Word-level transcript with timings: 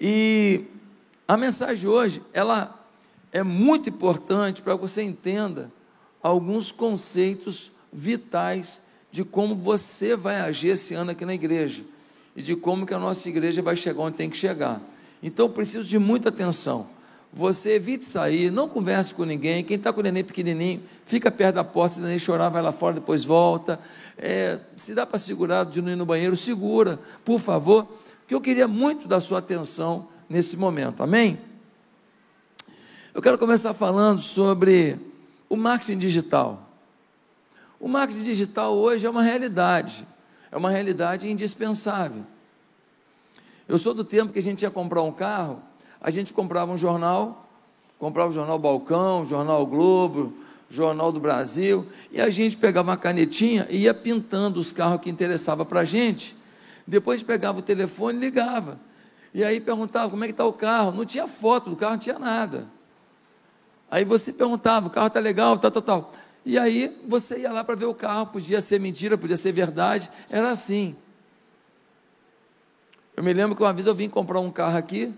E 0.00 0.64
a 1.26 1.36
mensagem 1.36 1.76
de 1.76 1.88
hoje, 1.88 2.22
ela 2.32 2.78
é 3.32 3.42
muito 3.42 3.88
importante 3.88 4.62
para 4.62 4.74
que 4.74 4.80
você 4.80 5.02
entenda 5.02 5.70
alguns 6.22 6.72
conceitos 6.72 7.70
vitais 7.92 8.82
de 9.10 9.24
como 9.24 9.54
você 9.54 10.14
vai 10.16 10.40
agir 10.40 10.68
esse 10.68 10.94
ano 10.94 11.10
aqui 11.12 11.24
na 11.24 11.34
igreja 11.34 11.82
e 12.34 12.42
de 12.42 12.54
como 12.54 12.84
que 12.84 12.92
a 12.92 12.98
nossa 12.98 13.28
igreja 13.28 13.62
vai 13.62 13.76
chegar 13.76 14.02
onde 14.02 14.16
tem 14.16 14.28
que 14.28 14.36
chegar. 14.36 14.80
Então, 15.22 15.48
preciso 15.48 15.88
de 15.88 15.98
muita 15.98 16.28
atenção. 16.28 16.88
Você 17.32 17.74
evite 17.74 18.04
sair, 18.04 18.50
não 18.50 18.68
converse 18.68 19.14
com 19.14 19.24
ninguém. 19.24 19.64
Quem 19.64 19.76
está 19.76 19.92
com 19.92 20.00
o 20.00 20.02
neném 20.02 20.24
pequenininho, 20.24 20.82
fica 21.04 21.30
perto 21.30 21.56
da 21.56 21.64
porta, 21.64 21.94
se 21.94 22.00
o 22.00 22.02
neném 22.02 22.18
chorar, 22.18 22.48
vai 22.48 22.62
lá 22.62 22.72
fora, 22.72 22.94
depois 22.94 23.24
volta. 23.24 23.80
É, 24.16 24.58
se 24.76 24.94
dá 24.94 25.04
para 25.04 25.18
segurar 25.18 25.64
de 25.64 25.80
não 25.82 25.92
ir 25.92 25.96
no 25.96 26.06
banheiro, 26.06 26.36
segura, 26.36 26.98
por 27.24 27.40
favor, 27.40 27.86
porque 28.26 28.34
eu 28.34 28.40
queria 28.40 28.66
muito 28.66 29.06
da 29.06 29.20
sua 29.20 29.38
atenção 29.38 30.08
nesse 30.28 30.56
momento, 30.56 31.00
amém? 31.00 31.38
Eu 33.14 33.22
quero 33.22 33.38
começar 33.38 33.72
falando 33.72 34.20
sobre 34.20 34.98
o 35.48 35.56
marketing 35.56 35.96
digital. 35.96 36.68
O 37.78 37.86
marketing 37.86 38.24
digital 38.24 38.74
hoje 38.74 39.06
é 39.06 39.10
uma 39.10 39.22
realidade, 39.22 40.04
é 40.50 40.56
uma 40.56 40.70
realidade 40.70 41.30
indispensável. 41.30 42.24
Eu 43.68 43.78
sou 43.78 43.94
do 43.94 44.02
tempo 44.02 44.32
que 44.32 44.40
a 44.40 44.42
gente 44.42 44.62
ia 44.62 44.72
comprar 44.72 45.02
um 45.02 45.12
carro, 45.12 45.62
a 46.00 46.10
gente 46.10 46.32
comprava 46.32 46.72
um 46.72 46.76
jornal, 46.76 47.48
comprava 47.96 48.30
o 48.30 48.32
jornal 48.32 48.58
Balcão, 48.58 49.24
jornal 49.24 49.64
Globo, 49.64 50.34
jornal 50.68 51.12
do 51.12 51.20
Brasil, 51.20 51.86
e 52.10 52.20
a 52.20 52.28
gente 52.28 52.56
pegava 52.56 52.90
uma 52.90 52.96
canetinha 52.96 53.68
e 53.70 53.82
ia 53.82 53.94
pintando 53.94 54.58
os 54.58 54.72
carros 54.72 55.00
que 55.00 55.08
interessavam 55.08 55.64
para 55.64 55.82
a 55.82 55.84
gente. 55.84 56.34
Depois 56.86 57.22
pegava 57.22 57.58
o 57.58 57.62
telefone 57.62 58.18
e 58.18 58.20
ligava. 58.20 58.78
E 59.34 59.44
aí 59.44 59.60
perguntava 59.60 60.08
como 60.08 60.24
é 60.24 60.28
que 60.28 60.32
está 60.32 60.44
o 60.46 60.52
carro. 60.52 60.92
Não 60.92 61.04
tinha 61.04 61.26
foto 61.26 61.68
do 61.70 61.76
carro, 61.76 61.92
não 61.92 61.98
tinha 61.98 62.18
nada. 62.18 62.66
Aí 63.90 64.04
você 64.04 64.32
perguntava, 64.32 64.86
o 64.86 64.90
carro 64.90 65.08
está 65.08 65.20
legal, 65.20 65.58
tal, 65.58 65.70
tal, 65.70 65.82
tal. 65.82 66.12
E 66.44 66.58
aí 66.58 66.96
você 67.06 67.40
ia 67.40 67.52
lá 67.52 67.64
para 67.64 67.74
ver 67.74 67.86
o 67.86 67.94
carro, 67.94 68.26
podia 68.26 68.60
ser 68.60 68.80
mentira, 68.80 69.18
podia 69.18 69.36
ser 69.36 69.52
verdade, 69.52 70.10
era 70.30 70.50
assim. 70.50 70.96
Eu 73.16 73.22
me 73.22 73.32
lembro 73.32 73.56
que 73.56 73.62
uma 73.62 73.72
vez 73.72 73.86
eu 73.86 73.94
vim 73.94 74.08
comprar 74.08 74.40
um 74.40 74.50
carro 74.50 74.76
aqui, 74.76 75.12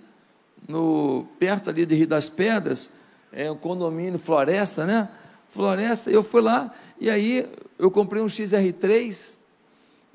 no 0.67 1.27
perto 1.39 1.71
ali 1.71 1.85
de 1.85 1.95
Rio 1.95 2.07
das 2.07 2.29
Pedras, 2.29 2.91
é 3.33 3.51
um 3.51 3.57
condomínio 3.57 4.19
Floresta, 4.19 4.87
né? 4.87 5.09
Floresta, 5.49 6.11
eu 6.11 6.23
fui 6.23 6.41
lá 6.41 6.73
e 7.01 7.09
aí 7.11 7.47
eu 7.79 7.91
comprei 7.91 8.23
um 8.23 8.27
XR3 8.27 9.38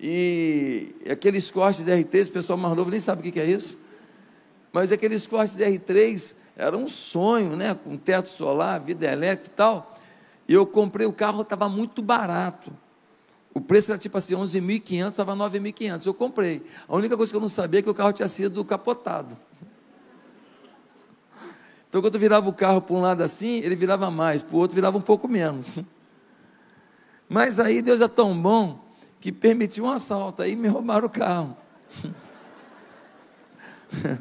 e 0.05 0.93
aqueles 1.09 1.49
cortes 1.49 1.85
R3, 1.85 2.27
o 2.27 2.31
pessoal 2.33 2.59
mais 2.59 2.75
novo 2.75 2.91
nem 2.91 2.99
sabe 2.99 3.25
o 3.25 3.31
que 3.31 3.39
é 3.39 3.45
isso, 3.45 3.85
mas 4.69 4.91
aqueles 4.91 5.25
cortes 5.25 5.55
R3 5.59 6.35
era 6.57 6.77
um 6.77 6.89
sonho, 6.89 7.55
né? 7.55 7.73
Com 7.73 7.95
teto 7.95 8.27
solar, 8.27 8.81
vida 8.81 9.09
elétrica 9.09 9.47
e 9.47 9.55
tal. 9.55 9.95
E 10.45 10.53
eu 10.53 10.67
comprei 10.67 11.07
o 11.07 11.13
carro, 11.13 11.43
estava 11.43 11.69
muito 11.69 12.01
barato. 12.01 12.69
O 13.53 13.61
preço 13.61 13.91
era 13.91 13.97
tipo 13.97 14.17
assim, 14.17 14.35
11.500, 14.35 15.07
estava 15.07 15.33
9.500. 15.37 16.05
Eu 16.05 16.13
comprei. 16.13 16.61
A 16.85 16.93
única 16.97 17.15
coisa 17.15 17.31
que 17.31 17.37
eu 17.37 17.41
não 17.41 17.47
sabia 17.47 17.79
é 17.79 17.83
que 17.83 17.89
o 17.89 17.95
carro 17.95 18.11
tinha 18.11 18.27
sido 18.27 18.65
capotado. 18.65 19.37
Então, 21.87 22.01
quando 22.01 22.15
eu 22.15 22.19
virava 22.19 22.49
o 22.49 22.53
carro 22.53 22.81
para 22.81 22.93
um 22.93 22.99
lado 22.99 23.23
assim, 23.23 23.59
ele 23.59 23.77
virava 23.77 24.11
mais, 24.11 24.41
para 24.41 24.53
o 24.53 24.59
outro 24.59 24.75
virava 24.75 24.97
um 24.97 25.01
pouco 25.01 25.29
menos. 25.29 25.79
Mas 27.29 27.57
aí 27.57 27.81
Deus 27.81 28.01
é 28.01 28.07
tão 28.09 28.37
bom 28.37 28.82
que 29.23 29.31
permitiu 29.31 29.85
um 29.85 29.89
assalto, 29.89 30.41
aí 30.41 30.53
me 30.53 30.67
roubaram 30.67 31.07
o 31.07 31.09
carro. 31.09 31.55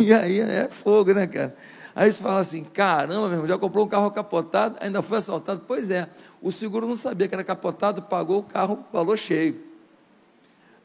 e 0.00 0.10
aí 0.10 0.40
é 0.40 0.70
fogo, 0.70 1.12
né, 1.12 1.26
cara? 1.26 1.54
Aí 1.94 2.10
você 2.10 2.22
fala 2.22 2.40
assim: 2.40 2.64
caramba, 2.64 3.28
meu 3.28 3.32
irmão, 3.32 3.46
já 3.46 3.58
comprou 3.58 3.84
um 3.84 3.88
carro 3.88 4.10
capotado, 4.10 4.78
ainda 4.80 5.02
foi 5.02 5.18
assaltado. 5.18 5.64
Pois 5.68 5.90
é, 5.90 6.08
o 6.40 6.50
seguro 6.50 6.86
não 6.88 6.96
sabia 6.96 7.28
que 7.28 7.34
era 7.34 7.44
capotado, 7.44 8.00
pagou 8.00 8.38
o 8.38 8.42
carro, 8.42 8.82
valor 8.90 9.18
cheio. 9.18 9.62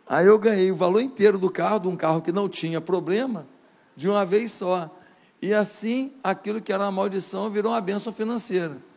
Aí 0.06 0.26
eu 0.26 0.38
ganhei 0.38 0.70
o 0.70 0.76
valor 0.76 1.00
inteiro 1.00 1.38
do 1.40 1.50
carro, 1.50 1.80
de 1.80 1.88
um 1.88 1.96
carro 1.96 2.22
que 2.22 2.34
não 2.34 2.50
tinha 2.50 2.82
problema, 2.82 3.48
de 3.96 4.10
uma 4.10 4.26
vez 4.26 4.52
só. 4.52 4.94
E 5.42 5.54
assim, 5.54 6.12
aquilo 6.22 6.60
que 6.60 6.74
era 6.74 6.84
uma 6.84 6.92
maldição 6.92 7.50
virou 7.50 7.72
uma 7.72 7.80
bênção 7.80 8.12
financeira. 8.12 8.89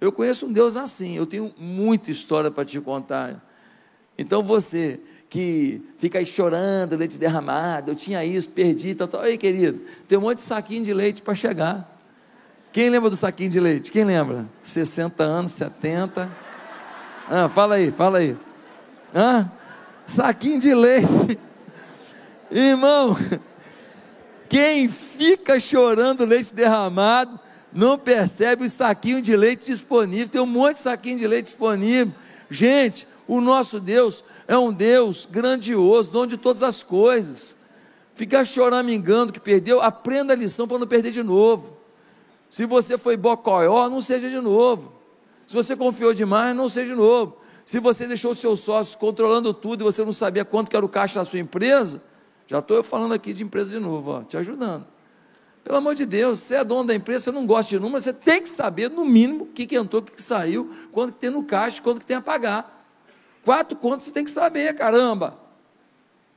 Eu 0.00 0.12
conheço 0.12 0.46
um 0.46 0.52
Deus 0.52 0.76
assim, 0.76 1.16
eu 1.16 1.26
tenho 1.26 1.52
muita 1.58 2.10
história 2.10 2.50
para 2.50 2.64
te 2.64 2.80
contar. 2.80 3.42
Então 4.18 4.42
você 4.42 5.00
que 5.28 5.82
fica 5.98 6.18
aí 6.18 6.26
chorando, 6.26 6.96
leite 6.96 7.18
derramado, 7.18 7.90
eu 7.90 7.94
tinha 7.94 8.24
isso, 8.24 8.48
perdi, 8.50 8.94
tal, 8.94 9.08
tal. 9.08 9.26
Ei, 9.26 9.36
querido, 9.36 9.80
tem 10.06 10.16
um 10.18 10.20
monte 10.20 10.38
de 10.38 10.44
saquinho 10.44 10.84
de 10.84 10.94
leite 10.94 11.22
para 11.22 11.34
chegar. 11.34 11.96
Quem 12.72 12.90
lembra 12.90 13.08
do 13.08 13.16
saquinho 13.16 13.50
de 13.50 13.58
leite? 13.58 13.90
Quem 13.90 14.04
lembra? 14.04 14.46
60 14.62 15.24
anos, 15.24 15.52
70. 15.52 16.30
Ah, 17.28 17.48
fala 17.48 17.76
aí, 17.76 17.90
fala 17.90 18.18
aí. 18.18 18.36
Ah, 19.14 19.48
saquinho 20.04 20.60
de 20.60 20.74
leite. 20.74 21.38
Irmão, 22.50 23.16
quem 24.48 24.88
fica 24.88 25.58
chorando 25.58 26.24
leite 26.24 26.54
derramado, 26.54 27.40
não 27.76 27.98
percebe 27.98 28.64
o 28.64 28.70
saquinho 28.70 29.20
de 29.20 29.36
leite 29.36 29.66
disponível. 29.66 30.28
Tem 30.28 30.40
um 30.40 30.46
monte 30.46 30.76
de 30.76 30.82
saquinho 30.82 31.18
de 31.18 31.26
leite 31.26 31.44
disponível. 31.44 32.12
Gente, 32.48 33.06
o 33.28 33.40
nosso 33.40 33.78
Deus 33.78 34.24
é 34.48 34.56
um 34.56 34.72
Deus 34.72 35.28
grandioso, 35.30 36.10
dono 36.10 36.26
de 36.26 36.38
todas 36.38 36.62
as 36.62 36.82
coisas. 36.82 37.56
Ficar 38.14 38.46
choramingando 38.46 39.30
que 39.30 39.38
perdeu, 39.38 39.82
aprenda 39.82 40.32
a 40.32 40.36
lição 40.36 40.66
para 40.66 40.78
não 40.78 40.86
perder 40.86 41.10
de 41.10 41.22
novo. 41.22 41.76
Se 42.48 42.64
você 42.64 42.96
foi 42.96 43.14
bocoió, 43.14 43.90
não 43.90 44.00
seja 44.00 44.30
de 44.30 44.40
novo. 44.40 44.94
Se 45.46 45.54
você 45.54 45.76
confiou 45.76 46.14
demais, 46.14 46.56
não 46.56 46.70
seja 46.70 46.94
de 46.94 46.96
novo. 46.96 47.36
Se 47.62 47.78
você 47.78 48.06
deixou 48.06 48.34
seus 48.34 48.60
sócios 48.60 48.96
controlando 48.96 49.52
tudo 49.52 49.82
e 49.82 49.84
você 49.84 50.02
não 50.02 50.14
sabia 50.14 50.46
quanto 50.46 50.74
era 50.74 50.86
o 50.86 50.88
caixa 50.88 51.16
da 51.16 51.24
sua 51.26 51.40
empresa, 51.40 52.02
já 52.46 52.60
estou 52.60 52.82
falando 52.82 53.12
aqui 53.12 53.34
de 53.34 53.42
empresa 53.42 53.68
de 53.68 53.78
novo, 53.78 54.12
ó, 54.12 54.22
te 54.22 54.36
ajudando. 54.38 54.86
Pelo 55.66 55.78
amor 55.78 55.96
de 55.96 56.06
Deus, 56.06 56.38
você 56.38 56.54
é 56.54 56.62
dono 56.62 56.84
da 56.84 56.94
empresa, 56.94 57.24
você 57.24 57.32
não 57.32 57.44
gosta 57.44 57.70
de 57.70 57.80
número, 57.80 58.00
você 58.00 58.12
tem 58.12 58.40
que 58.40 58.48
saber, 58.48 58.88
no 58.88 59.04
mínimo, 59.04 59.42
o 59.42 59.46
que, 59.48 59.66
que 59.66 59.74
entrou, 59.74 60.00
o 60.00 60.04
que, 60.04 60.12
que 60.12 60.22
saiu, 60.22 60.72
quanto 60.92 61.14
que 61.14 61.18
tem 61.18 61.28
no 61.28 61.42
caixa, 61.42 61.82
quanto 61.82 61.98
que 61.98 62.06
tem 62.06 62.16
a 62.16 62.20
pagar. 62.20 62.86
Quatro 63.44 63.76
contas 63.76 64.04
você 64.04 64.12
tem 64.12 64.22
que 64.24 64.30
saber, 64.30 64.76
caramba. 64.76 65.36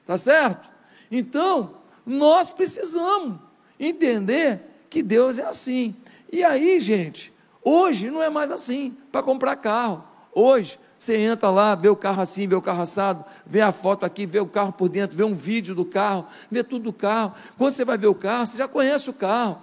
Tá 0.04 0.18
certo? 0.18 0.68
Então, 1.12 1.76
nós 2.04 2.50
precisamos 2.50 3.38
entender 3.80 4.62
que 4.90 5.04
Deus 5.04 5.38
é 5.38 5.46
assim. 5.46 5.96
E 6.34 6.44
aí, 6.44 6.80
gente, 6.80 7.32
hoje 7.64 8.10
não 8.10 8.24
é 8.24 8.32
mais 8.32 8.50
assim 8.50 8.98
para 9.12 9.22
comprar 9.22 9.56
carro. 9.58 10.04
Hoje, 10.34 10.80
você 11.00 11.16
entra 11.16 11.50
lá, 11.50 11.76
vê 11.76 11.88
o 11.88 11.96
carro 11.96 12.22
assim, 12.22 12.46
vê 12.46 12.56
o 12.56 12.62
carro 12.62 12.82
assado, 12.82 13.24
vê 13.46 13.62
a 13.62 13.72
foto 13.72 14.06
aqui, 14.06 14.26
vê 14.26 14.42
o 14.42 14.46
carro 14.46 14.74
por 14.74 14.90
dentro, 14.90 15.16
vê 15.16 15.24
um 15.24 15.34
vídeo 15.34 15.74
do 15.74 15.86
carro, 15.86 16.28
vê 16.52 16.62
tudo 16.62 16.84
do 16.84 16.94
carro. 16.94 17.34
Quando 17.58 17.72
você 17.72 17.86
vai 17.86 17.98
ver 17.98 18.08
o 18.08 18.16
carro, 18.16 18.46
você 18.46 18.58
já 18.58 18.68
conhece 18.68 19.10
o 19.10 19.14
carro. 19.14 19.62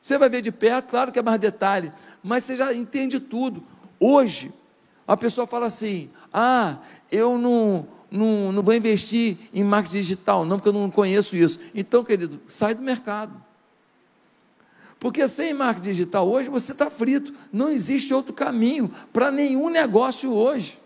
Você 0.00 0.16
vai 0.16 0.28
ver 0.28 0.42
de 0.42 0.52
perto, 0.52 0.88
claro 0.88 1.10
que 1.10 1.18
é 1.18 1.22
mais 1.22 1.40
detalhe, 1.40 1.90
mas 2.22 2.44
você 2.44 2.56
já 2.56 2.72
entende 2.72 3.18
tudo. 3.18 3.64
Hoje, 3.98 4.52
a 5.08 5.16
pessoa 5.16 5.44
fala 5.44 5.66
assim: 5.66 6.08
ah, 6.32 6.76
eu 7.10 7.36
não, 7.36 7.84
não, 8.08 8.52
não 8.52 8.62
vou 8.62 8.74
investir 8.74 9.38
em 9.52 9.64
marketing 9.64 9.98
digital, 9.98 10.44
não, 10.44 10.56
porque 10.58 10.68
eu 10.68 10.72
não 10.72 10.90
conheço 10.90 11.36
isso. 11.36 11.58
Então, 11.74 12.04
querido, 12.04 12.40
sai 12.46 12.76
do 12.76 12.82
mercado. 12.82 13.43
Porque 15.04 15.28
sem 15.28 15.52
marketing 15.52 15.90
digital 15.90 16.26
hoje 16.26 16.48
você 16.48 16.72
está 16.72 16.88
frito. 16.88 17.30
Não 17.52 17.68
existe 17.70 18.14
outro 18.14 18.32
caminho 18.32 18.90
para 19.12 19.30
nenhum 19.30 19.68
negócio 19.68 20.32
hoje. 20.32 20.80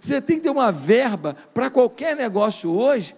Você 0.00 0.22
tem 0.22 0.36
que 0.36 0.44
ter 0.44 0.50
uma 0.50 0.70
verba 0.70 1.36
para 1.52 1.68
qualquer 1.68 2.14
negócio 2.14 2.70
hoje 2.70 3.16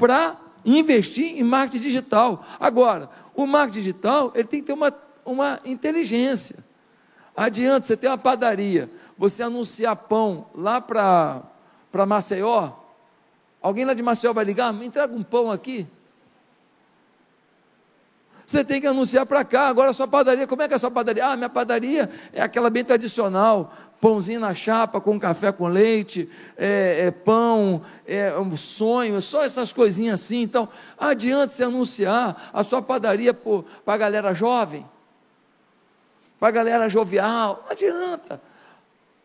para 0.00 0.40
investir 0.64 1.38
em 1.38 1.42
marketing 1.42 1.82
digital. 1.82 2.42
Agora, 2.58 3.10
o 3.34 3.44
marketing 3.46 3.78
digital 3.78 4.32
ele 4.34 4.44
tem 4.44 4.60
que 4.62 4.68
ter 4.68 4.72
uma, 4.72 4.90
uma 5.22 5.60
inteligência. 5.66 6.56
Adianta 7.36 7.86
você 7.86 7.94
ter 7.94 8.08
uma 8.08 8.16
padaria, 8.16 8.90
você 9.18 9.42
anunciar 9.42 9.94
pão 9.96 10.46
lá 10.54 10.80
para 10.80 12.06
Maceió, 12.06 12.72
alguém 13.60 13.84
lá 13.84 13.92
de 13.92 14.02
Maceió 14.02 14.32
vai 14.32 14.46
ligar, 14.46 14.72
me 14.72 14.86
entrega 14.86 15.14
um 15.14 15.22
pão 15.22 15.50
aqui. 15.50 15.86
Você 18.46 18.64
tem 18.64 18.80
que 18.80 18.86
anunciar 18.86 19.24
para 19.24 19.44
cá, 19.44 19.68
agora 19.68 19.90
a 19.90 19.92
sua 19.92 20.08
padaria, 20.08 20.46
como 20.46 20.62
é 20.62 20.68
que 20.68 20.74
é 20.74 20.76
a 20.76 20.78
sua 20.78 20.90
padaria? 20.90 21.26
Ah, 21.26 21.36
minha 21.36 21.48
padaria 21.48 22.10
é 22.32 22.42
aquela 22.42 22.68
bem 22.70 22.84
tradicional, 22.84 23.72
pãozinho 24.00 24.40
na 24.40 24.52
chapa, 24.52 25.00
com 25.00 25.18
café 25.18 25.52
com 25.52 25.68
leite, 25.68 26.28
é, 26.56 27.06
é 27.06 27.10
pão, 27.10 27.82
é 28.06 28.36
um 28.38 28.56
sonho, 28.56 29.20
só 29.20 29.44
essas 29.44 29.72
coisinhas 29.72 30.20
assim. 30.20 30.42
Então, 30.42 30.68
adianta 30.98 31.52
você 31.52 31.64
anunciar 31.64 32.50
a 32.52 32.62
sua 32.62 32.82
padaria 32.82 33.32
para 33.32 33.94
a 33.94 33.96
galera 33.96 34.34
jovem, 34.34 34.84
para 36.40 36.48
a 36.48 36.52
galera 36.52 36.88
jovial, 36.88 37.62
não 37.64 37.70
adianta. 37.70 38.40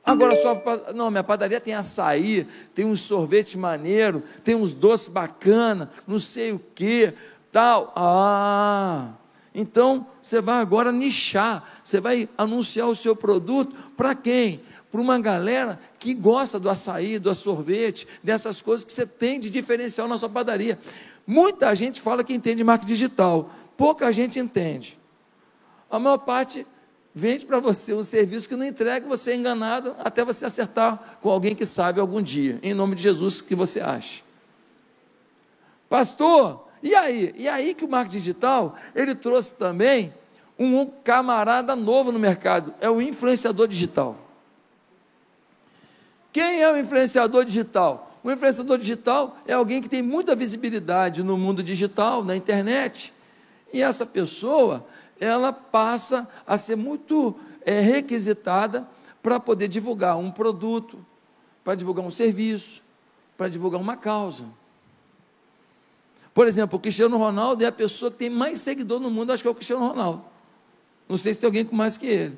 Agora 0.08 0.38
só 0.38 0.56
não, 0.94 1.12
minha 1.12 1.24
padaria 1.24 1.60
tem 1.60 1.74
açaí, 1.74 2.48
tem 2.74 2.86
um 2.86 2.96
sorvete 2.96 3.58
maneiro, 3.58 4.24
tem 4.42 4.56
uns 4.56 4.74
doces 4.74 5.10
bacana, 5.10 5.92
não 6.08 6.18
sei 6.18 6.54
o 6.54 6.60
que, 6.60 7.14
tal. 7.58 7.92
Ah, 7.96 9.14
então 9.56 10.06
você 10.22 10.40
vai 10.40 10.62
agora 10.62 10.92
nichar, 10.92 11.68
você 11.84 12.00
vai 12.00 12.30
anunciar 12.38 12.88
o 12.88 12.94
seu 12.94 13.16
produto 13.16 13.76
para 13.98 14.14
quem? 14.14 14.62
Para 14.92 15.02
uma 15.02 15.18
galera 15.18 15.80
que 15.98 16.14
gosta 16.14 16.60
do 16.60 16.70
açaí, 16.70 17.18
do 17.18 17.34
sorvete, 17.34 18.08
dessas 18.22 18.62
coisas 18.62 18.86
que 18.86 18.94
você 18.94 19.08
tem 19.08 19.40
de 19.40 19.50
diferencial 19.50 20.08
na 20.08 20.20
sua 20.20 20.30
padaria. 20.30 20.78
Muita 21.26 21.74
gente 21.74 22.00
fala 22.00 22.24
que 22.24 22.32
entende 22.32 22.64
marketing 22.64 22.94
digital, 22.94 23.50
pouca 23.76 24.12
gente 24.12 24.38
entende. 24.38 24.96
A 25.90 25.98
maior 25.98 26.20
parte 26.20 26.64
vende 27.12 27.48
para 27.48 27.60
você 27.60 27.92
um 27.92 28.04
serviço 28.04 28.48
que 28.48 28.56
não 28.56 28.68
entrega, 28.68 29.08
você 29.08 29.32
é 29.32 29.36
enganado 29.36 29.96
até 29.98 30.24
você 30.24 30.46
acertar 30.46 31.18
com 31.22 31.32
alguém 31.32 31.56
que 31.56 31.66
sabe 31.66 32.00
algum 32.00 32.22
dia. 32.22 32.60
Em 32.62 32.76
nome 32.76 32.94
de 32.94 33.02
Jesus, 33.02 33.42
que 33.42 33.56
você 33.56 33.80
acha. 33.80 34.22
Pastor, 35.90 36.67
e 36.82 36.96
aí? 36.96 37.34
E 37.38 37.48
aí 37.48 37.74
que 37.74 37.86
o 37.86 37.88
marketing 37.88 38.18
digital, 38.18 38.76
ele 38.96 39.16
trouxe 39.16 39.56
também 39.56 40.14
um 40.58 40.86
camarada 40.86 41.76
novo 41.76 42.12
no 42.12 42.20
mercado, 42.20 42.74
é 42.80 42.90
o 42.90 43.02
influenciador 43.02 43.68
digital. 43.68 44.16
Quem 46.32 46.62
é 46.62 46.72
o 46.72 46.78
influenciador 46.78 47.46
digital? 47.46 48.20
O 48.24 48.32
influenciador 48.32 48.78
digital 48.78 49.38
é 49.48 49.54
alguém 49.54 49.82
que 49.82 49.90
tem 49.90 50.02
muita 50.02 50.36
visibilidade 50.36 51.24
no 51.24 51.38
mundo 51.38 51.64
digital, 51.64 52.24
na 52.24 52.36
internet. 52.36 53.14
E 53.74 53.82
essa 53.82 54.06
pessoa, 54.06 54.86
ela 55.20 55.54
passa 55.54 56.28
a 56.46 56.58
ser 56.58 56.76
muito 56.76 57.36
é, 57.66 57.80
requisitada 57.80 58.88
para 59.22 59.40
poder 59.40 59.68
divulgar 59.68 60.18
um 60.18 60.32
produto, 60.32 61.04
para 61.64 61.76
divulgar 61.76 62.06
um 62.06 62.12
serviço, 62.12 62.82
para 63.38 63.48
divulgar 63.48 63.80
uma 63.80 63.98
causa. 63.98 64.46
Por 66.38 66.46
exemplo, 66.46 66.78
o 66.78 66.80
Cristiano 66.80 67.18
Ronaldo 67.18 67.64
é 67.64 67.66
a 67.66 67.72
pessoa 67.72 68.12
que 68.12 68.18
tem 68.18 68.30
mais 68.30 68.62
seguidor 68.62 69.00
no 69.00 69.10
mundo, 69.10 69.34
acho 69.34 69.42
que 69.42 69.48
é 69.48 69.52
o 69.52 69.56
Cristiano 69.56 69.88
Ronaldo. 69.88 70.24
Não 71.10 71.18
sei 71.18 71.34
se 71.34 71.40
tem 71.40 71.48
alguém 71.48 71.66
com 71.66 71.76
mais 71.76 71.98
que 71.98 72.06
ele. 72.06 72.38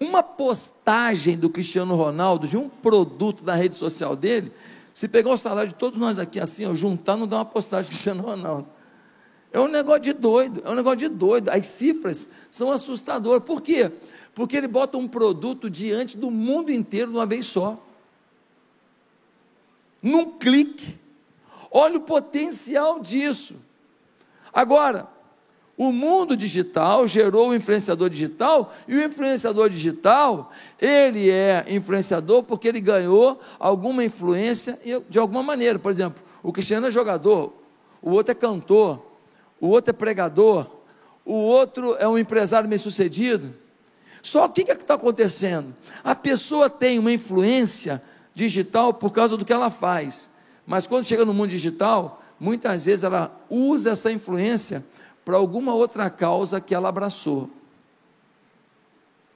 Uma 0.00 0.22
postagem 0.22 1.36
do 1.36 1.50
Cristiano 1.50 1.94
Ronaldo, 1.96 2.48
de 2.48 2.56
um 2.56 2.66
produto 2.66 3.44
na 3.44 3.54
rede 3.54 3.76
social 3.76 4.16
dele, 4.16 4.50
se 4.94 5.06
pegar 5.06 5.28
o 5.28 5.36
salário 5.36 5.68
de 5.68 5.74
todos 5.74 5.98
nós 5.98 6.18
aqui 6.18 6.40
assim, 6.40 6.64
ó, 6.64 6.74
juntar, 6.74 7.14
não 7.18 7.28
dá 7.28 7.36
uma 7.36 7.44
postagem 7.44 7.90
do 7.90 7.92
Cristiano 7.92 8.22
Ronaldo. 8.22 8.68
É 9.52 9.60
um 9.60 9.68
negócio 9.68 10.00
de 10.00 10.14
doido, 10.14 10.62
é 10.64 10.70
um 10.70 10.74
negócio 10.74 11.00
de 11.00 11.08
doido. 11.10 11.50
As 11.50 11.66
cifras 11.66 12.30
são 12.50 12.72
assustadoras. 12.72 13.44
Por 13.44 13.60
quê? 13.60 13.92
Porque 14.34 14.56
ele 14.56 14.66
bota 14.66 14.96
um 14.96 15.06
produto 15.06 15.68
diante 15.68 16.16
do 16.16 16.30
mundo 16.30 16.72
inteiro 16.72 17.10
de 17.10 17.18
uma 17.18 17.26
vez 17.26 17.44
só. 17.44 17.78
Num 20.02 20.38
clique. 20.38 21.04
Olha 21.78 21.98
o 21.98 22.00
potencial 22.00 23.00
disso. 23.00 23.56
Agora, 24.50 25.06
o 25.76 25.92
mundo 25.92 26.34
digital 26.34 27.06
gerou 27.06 27.50
o 27.50 27.54
influenciador 27.54 28.08
digital, 28.08 28.72
e 28.88 28.96
o 28.96 29.04
influenciador 29.04 29.68
digital, 29.68 30.50
ele 30.80 31.30
é 31.30 31.66
influenciador 31.68 32.44
porque 32.44 32.66
ele 32.66 32.80
ganhou 32.80 33.38
alguma 33.58 34.02
influência 34.02 34.80
de 35.06 35.18
alguma 35.18 35.42
maneira. 35.42 35.78
Por 35.78 35.92
exemplo, 35.92 36.24
o 36.42 36.50
Cristiano 36.50 36.86
é 36.86 36.90
jogador, 36.90 37.52
o 38.00 38.10
outro 38.12 38.32
é 38.32 38.34
cantor, 38.34 39.02
o 39.60 39.68
outro 39.68 39.90
é 39.90 39.92
pregador, 39.92 40.66
o 41.26 41.34
outro 41.34 41.94
é 41.98 42.08
um 42.08 42.16
empresário 42.16 42.70
bem 42.70 42.78
sucedido. 42.78 43.54
Só 44.22 44.46
o 44.46 44.48
que 44.48 44.62
está 44.62 44.94
acontecendo? 44.94 45.74
A 46.02 46.14
pessoa 46.14 46.70
tem 46.70 46.98
uma 46.98 47.12
influência 47.12 48.02
digital 48.34 48.94
por 48.94 49.10
causa 49.10 49.36
do 49.36 49.44
que 49.44 49.52
ela 49.52 49.68
faz, 49.68 50.30
mas 50.66 50.86
quando 50.86 51.04
chega 51.04 51.24
no 51.24 51.32
mundo 51.32 51.50
digital, 51.50 52.22
muitas 52.38 52.82
vezes 52.82 53.04
ela 53.04 53.34
usa 53.48 53.90
essa 53.90 54.10
influência 54.10 54.84
para 55.24 55.36
alguma 55.36 55.74
outra 55.74 56.10
causa 56.10 56.60
que 56.60 56.74
ela 56.74 56.88
abraçou. 56.88 57.50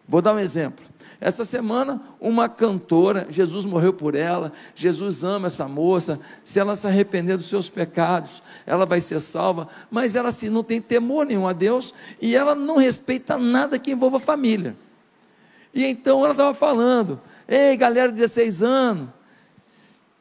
Vou 0.09 0.21
dar 0.21 0.35
um 0.35 0.39
exemplo. 0.39 0.85
Essa 1.21 1.45
semana, 1.45 2.01
uma 2.19 2.49
cantora, 2.49 3.27
Jesus 3.29 3.67
morreu 3.67 3.93
por 3.93 4.15
ela, 4.15 4.53
Jesus 4.75 5.23
ama 5.23 5.49
essa 5.49 5.69
moça, 5.69 6.19
se 6.43 6.59
ela 6.59 6.75
se 6.75 6.87
arrepender 6.87 7.37
dos 7.37 7.49
seus 7.49 7.69
pecados, 7.69 8.43
ela 8.67 8.87
vai 8.87 9.03
ser 9.03 9.21
salva, 9.21 9.69
mas 9.91 10.15
ela 10.15 10.31
assim, 10.31 10.49
não 10.49 10.65
tem 10.65 10.81
temor 10.81 11.27
nenhum 11.27 11.47
a 11.47 11.53
Deus 11.53 11.93
e 12.23 12.35
ela 12.35 12.55
não 12.55 12.79
respeita 12.79 13.37
nada 13.37 13.79
que 13.79 13.91
envolva 13.91 14.17
a 14.17 14.21
família. 14.21 14.75
E 15.75 15.85
então 15.85 16.25
ela 16.25 16.33
estava 16.33 16.55
falando: 16.55 17.21
ei, 17.47 17.77
galera 17.77 18.11
de 18.11 18.19
16 18.19 18.63
anos, 18.63 19.09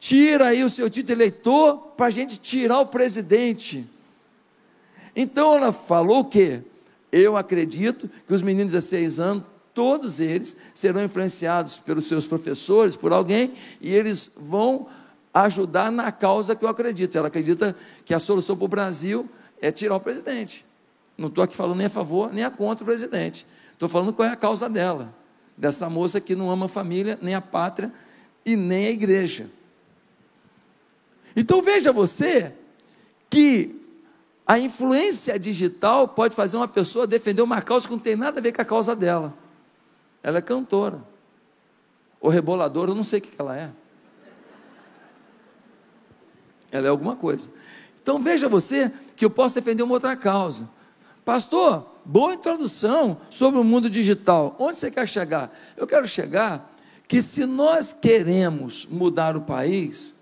tira 0.00 0.48
aí 0.48 0.64
o 0.64 0.70
seu 0.70 0.88
título 0.88 1.18
eleitor 1.18 1.76
para 1.96 2.06
a 2.06 2.10
gente 2.10 2.40
tirar 2.40 2.80
o 2.80 2.86
presidente. 2.86 3.86
Então 5.14 5.54
ela 5.54 5.72
falou 5.72 6.20
o 6.20 6.24
quê? 6.24 6.62
Eu 7.12 7.36
acredito 7.36 8.10
que 8.26 8.32
os 8.32 8.40
meninos 8.40 8.72
de 8.72 8.78
16 8.78 9.20
anos 9.20 9.44
todos 9.74 10.18
eles 10.18 10.56
serão 10.74 11.04
influenciados 11.04 11.78
pelos 11.78 12.06
seus 12.06 12.26
professores, 12.26 12.96
por 12.96 13.12
alguém, 13.12 13.54
e 13.80 13.94
eles 13.94 14.32
vão 14.36 14.88
ajudar 15.32 15.92
na 15.92 16.10
causa 16.10 16.56
que 16.56 16.64
eu 16.64 16.68
acredito. 16.68 17.16
Ela 17.16 17.28
acredita 17.28 17.76
que 18.04 18.14
a 18.14 18.18
solução 18.18 18.56
para 18.56 18.64
o 18.64 18.68
Brasil 18.68 19.28
é 19.60 19.70
tirar 19.70 19.96
o 19.96 20.00
presidente. 20.00 20.64
Não 21.16 21.28
estou 21.28 21.44
aqui 21.44 21.54
falando 21.54 21.76
nem 21.76 21.86
a 21.86 21.90
favor 21.90 22.32
nem 22.32 22.42
a 22.42 22.50
contra 22.50 22.82
o 22.82 22.86
presidente. 22.86 23.46
Estou 23.72 23.88
falando 23.88 24.12
qual 24.12 24.28
é 24.28 24.32
a 24.32 24.36
causa 24.36 24.68
dela, 24.68 25.14
dessa 25.56 25.90
moça 25.90 26.20
que 26.20 26.34
não 26.34 26.50
ama 26.50 26.66
a 26.66 26.68
família, 26.68 27.18
nem 27.20 27.34
a 27.34 27.40
pátria 27.40 27.92
e 28.44 28.56
nem 28.56 28.86
a 28.86 28.90
igreja. 28.90 29.46
Então 31.36 31.62
veja 31.62 31.92
você 31.92 32.52
que 33.28 33.80
a 34.46 34.58
influência 34.58 35.38
digital 35.38 36.08
pode 36.08 36.34
fazer 36.34 36.56
uma 36.56 36.66
pessoa 36.66 37.06
defender 37.06 37.42
uma 37.42 37.62
causa 37.62 37.86
que 37.86 37.92
não 37.92 38.00
tem 38.00 38.16
nada 38.16 38.40
a 38.40 38.42
ver 38.42 38.52
com 38.52 38.60
a 38.60 38.64
causa 38.64 38.96
dela. 38.96 39.32
Ela 40.22 40.38
é 40.38 40.42
cantora. 40.42 41.00
Ou 42.20 42.28
reboladora, 42.28 42.90
eu 42.90 42.94
não 42.94 43.02
sei 43.02 43.20
o 43.20 43.22
que 43.22 43.30
ela 43.38 43.56
é. 43.56 43.70
Ela 46.72 46.86
é 46.86 46.90
alguma 46.90 47.16
coisa. 47.16 47.48
Então 48.02 48.18
veja 48.18 48.48
você 48.48 48.92
que 49.16 49.24
eu 49.24 49.30
posso 49.30 49.54
defender 49.54 49.82
uma 49.82 49.94
outra 49.94 50.16
causa. 50.16 50.68
Pastor, 51.24 51.86
boa 52.04 52.34
introdução 52.34 53.18
sobre 53.30 53.60
o 53.60 53.64
mundo 53.64 53.88
digital. 53.88 54.56
Onde 54.58 54.76
você 54.76 54.90
quer 54.90 55.08
chegar? 55.08 55.56
Eu 55.76 55.86
quero 55.86 56.08
chegar 56.08 56.74
que 57.06 57.22
se 57.22 57.46
nós 57.46 57.92
queremos 57.92 58.86
mudar 58.86 59.36
o 59.36 59.42
país, 59.42 60.16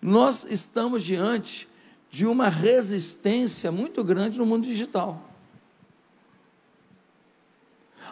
nós 0.00 0.46
estamos 0.50 1.02
diante 1.02 1.68
de 2.10 2.26
uma 2.26 2.48
resistência 2.48 3.70
muito 3.70 4.02
grande 4.02 4.38
no 4.38 4.46
mundo 4.46 4.66
digital 4.66 5.30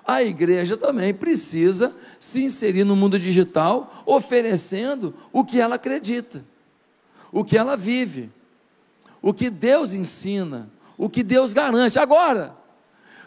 a 0.08 0.22
igreja 0.22 0.74
também 0.74 1.12
precisa 1.12 1.94
se 2.18 2.42
inserir 2.42 2.82
no 2.82 2.96
mundo 2.96 3.18
digital, 3.18 4.02
oferecendo 4.06 5.14
o 5.30 5.44
que 5.44 5.60
ela 5.60 5.74
acredita, 5.74 6.42
o 7.30 7.44
que 7.44 7.58
ela 7.58 7.76
vive, 7.76 8.30
o 9.20 9.34
que 9.34 9.50
Deus 9.50 9.92
ensina, 9.92 10.70
o 10.96 11.10
que 11.10 11.22
Deus 11.22 11.52
garante. 11.52 11.98
Agora, 11.98 12.54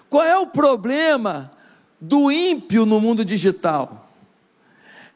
qual 0.10 0.24
é 0.24 0.36
o 0.36 0.48
problema 0.48 1.51
do 2.00 2.32
ímpio 2.32 2.84
no 2.84 3.00
mundo 3.00 3.24
digital? 3.24 4.10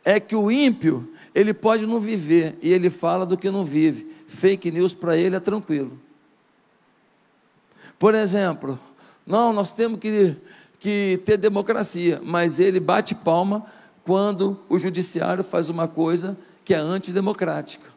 É 0.03 0.19
que 0.19 0.35
o 0.35 0.51
ímpio, 0.51 1.11
ele 1.35 1.53
pode 1.53 1.85
não 1.85 1.99
viver 1.99 2.57
e 2.61 2.73
ele 2.73 2.89
fala 2.89 3.25
do 3.25 3.37
que 3.37 3.51
não 3.51 3.63
vive. 3.63 4.09
Fake 4.27 4.71
news 4.71 4.93
para 4.93 5.15
ele 5.17 5.35
é 5.35 5.39
tranquilo. 5.39 5.99
Por 7.99 8.15
exemplo, 8.15 8.79
não, 9.27 9.53
nós 9.53 9.73
temos 9.73 9.99
que 9.99 10.35
que 10.85 11.19
ter 11.25 11.37
democracia, 11.37 12.21
mas 12.23 12.59
ele 12.59 12.79
bate 12.79 13.15
palma 13.15 13.65
quando 14.03 14.59
o 14.69 14.77
judiciário 14.77 15.43
faz 15.43 15.67
uma 15.67 15.87
coisa 15.87 16.37
que 16.63 16.75
é 16.75 16.77
antidemocrática. 16.77 17.89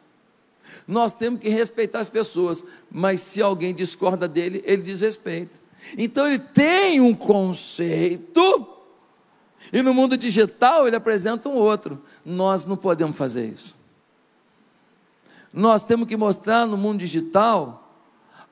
Nós 0.87 1.13
temos 1.13 1.39
que 1.39 1.49
respeitar 1.49 1.99
as 1.99 2.09
pessoas, 2.09 2.65
mas 2.89 3.21
se 3.21 3.43
alguém 3.43 3.75
discorda 3.75 4.27
dele, 4.27 4.63
ele 4.65 4.81
desrespeita. 4.81 5.59
Então 5.99 6.25
ele 6.25 6.39
tem 6.39 6.99
um 6.99 7.13
conceito, 7.13 8.67
e 9.71 9.81
no 9.81 9.93
mundo 9.93 10.17
digital 10.17 10.87
ele 10.87 10.95
apresenta 10.95 11.49
um 11.49 11.55
outro. 11.55 12.01
Nós 12.25 12.65
não 12.65 12.77
podemos 12.77 13.17
fazer 13.17 13.47
isso. 13.47 13.75
Nós 15.53 15.83
temos 15.83 16.07
que 16.07 16.15
mostrar 16.15 16.65
no 16.65 16.77
mundo 16.77 16.99
digital 16.99 17.91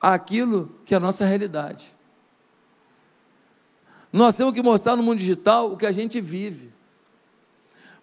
aquilo 0.00 0.70
que 0.84 0.94
é 0.94 0.96
a 0.96 1.00
nossa 1.00 1.24
realidade. 1.24 1.94
Nós 4.12 4.36
temos 4.36 4.54
que 4.54 4.62
mostrar 4.62 4.96
no 4.96 5.02
mundo 5.02 5.18
digital 5.18 5.72
o 5.72 5.76
que 5.76 5.86
a 5.86 5.92
gente 5.92 6.20
vive. 6.20 6.72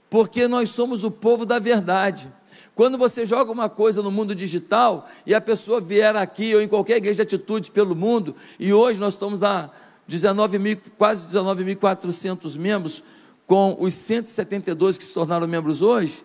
Porque 0.10 0.48
nós 0.48 0.70
somos 0.70 1.04
o 1.04 1.12
povo 1.12 1.46
da 1.46 1.60
verdade. 1.60 2.32
Quando 2.76 2.98
você 2.98 3.26
joga 3.26 3.52
uma 3.52 3.70
coisa 3.70 4.02
no 4.02 4.12
mundo 4.12 4.36
digital 4.36 5.08
e 5.26 5.34
a 5.34 5.42
pessoa 5.42 5.82
vier 5.82 6.16
aqui 6.16 6.54
ou 6.54 6.62
em 6.62 6.68
qualquer 6.68 6.98
igreja 6.98 7.26
de 7.26 7.36
atitude 7.36 7.72
pelo 7.72 7.96
mundo, 7.96 8.36
e 8.60 8.74
hoje 8.74 9.00
nós 9.00 9.14
estamos 9.14 9.44
a 9.44 9.72
19 10.08 10.60
mil, 10.60 10.78
quase 10.98 11.26
19.400 11.28 12.58
membros 12.58 13.04
com 13.48 13.78
os 13.80 13.94
172 13.94 14.98
que 14.98 15.04
se 15.04 15.14
tornaram 15.14 15.48
membros 15.48 15.82
hoje, 15.82 16.24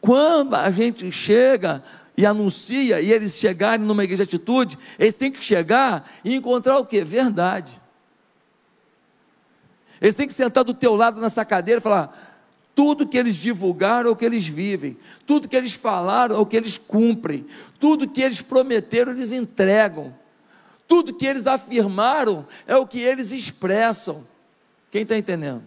quando 0.00 0.54
a 0.54 0.70
gente 0.70 1.10
chega 1.12 1.82
e 2.16 2.26
anuncia 2.26 3.00
e 3.00 3.12
eles 3.12 3.36
chegarem 3.36 3.84
numa 3.84 4.04
igreja 4.04 4.26
de 4.26 4.36
atitude, 4.36 4.78
eles 4.98 5.14
têm 5.14 5.30
que 5.30 5.42
chegar 5.42 6.10
e 6.24 6.34
encontrar 6.34 6.78
o 6.78 6.86
que? 6.86 7.02
Verdade. 7.02 7.80
Eles 10.00 10.16
têm 10.16 10.26
que 10.26 10.32
sentar 10.32 10.64
do 10.64 10.74
teu 10.74 10.96
lado 10.96 11.20
nessa 11.20 11.44
cadeira 11.44 11.78
e 11.78 11.82
falar: 11.82 12.40
tudo 12.74 13.06
que 13.06 13.16
eles 13.16 13.36
divulgaram 13.36 14.10
é 14.10 14.12
o 14.12 14.16
que 14.16 14.24
eles 14.24 14.46
vivem, 14.46 14.96
tudo 15.26 15.48
que 15.48 15.56
eles 15.56 15.74
falaram 15.74 16.36
é 16.36 16.38
o 16.38 16.46
que 16.46 16.56
eles 16.56 16.76
cumprem, 16.76 17.46
tudo 17.78 18.08
que 18.08 18.20
eles 18.20 18.42
prometeram 18.42 19.12
eles 19.12 19.32
entregam, 19.32 20.12
tudo 20.92 21.14
que 21.14 21.24
eles 21.24 21.46
afirmaram 21.46 22.46
é 22.66 22.76
o 22.76 22.86
que 22.86 23.00
eles 23.00 23.32
expressam. 23.32 24.28
Quem 24.90 25.04
está 25.04 25.16
entendendo? 25.16 25.62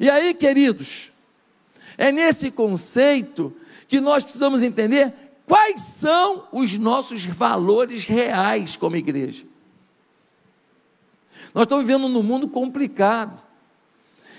E 0.00 0.10
aí, 0.10 0.34
queridos, 0.34 1.12
é 1.96 2.10
nesse 2.10 2.50
conceito 2.50 3.54
que 3.86 4.00
nós 4.00 4.24
precisamos 4.24 4.64
entender 4.64 5.14
quais 5.46 5.78
são 5.80 6.48
os 6.50 6.76
nossos 6.76 7.24
valores 7.24 8.04
reais 8.04 8.76
como 8.76 8.96
igreja. 8.96 9.46
Nós 11.54 11.66
estamos 11.66 11.86
vivendo 11.86 12.08
num 12.08 12.24
mundo 12.24 12.48
complicado 12.48 13.40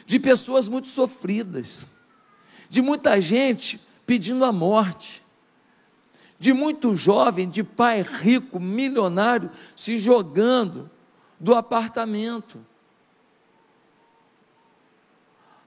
de 0.06 0.20
pessoas 0.20 0.68
muito 0.68 0.90
sofridas, 0.90 1.88
de 2.70 2.82
muita 2.82 3.22
gente 3.22 3.80
pedindo 4.06 4.44
a 4.44 4.52
morte, 4.52 5.19
de 6.40 6.54
muito 6.54 6.96
jovem, 6.96 7.50
de 7.50 7.62
pai 7.62 8.02
rico, 8.02 8.60
milionário, 8.60 9.52
se 9.76 9.98
jogando 9.98 10.90
do 11.38 11.54
apartamento. 11.54 12.66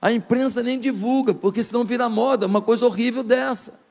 A 0.00 0.10
imprensa 0.10 0.62
nem 0.62 0.80
divulga, 0.80 1.34
porque 1.34 1.62
senão 1.62 1.84
vira 1.84 2.08
moda, 2.08 2.46
uma 2.46 2.62
coisa 2.62 2.86
horrível 2.86 3.22
dessa. 3.22 3.82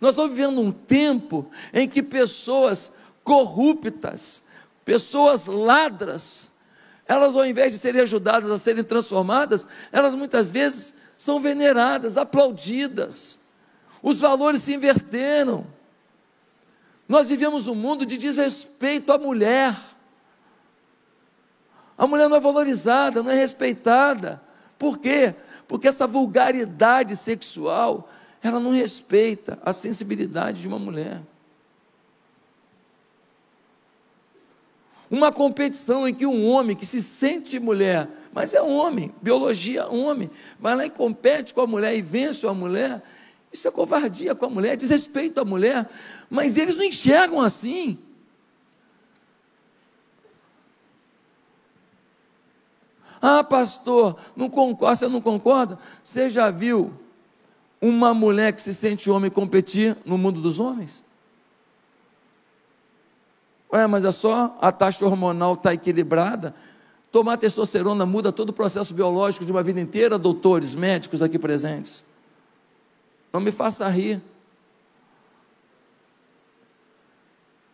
Nós 0.00 0.10
estamos 0.10 0.30
vivendo 0.36 0.60
um 0.60 0.70
tempo 0.70 1.50
em 1.74 1.88
que 1.88 2.02
pessoas 2.02 2.92
corruptas, 3.24 4.44
pessoas 4.84 5.46
ladras, 5.46 6.50
elas, 7.08 7.36
ao 7.36 7.44
invés 7.44 7.72
de 7.72 7.78
serem 7.78 8.02
ajudadas 8.02 8.50
a 8.50 8.56
serem 8.56 8.84
transformadas, 8.84 9.66
elas 9.90 10.14
muitas 10.14 10.52
vezes 10.52 10.94
são 11.18 11.40
veneradas, 11.40 12.16
aplaudidas. 12.16 13.40
Os 14.06 14.20
valores 14.20 14.62
se 14.62 14.72
inverteram. 14.72 15.66
Nós 17.08 17.28
vivemos 17.28 17.66
um 17.66 17.74
mundo 17.74 18.06
de 18.06 18.16
desrespeito 18.16 19.12
à 19.12 19.18
mulher. 19.18 19.74
A 21.98 22.06
mulher 22.06 22.28
não 22.28 22.36
é 22.36 22.40
valorizada, 22.40 23.20
não 23.20 23.32
é 23.32 23.34
respeitada. 23.34 24.40
Por 24.78 24.98
quê? 24.98 25.34
Porque 25.66 25.88
essa 25.88 26.06
vulgaridade 26.06 27.16
sexual, 27.16 28.08
ela 28.40 28.60
não 28.60 28.70
respeita 28.70 29.58
a 29.60 29.72
sensibilidade 29.72 30.60
de 30.60 30.68
uma 30.68 30.78
mulher. 30.78 31.20
Uma 35.10 35.32
competição 35.32 36.06
em 36.06 36.14
que 36.14 36.26
um 36.26 36.46
homem 36.46 36.76
que 36.76 36.86
se 36.86 37.02
sente 37.02 37.58
mulher, 37.58 38.08
mas 38.32 38.54
é 38.54 38.62
homem, 38.62 39.12
biologia 39.20 39.88
homem, 39.88 40.30
vai 40.60 40.76
lá 40.76 40.86
e 40.86 40.90
compete 40.90 41.52
com 41.52 41.60
a 41.60 41.66
mulher 41.66 41.92
e 41.96 42.02
vence 42.02 42.46
a 42.46 42.54
mulher. 42.54 43.02
Isso 43.56 43.68
é 43.68 43.70
covardia 43.70 44.34
com 44.34 44.44
a 44.44 44.50
mulher, 44.50 44.76
desrespeito 44.76 45.40
à 45.40 45.44
mulher, 45.44 45.88
mas 46.28 46.58
eles 46.58 46.76
não 46.76 46.84
enxergam 46.84 47.40
assim. 47.40 47.98
Ah, 53.20 53.42
pastor, 53.42 54.16
não 54.36 54.50
concorda, 54.50 54.94
você 54.94 55.08
não 55.08 55.22
concorda? 55.22 55.78
Você 56.02 56.28
já 56.28 56.50
viu 56.50 56.92
uma 57.80 58.12
mulher 58.12 58.52
que 58.52 58.60
se 58.60 58.74
sente 58.74 59.10
homem 59.10 59.30
competir 59.30 59.96
no 60.04 60.18
mundo 60.18 60.40
dos 60.40 60.60
homens? 60.60 61.02
Ué, 63.72 63.86
mas 63.86 64.04
é 64.04 64.10
só 64.10 64.56
a 64.60 64.70
taxa 64.70 65.04
hormonal 65.04 65.54
está 65.54 65.72
equilibrada. 65.72 66.54
Tomar 67.10 67.38
testosterona 67.38 68.04
muda 68.04 68.30
todo 68.30 68.50
o 68.50 68.52
processo 68.52 68.92
biológico 68.92 69.46
de 69.46 69.50
uma 69.50 69.62
vida 69.62 69.80
inteira, 69.80 70.18
doutores, 70.18 70.74
médicos 70.74 71.22
aqui 71.22 71.38
presentes. 71.38 72.04
Não 73.36 73.42
me 73.42 73.52
faça 73.52 73.86
rir. 73.90 74.22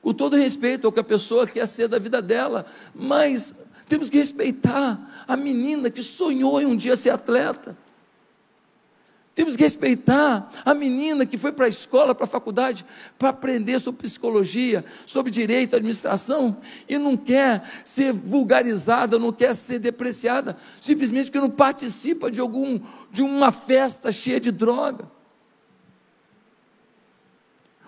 Com 0.03 0.13
todo 0.13 0.35
respeito 0.35 0.89
ao 0.89 0.93
que 0.93 0.99
a 0.99 1.05
pessoa 1.05 1.47
quer 1.47 1.69
ser 1.69 1.87
da 1.87 2.01
vida 2.01 2.21
dela, 2.21 2.67
mas 2.93 3.67
temos 3.87 4.11
que 4.11 4.19
respeitar 4.19 5.25
a 5.29 5.37
menina 5.37 5.89
que 5.89 6.03
sonhou 6.03 6.61
em 6.61 6.67
um 6.67 6.75
dia 6.75 6.97
ser 6.97 7.11
atleta. 7.11 7.79
Temos 9.37 9.55
que 9.55 9.63
respeitar 9.63 10.51
a 10.65 10.75
menina 10.75 11.25
que 11.25 11.39
foi 11.39 11.53
para 11.53 11.67
a 11.67 11.69
escola, 11.69 12.13
para 12.13 12.25
a 12.25 12.29
faculdade, 12.29 12.85
para 13.17 13.29
aprender 13.29 13.79
sobre 13.79 14.03
psicologia, 14.03 14.85
sobre 15.07 15.31
direito, 15.31 15.77
administração, 15.77 16.57
e 16.89 16.99
não 16.99 17.17
quer 17.17 17.63
ser 17.85 18.13
vulgarizada, 18.13 19.17
não 19.17 19.31
quer 19.31 19.55
ser 19.55 19.79
depreciada, 19.79 20.57
simplesmente 20.81 21.27
porque 21.27 21.39
não 21.39 21.51
participa 21.51 22.33
de 22.33 22.41
algum 22.41 22.81
de 23.13 23.23
uma 23.23 23.53
festa 23.53 24.11
cheia 24.11 24.41
de 24.41 24.51
droga. 24.51 25.12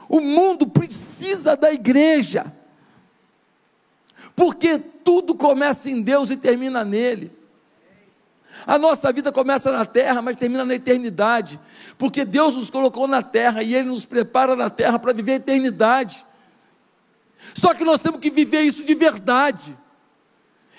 O 0.09 0.21
mundo 0.21 0.67
precisa 0.67 1.57
da 1.57 1.73
igreja, 1.73 2.53
porque 4.37 4.79
tudo 4.79 5.35
começa 5.35 5.91
em 5.91 6.03
Deus 6.03 6.31
e 6.31 6.37
termina 6.37 6.85
nele. 6.85 7.33
A 8.67 8.79
nossa 8.79 9.13
vida 9.13 9.31
começa 9.31 9.71
na 9.71 9.85
terra, 9.85 10.23
mas 10.23 10.37
termina 10.37 10.65
na 10.65 10.75
eternidade, 10.75 11.61
porque 11.99 12.25
Deus 12.25 12.55
nos 12.55 12.71
colocou 12.71 13.07
na 13.07 13.23
terra 13.23 13.63
e 13.63 13.75
Ele 13.75 13.89
nos 13.89 14.07
prepara 14.07 14.57
na 14.57 14.71
terra 14.71 14.99
para 14.99 15.13
viver 15.13 15.33
a 15.33 15.37
eternidade. 15.37 16.25
Só 17.53 17.75
que 17.75 17.85
nós 17.85 18.01
temos 18.01 18.21
que 18.21 18.31
viver 18.31 18.63
isso 18.63 18.83
de 18.85 18.95
verdade. 18.95 19.77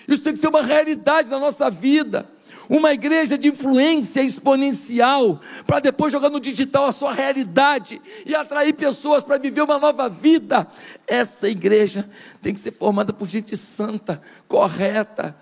Isso 0.07 0.23
tem 0.23 0.33
que 0.33 0.39
ser 0.39 0.47
uma 0.47 0.63
realidade 0.63 1.29
na 1.29 1.39
nossa 1.39 1.69
vida. 1.69 2.27
Uma 2.69 2.93
igreja 2.93 3.37
de 3.37 3.49
influência 3.49 4.21
exponencial, 4.21 5.39
para 5.65 5.79
depois 5.79 6.11
jogar 6.11 6.29
no 6.29 6.39
digital 6.39 6.85
a 6.85 6.91
sua 6.91 7.13
realidade 7.13 8.01
e 8.25 8.33
atrair 8.33 8.73
pessoas 8.73 9.23
para 9.23 9.37
viver 9.37 9.61
uma 9.61 9.77
nova 9.77 10.09
vida. 10.09 10.67
Essa 11.07 11.49
igreja 11.49 12.09
tem 12.41 12.53
que 12.53 12.59
ser 12.59 12.71
formada 12.71 13.13
por 13.13 13.27
gente 13.27 13.55
santa, 13.55 14.21
correta, 14.47 15.35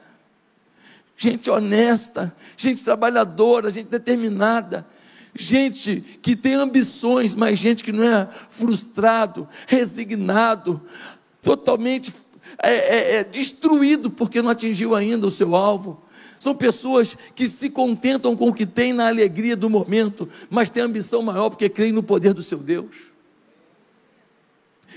gente 1.16 1.50
honesta, 1.50 2.36
gente 2.58 2.84
trabalhadora, 2.84 3.70
gente 3.70 3.88
determinada, 3.88 4.86
gente 5.34 6.02
que 6.22 6.36
tem 6.36 6.56
ambições, 6.56 7.34
mas 7.34 7.58
gente 7.58 7.84
que 7.84 7.92
não 7.92 8.04
é 8.04 8.28
frustrado, 8.50 9.48
resignado, 9.68 10.82
totalmente 11.42 12.14
é, 12.62 12.74
é, 12.74 13.16
é 13.18 13.24
destruído 13.24 14.10
porque 14.10 14.42
não 14.42 14.50
atingiu 14.50 14.96
ainda 14.96 15.28
o 15.28 15.32
seu 15.32 15.56
alvo. 15.56 16.02
São 16.44 16.54
pessoas 16.54 17.18
que 17.34 17.48
se 17.48 17.70
contentam 17.70 18.36
com 18.36 18.50
o 18.50 18.54
que 18.54 18.66
têm 18.66 18.92
na 18.92 19.08
alegria 19.08 19.56
do 19.56 19.70
momento, 19.70 20.28
mas 20.50 20.70
têm 20.70 20.84
ambição 20.84 21.22
maior 21.22 21.50
porque 21.50 21.70
creem 21.70 21.94
no 21.94 22.04
poder 22.04 22.34
do 22.34 22.42
seu 22.42 22.60
Deus. 22.60 23.14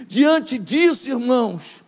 Diante 0.08 0.58
disso, 0.58 1.08
irmãos, 1.08 1.86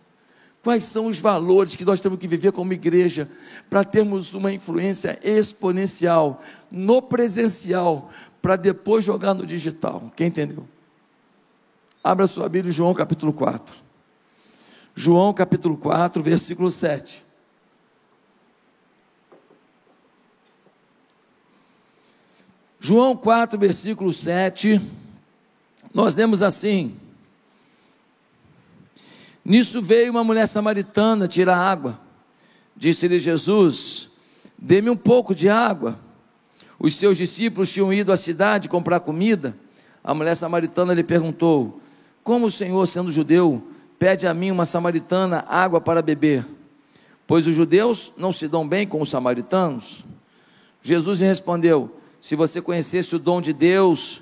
Quais 0.61 0.83
são 0.83 1.05
os 1.05 1.17
valores 1.19 1.73
que 1.73 1.85
nós 1.85 2.01
temos 2.01 2.19
que 2.19 2.27
viver 2.27 2.51
como 2.51 2.73
igreja 2.73 3.29
para 3.69 3.81
termos 3.83 4.33
uma 4.33 4.51
influência 4.51 5.17
exponencial 5.23 6.43
no 6.69 7.01
presencial, 7.01 8.09
para 8.41 8.57
depois 8.57 9.05
jogar 9.05 9.33
no 9.33 9.45
digital? 9.45 10.11
Quem 10.17 10.27
entendeu? 10.27 10.67
Abra 12.03 12.27
sua 12.27 12.49
Bíblia, 12.49 12.73
João 12.73 12.93
capítulo 12.93 13.31
4. 13.31 13.73
João 14.93 15.33
capítulo 15.33 15.77
4, 15.77 16.21
versículo 16.21 16.69
7. 16.69 17.28
João 22.79 23.13
4, 23.13 23.59
versículo 23.59 24.13
7. 24.13 24.81
Nós 25.93 26.15
lemos 26.15 26.41
assim: 26.41 26.95
Nisso 29.43 29.81
veio 29.81 30.11
uma 30.11 30.23
mulher 30.23 30.47
samaritana 30.47 31.27
tirar 31.27 31.57
água. 31.57 31.99
Disse-lhe 32.77 33.19
Jesus: 33.19 34.09
Dê-me 34.57 34.89
um 34.89 34.95
pouco 34.95 35.35
de 35.35 35.49
água. 35.49 35.99
Os 36.79 36.95
seus 36.95 37.17
discípulos 37.17 37.69
tinham 37.69 37.91
ido 37.91 38.13
à 38.13 38.17
cidade 38.17 38.69
comprar 38.69 39.01
comida. 39.01 39.53
A 40.01 40.13
mulher 40.13 40.35
samaritana 40.35 40.93
lhe 40.93 41.03
perguntou: 41.03 41.81
Como 42.23 42.45
o 42.45 42.51
Senhor, 42.51 42.87
sendo 42.87 43.11
judeu, 43.11 43.61
pede 43.97 44.25
a 44.25 44.33
mim, 44.33 44.51
uma 44.51 44.63
samaritana, 44.63 45.43
água 45.49 45.81
para 45.81 46.01
beber? 46.01 46.45
Pois 47.27 47.45
os 47.45 47.53
judeus 47.53 48.13
não 48.15 48.31
se 48.31 48.47
dão 48.47 48.65
bem 48.65 48.87
com 48.87 49.01
os 49.01 49.09
samaritanos. 49.09 50.05
Jesus 50.81 51.19
lhe 51.19 51.25
respondeu: 51.25 51.98
Se 52.21 52.35
você 52.35 52.61
conhecesse 52.61 53.15
o 53.15 53.19
dom 53.19 53.41
de 53.41 53.53
Deus 53.53 54.21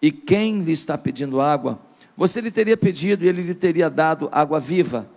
e 0.00 0.10
quem 0.10 0.60
lhe 0.62 0.72
está 0.72 0.96
pedindo 0.96 1.40
água, 1.40 1.78
você 2.16 2.40
lhe 2.40 2.50
teria 2.50 2.76
pedido 2.76 3.24
e 3.24 3.28
ele 3.28 3.42
lhe 3.42 3.54
teria 3.54 3.88
dado 3.90 4.28
água 4.30 4.60
viva. 4.60 5.08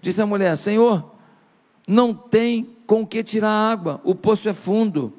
Disse 0.00 0.22
a 0.22 0.26
mulher: 0.26 0.56
Senhor, 0.56 1.10
não 1.86 2.14
tem 2.14 2.76
com 2.86 3.06
que 3.06 3.22
tirar 3.22 3.50
água, 3.50 4.00
o 4.04 4.14
poço 4.14 4.48
é 4.48 4.52
fundo. 4.52 5.12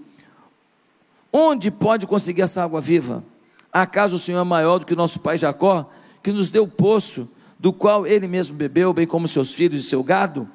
Onde 1.31 1.71
pode 1.71 2.05
conseguir 2.05 2.41
essa 2.41 2.63
água 2.63 2.81
viva? 2.81 3.23
Acaso 3.71 4.17
o 4.17 4.19
Senhor 4.19 4.41
é 4.41 4.43
maior 4.43 4.79
do 4.79 4.85
que 4.85 4.95
nosso 4.95 5.19
pai 5.19 5.38
Jacó, 5.38 5.89
que 6.21 6.31
nos 6.31 6.50
deu 6.50 6.63
o 6.63 6.67
poço, 6.67 7.29
do 7.57 7.71
qual 7.71 8.05
ele 8.05 8.27
mesmo 8.27 8.55
bebeu, 8.55 8.91
bem 8.93 9.07
como 9.07 9.27
seus 9.27 9.53
filhos 9.53 9.85
e 9.85 9.88
seu 9.88 10.03
gado? 10.03 10.50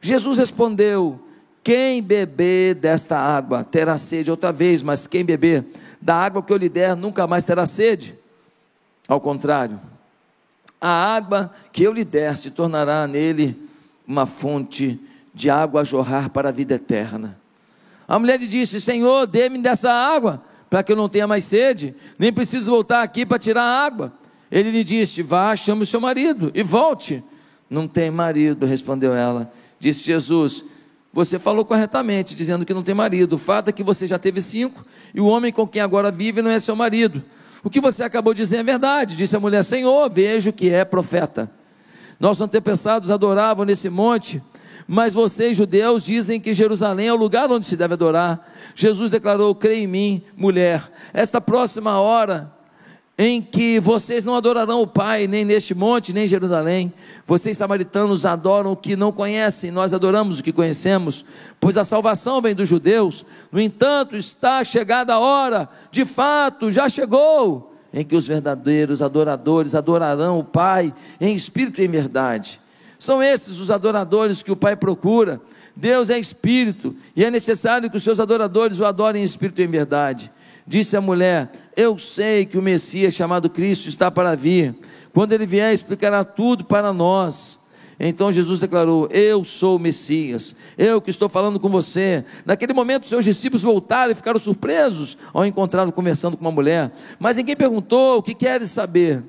Jesus 0.00 0.36
respondeu: 0.36 1.18
Quem 1.62 2.02
beber 2.02 2.74
desta 2.74 3.16
água 3.16 3.62
terá 3.62 3.96
sede 3.96 4.30
outra 4.30 4.50
vez, 4.50 4.82
mas 4.82 5.06
quem 5.06 5.24
beber 5.24 5.64
da 6.00 6.16
água 6.16 6.42
que 6.42 6.52
eu 6.52 6.56
lhe 6.56 6.68
der 6.68 6.96
nunca 6.96 7.26
mais 7.26 7.44
terá 7.44 7.64
sede. 7.64 8.14
Ao 9.08 9.20
contrário, 9.20 9.80
a 10.80 10.88
água 10.88 11.52
que 11.72 11.84
eu 11.84 11.92
lhe 11.92 12.04
der 12.04 12.36
se 12.36 12.50
tornará 12.50 13.06
nele 13.06 13.56
uma 14.06 14.26
fonte 14.26 14.98
de 15.32 15.48
água 15.48 15.82
a 15.82 15.84
jorrar 15.84 16.30
para 16.30 16.48
a 16.48 16.52
vida 16.52 16.74
eterna. 16.74 17.38
A 18.08 18.18
mulher 18.18 18.40
lhe 18.40 18.48
disse: 18.48 18.80
Senhor, 18.80 19.26
dê-me 19.26 19.58
dessa 19.62 19.92
água, 19.92 20.42
para 20.68 20.82
que 20.82 20.90
eu 20.90 20.96
não 20.96 21.08
tenha 21.08 21.28
mais 21.28 21.44
sede, 21.44 21.94
nem 22.18 22.32
preciso 22.32 22.72
voltar 22.72 23.02
aqui 23.02 23.24
para 23.24 23.38
tirar 23.38 23.62
a 23.62 23.84
água. 23.86 24.12
Ele 24.50 24.72
lhe 24.72 24.82
disse: 24.82 25.22
Vá, 25.22 25.54
chame 25.54 25.82
o 25.82 25.86
seu 25.86 26.00
marido 26.00 26.50
e 26.54 26.62
volte. 26.62 27.22
Não 27.70 27.86
tem 27.86 28.10
marido, 28.10 28.66
respondeu 28.66 29.14
ela. 29.14 29.50
Disse 29.78 30.02
Jesus: 30.02 30.64
Você 31.12 31.38
falou 31.38 31.64
corretamente, 31.64 32.34
dizendo 32.34 32.64
que 32.64 32.72
não 32.72 32.82
tem 32.82 32.94
marido. 32.94 33.34
O 33.34 33.38
fato 33.38 33.68
é 33.68 33.72
que 33.72 33.82
você 33.82 34.06
já 34.06 34.18
teve 34.18 34.40
cinco, 34.40 34.84
e 35.14 35.20
o 35.20 35.26
homem 35.26 35.52
com 35.52 35.66
quem 35.66 35.82
agora 35.82 36.10
vive 36.10 36.40
não 36.40 36.50
é 36.50 36.58
seu 36.58 36.74
marido. 36.74 37.22
O 37.62 37.70
que 37.70 37.80
você 37.80 38.02
acabou 38.02 38.32
de 38.32 38.42
dizer 38.42 38.56
é 38.56 38.62
verdade, 38.62 39.16
disse 39.16 39.36
a 39.36 39.40
mulher: 39.40 39.62
Senhor, 39.62 40.10
vejo 40.10 40.52
que 40.52 40.70
é 40.70 40.84
profeta. 40.84 41.50
Nossos 42.18 42.42
antepassados 42.42 43.10
adoravam 43.10 43.64
nesse 43.64 43.90
monte 43.90 44.42
mas 44.86 45.14
vocês, 45.14 45.56
judeus, 45.56 46.04
dizem 46.04 46.40
que 46.40 46.52
Jerusalém 46.52 47.08
é 47.08 47.12
o 47.12 47.16
lugar 47.16 47.50
onde 47.50 47.66
se 47.66 47.76
deve 47.76 47.94
adorar. 47.94 48.46
Jesus 48.74 49.10
declarou: 49.10 49.54
creia 49.54 49.82
em 49.82 49.86
mim, 49.86 50.22
mulher. 50.36 50.82
Esta 51.12 51.40
próxima 51.40 52.00
hora 52.00 52.52
em 53.24 53.40
que 53.40 53.78
vocês 53.78 54.24
não 54.24 54.34
adorarão 54.34 54.82
o 54.82 54.86
Pai, 54.86 55.28
nem 55.28 55.44
neste 55.44 55.76
monte, 55.76 56.12
nem 56.12 56.24
em 56.24 56.26
Jerusalém. 56.26 56.92
Vocês, 57.24 57.56
samaritanos, 57.56 58.26
adoram 58.26 58.72
o 58.72 58.76
que 58.76 58.96
não 58.96 59.12
conhecem, 59.12 59.70
nós 59.70 59.94
adoramos 59.94 60.40
o 60.40 60.42
que 60.42 60.52
conhecemos, 60.52 61.24
pois 61.60 61.76
a 61.76 61.84
salvação 61.84 62.40
vem 62.40 62.52
dos 62.52 62.68
judeus. 62.68 63.24
No 63.52 63.60
entanto, 63.60 64.16
está 64.16 64.64
chegada 64.64 65.14
a 65.14 65.20
hora, 65.20 65.68
de 65.92 66.04
fato, 66.04 66.72
já 66.72 66.88
chegou, 66.88 67.72
em 67.94 68.04
que 68.04 68.16
os 68.16 68.26
verdadeiros 68.26 69.00
adoradores 69.00 69.76
adorarão 69.76 70.40
o 70.40 70.44
Pai 70.44 70.92
em 71.20 71.32
espírito 71.32 71.80
e 71.80 71.84
em 71.84 71.88
verdade. 71.88 72.60
São 72.98 73.22
esses 73.22 73.60
os 73.60 73.70
adoradores 73.70 74.42
que 74.42 74.50
o 74.50 74.56
Pai 74.56 74.74
procura. 74.74 75.40
Deus 75.76 76.10
é 76.10 76.18
espírito 76.18 76.92
e 77.14 77.24
é 77.24 77.30
necessário 77.30 77.88
que 77.88 77.96
os 77.96 78.02
seus 78.02 78.18
adoradores 78.18 78.80
o 78.80 78.84
adorem 78.84 79.22
em 79.22 79.24
espírito 79.24 79.60
e 79.60 79.64
em 79.64 79.68
verdade. 79.68 80.28
Disse 80.66 80.96
a 80.96 81.00
mulher: 81.00 81.50
Eu 81.76 81.98
sei 81.98 82.46
que 82.46 82.58
o 82.58 82.62
Messias 82.62 83.14
chamado 83.14 83.50
Cristo 83.50 83.88
está 83.88 84.10
para 84.10 84.36
vir. 84.36 84.74
Quando 85.12 85.32
ele 85.32 85.46
vier, 85.46 85.72
explicará 85.72 86.24
tudo 86.24 86.64
para 86.64 86.92
nós. 86.92 87.60
Então 87.98 88.32
Jesus 88.32 88.60
declarou: 88.60 89.08
Eu 89.10 89.44
sou 89.44 89.76
o 89.76 89.78
Messias, 89.78 90.56
eu 90.76 91.00
que 91.00 91.10
estou 91.10 91.28
falando 91.28 91.60
com 91.60 91.68
você. 91.68 92.24
Naquele 92.44 92.72
momento, 92.72 93.06
seus 93.06 93.24
discípulos 93.24 93.62
voltaram 93.62 94.12
e 94.12 94.14
ficaram 94.14 94.38
surpresos 94.38 95.16
ao 95.32 95.44
encontrá-lo 95.44 95.92
conversando 95.92 96.36
com 96.36 96.44
uma 96.44 96.52
mulher. 96.52 96.90
Mas 97.18 97.36
ninguém 97.36 97.56
perguntou: 97.56 98.18
O 98.18 98.22
que 98.22 98.34
queres 98.34 98.70
saber? 98.70 99.22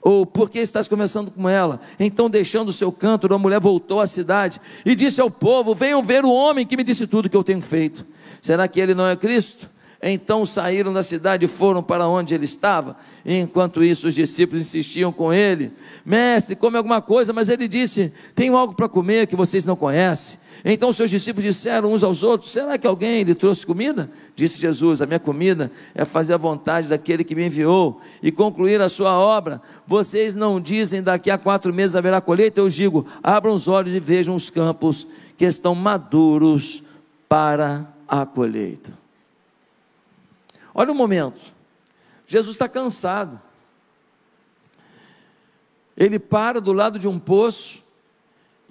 ou 0.00 0.24
por 0.24 0.48
que 0.48 0.58
estás 0.60 0.88
conversando 0.88 1.30
com 1.30 1.48
ela? 1.48 1.80
Então, 1.98 2.30
deixando 2.30 2.68
o 2.68 2.72
seu 2.72 2.90
canto, 2.90 3.32
a 3.32 3.38
mulher 3.38 3.60
voltou 3.60 4.00
à 4.00 4.06
cidade 4.06 4.60
e 4.84 4.94
disse 4.94 5.20
ao 5.20 5.30
povo: 5.30 5.74
Venham 5.74 6.02
ver 6.02 6.24
o 6.24 6.32
homem 6.32 6.66
que 6.66 6.76
me 6.76 6.84
disse 6.84 7.06
tudo 7.06 7.28
que 7.28 7.36
eu 7.36 7.44
tenho 7.44 7.60
feito. 7.60 8.06
Será 8.40 8.66
que 8.68 8.80
ele 8.80 8.94
não 8.94 9.06
é 9.06 9.16
Cristo? 9.16 9.68
Então 10.00 10.46
saíram 10.46 10.92
da 10.92 11.02
cidade 11.02 11.44
e 11.44 11.48
foram 11.48 11.82
para 11.82 12.08
onde 12.08 12.32
ele 12.32 12.44
estava. 12.44 12.96
enquanto 13.26 13.82
isso, 13.82 14.06
os 14.06 14.14
discípulos 14.14 14.62
insistiam 14.62 15.12
com 15.12 15.32
ele: 15.32 15.72
Mestre, 16.04 16.54
come 16.54 16.76
alguma 16.76 17.02
coisa. 17.02 17.32
Mas 17.32 17.48
ele 17.48 17.66
disse: 17.66 18.12
Tenho 18.34 18.56
algo 18.56 18.74
para 18.74 18.88
comer 18.88 19.26
que 19.26 19.34
vocês 19.34 19.66
não 19.66 19.74
conhecem. 19.74 20.38
Então 20.64 20.92
seus 20.92 21.10
discípulos 21.10 21.44
disseram 21.44 21.92
uns 21.92 22.04
aos 22.04 22.22
outros: 22.22 22.52
Será 22.52 22.78
que 22.78 22.86
alguém 22.86 23.24
lhe 23.24 23.34
trouxe 23.34 23.66
comida? 23.66 24.08
Disse 24.36 24.60
Jesus: 24.60 25.02
A 25.02 25.06
minha 25.06 25.18
comida 25.18 25.70
é 25.92 26.04
fazer 26.04 26.34
a 26.34 26.38
vontade 26.38 26.86
daquele 26.86 27.24
que 27.24 27.34
me 27.34 27.46
enviou 27.46 28.00
e 28.22 28.30
concluir 28.30 28.80
a 28.80 28.88
sua 28.88 29.18
obra. 29.18 29.60
Vocês 29.84 30.36
não 30.36 30.60
dizem 30.60 31.02
daqui 31.02 31.28
a 31.28 31.38
quatro 31.38 31.74
meses 31.74 31.96
haverá 31.96 32.20
colheita? 32.20 32.60
Eu 32.60 32.68
digo: 32.68 33.04
abram 33.20 33.52
os 33.52 33.66
olhos 33.66 33.92
e 33.92 33.98
vejam 33.98 34.34
os 34.34 34.48
campos 34.48 35.08
que 35.36 35.44
estão 35.44 35.74
maduros 35.74 36.84
para 37.28 37.92
a 38.06 38.24
colheita. 38.24 38.97
Olha 40.78 40.92
o 40.92 40.94
momento. 40.94 41.40
Jesus 42.24 42.54
está 42.54 42.68
cansado. 42.68 43.42
Ele 45.96 46.20
para 46.20 46.60
do 46.60 46.72
lado 46.72 47.00
de 47.00 47.08
um 47.08 47.18
poço 47.18 47.82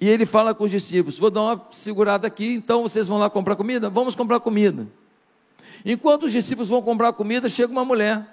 e 0.00 0.08
ele 0.08 0.24
fala 0.24 0.54
com 0.54 0.64
os 0.64 0.70
discípulos: 0.70 1.18
Vou 1.18 1.30
dar 1.30 1.42
uma 1.42 1.66
segurada 1.70 2.26
aqui, 2.26 2.54
então 2.54 2.80
vocês 2.80 3.06
vão 3.06 3.18
lá 3.18 3.28
comprar 3.28 3.56
comida? 3.56 3.90
Vamos 3.90 4.14
comprar 4.14 4.40
comida. 4.40 4.88
Enquanto 5.84 6.22
os 6.22 6.32
discípulos 6.32 6.70
vão 6.70 6.80
comprar 6.80 7.12
comida, 7.12 7.46
chega 7.46 7.70
uma 7.70 7.84
mulher. 7.84 8.26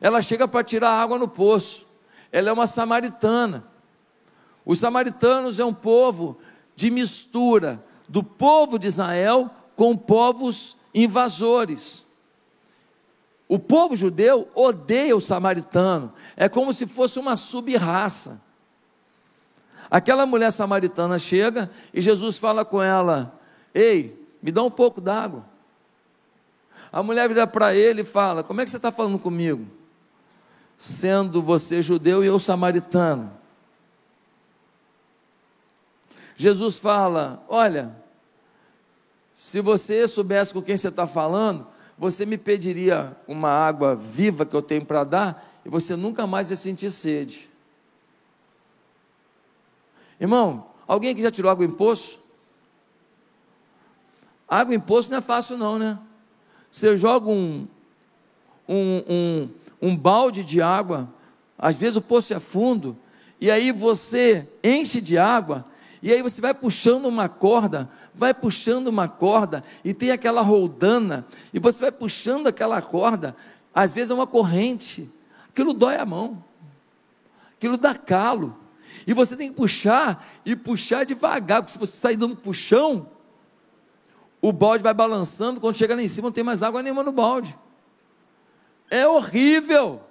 Ela 0.00 0.20
chega 0.20 0.48
para 0.48 0.64
tirar 0.64 0.90
água 0.90 1.20
no 1.20 1.28
poço. 1.28 1.86
Ela 2.32 2.50
é 2.50 2.52
uma 2.52 2.66
samaritana. 2.66 3.64
Os 4.64 4.80
samaritanos 4.80 5.60
é 5.60 5.64
um 5.64 5.72
povo 5.72 6.36
de 6.74 6.90
mistura 6.90 7.80
do 8.08 8.24
povo 8.24 8.76
de 8.76 8.88
Israel 8.88 9.48
com 9.76 9.96
povos 9.96 10.78
invasores. 10.92 12.05
O 13.48 13.58
povo 13.58 13.94
judeu 13.94 14.48
odeia 14.54 15.16
o 15.16 15.20
samaritano, 15.20 16.12
é 16.36 16.48
como 16.48 16.72
se 16.72 16.86
fosse 16.86 17.18
uma 17.18 17.36
sub-raça. 17.36 18.40
Aquela 19.90 20.26
mulher 20.26 20.50
samaritana 20.50 21.18
chega 21.18 21.70
e 21.94 22.00
Jesus 22.00 22.38
fala 22.38 22.64
com 22.64 22.82
ela: 22.82 23.38
Ei, 23.72 24.28
me 24.42 24.50
dá 24.50 24.62
um 24.62 24.70
pouco 24.70 25.00
d'água. 25.00 25.44
A 26.92 27.02
mulher 27.02 27.28
vira 27.28 27.46
para 27.46 27.74
ele 27.74 28.02
e 28.02 28.04
fala: 28.04 28.42
Como 28.42 28.60
é 28.60 28.64
que 28.64 28.70
você 28.70 28.78
está 28.78 28.90
falando 28.90 29.18
comigo? 29.18 29.66
Sendo 30.76 31.40
você 31.40 31.80
judeu 31.80 32.24
e 32.24 32.26
eu 32.26 32.38
samaritano. 32.38 33.32
Jesus 36.34 36.80
fala: 36.80 37.44
Olha, 37.48 37.94
se 39.32 39.60
você 39.60 40.08
soubesse 40.08 40.52
com 40.52 40.62
quem 40.62 40.76
você 40.76 40.88
está 40.88 41.06
falando, 41.06 41.66
você 41.98 42.26
me 42.26 42.36
pediria 42.36 43.16
uma 43.26 43.50
água 43.50 43.94
viva 43.94 44.44
que 44.44 44.54
eu 44.54 44.62
tenho 44.62 44.84
para 44.84 45.04
dar 45.04 45.60
e 45.64 45.68
você 45.68 45.96
nunca 45.96 46.26
mais 46.26 46.50
ia 46.50 46.56
sentir 46.56 46.90
sede. 46.90 47.48
Irmão, 50.20 50.66
alguém 50.86 51.10
aqui 51.10 51.22
já 51.22 51.30
tirou 51.30 51.50
água 51.50 51.64
em 51.64 51.70
poço? 51.70 52.18
Água 54.48 54.74
em 54.74 54.80
poço 54.80 55.10
não 55.10 55.18
é 55.18 55.20
fácil, 55.20 55.56
não, 55.56 55.78
né? 55.78 55.98
Você 56.70 56.96
joga 56.96 57.28
um, 57.28 57.66
um, 58.68 59.02
um, 59.08 59.48
um 59.80 59.96
balde 59.96 60.44
de 60.44 60.60
água, 60.60 61.08
às 61.58 61.76
vezes 61.76 61.96
o 61.96 62.02
poço 62.02 62.34
é 62.34 62.38
fundo, 62.38 62.96
e 63.40 63.50
aí 63.50 63.72
você 63.72 64.48
enche 64.62 65.00
de 65.00 65.18
água, 65.18 65.64
e 66.02 66.12
aí 66.12 66.22
você 66.22 66.40
vai 66.40 66.52
puxando 66.52 67.06
uma 67.06 67.28
corda, 67.28 67.88
vai 68.14 68.34
puxando 68.34 68.88
uma 68.88 69.08
corda, 69.08 69.64
e 69.84 69.94
tem 69.94 70.10
aquela 70.10 70.40
roldana, 70.42 71.26
e 71.52 71.58
você 71.58 71.80
vai 71.82 71.92
puxando 71.92 72.46
aquela 72.46 72.80
corda, 72.82 73.36
às 73.74 73.92
vezes 73.92 74.10
é 74.10 74.14
uma 74.14 74.26
corrente, 74.26 75.10
aquilo 75.48 75.72
dói 75.72 75.96
a 75.96 76.04
mão, 76.04 76.42
aquilo 77.56 77.76
dá 77.76 77.94
calo. 77.94 78.56
E 79.06 79.12
você 79.12 79.36
tem 79.36 79.50
que 79.50 79.56
puxar 79.56 80.26
e 80.44 80.56
puxar 80.56 81.04
devagar, 81.04 81.62
porque 81.62 81.72
se 81.72 81.78
você 81.78 81.96
sair 81.96 82.16
dando 82.16 82.36
puxão, 82.36 83.08
o 84.40 84.52
balde 84.52 84.82
vai 84.82 84.94
balançando, 84.94 85.60
quando 85.60 85.76
chega 85.76 85.94
lá 85.94 86.02
em 86.02 86.08
cima 86.08 86.28
não 86.28 86.32
tem 86.32 86.44
mais 86.44 86.62
água 86.62 86.82
nenhuma 86.82 87.02
no 87.02 87.12
balde. 87.12 87.56
É 88.90 89.06
horrível. 89.06 90.02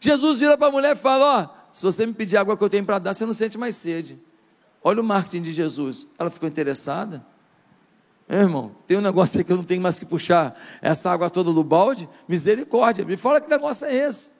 Jesus 0.00 0.38
vira 0.38 0.56
para 0.56 0.68
a 0.68 0.70
mulher 0.70 0.96
e 0.96 0.98
fala: 0.98 1.42
Ó, 1.42 1.68
se 1.72 1.82
você 1.82 2.06
me 2.06 2.14
pedir 2.14 2.36
água 2.36 2.56
que 2.56 2.64
eu 2.64 2.70
tenho 2.70 2.84
para 2.84 2.98
dar, 2.98 3.14
você 3.14 3.26
não 3.26 3.34
sente 3.34 3.58
mais 3.58 3.74
sede. 3.74 4.18
Olha 4.88 5.02
o 5.02 5.04
marketing 5.04 5.42
de 5.42 5.52
Jesus. 5.52 6.06
Ela 6.18 6.30
ficou 6.30 6.48
interessada. 6.48 7.22
Meu 8.26 8.40
irmão, 8.40 8.74
tem 8.86 8.96
um 8.96 9.02
negócio 9.02 9.36
aí 9.36 9.44
que 9.44 9.52
eu 9.52 9.56
não 9.58 9.62
tenho 9.62 9.82
mais 9.82 9.98
que 9.98 10.06
puxar 10.06 10.58
essa 10.80 11.10
água 11.10 11.28
toda 11.28 11.52
do 11.52 11.62
balde. 11.62 12.08
Misericórdia, 12.26 13.04
me 13.04 13.14
fala 13.14 13.38
que 13.38 13.50
negócio 13.50 13.86
é 13.86 13.94
esse. 13.94 14.30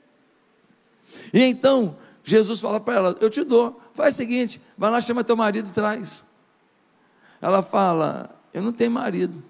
E 1.34 1.42
então, 1.42 1.98
Jesus 2.24 2.62
fala 2.62 2.80
para 2.80 2.94
ela: 2.94 3.16
Eu 3.20 3.28
te 3.28 3.44
dou. 3.44 3.78
Faz 3.92 4.14
o 4.14 4.16
seguinte: 4.16 4.58
vai 4.78 4.90
lá, 4.90 5.02
chama 5.02 5.22
teu 5.22 5.36
marido 5.36 5.68
e 5.68 5.72
traz. 5.74 6.24
Ela 7.42 7.60
fala: 7.60 8.34
Eu 8.50 8.62
não 8.62 8.72
tenho 8.72 8.90
marido. 8.90 9.42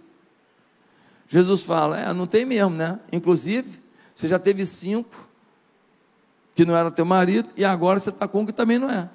Jesus 1.29 1.63
fala: 1.63 1.97
É, 1.97 2.13
não 2.13 2.27
tem 2.27 2.45
mesmo, 2.45 2.75
né? 2.75 2.99
Inclusive, 3.13 3.81
você 4.13 4.27
já 4.27 4.41
teve 4.41 4.65
cinco 4.65 5.29
que 6.57 6.65
não 6.65 6.75
era 6.75 6.91
teu 6.91 7.05
marido 7.05 7.51
e 7.57 7.65
agora 7.65 8.01
você 8.01 8.11
está 8.11 8.27
com 8.27 8.41
um 8.41 8.47
que 8.47 8.53
também 8.53 8.81
não 8.81 8.91
é. 8.91 9.09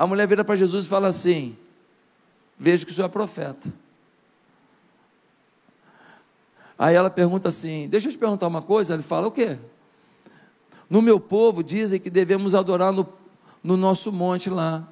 A 0.00 0.06
mulher 0.06 0.26
vira 0.26 0.42
para 0.42 0.56
Jesus 0.56 0.86
e 0.86 0.88
fala 0.88 1.08
assim: 1.08 1.54
Vejo 2.58 2.86
que 2.86 2.90
o 2.90 2.94
senhor 2.94 3.08
é 3.08 3.10
profeta. 3.10 3.70
Aí 6.78 6.94
ela 6.94 7.10
pergunta 7.10 7.48
assim: 7.48 7.86
Deixa 7.86 8.08
eu 8.08 8.12
te 8.12 8.16
perguntar 8.16 8.46
uma 8.46 8.62
coisa. 8.62 8.94
Ele 8.94 9.02
fala: 9.02 9.26
O 9.26 9.30
quê? 9.30 9.58
No 10.88 11.02
meu 11.02 11.20
povo 11.20 11.62
dizem 11.62 12.00
que 12.00 12.08
devemos 12.08 12.54
adorar 12.54 12.94
no, 12.94 13.06
no 13.62 13.76
nosso 13.76 14.10
monte 14.10 14.48
lá, 14.48 14.88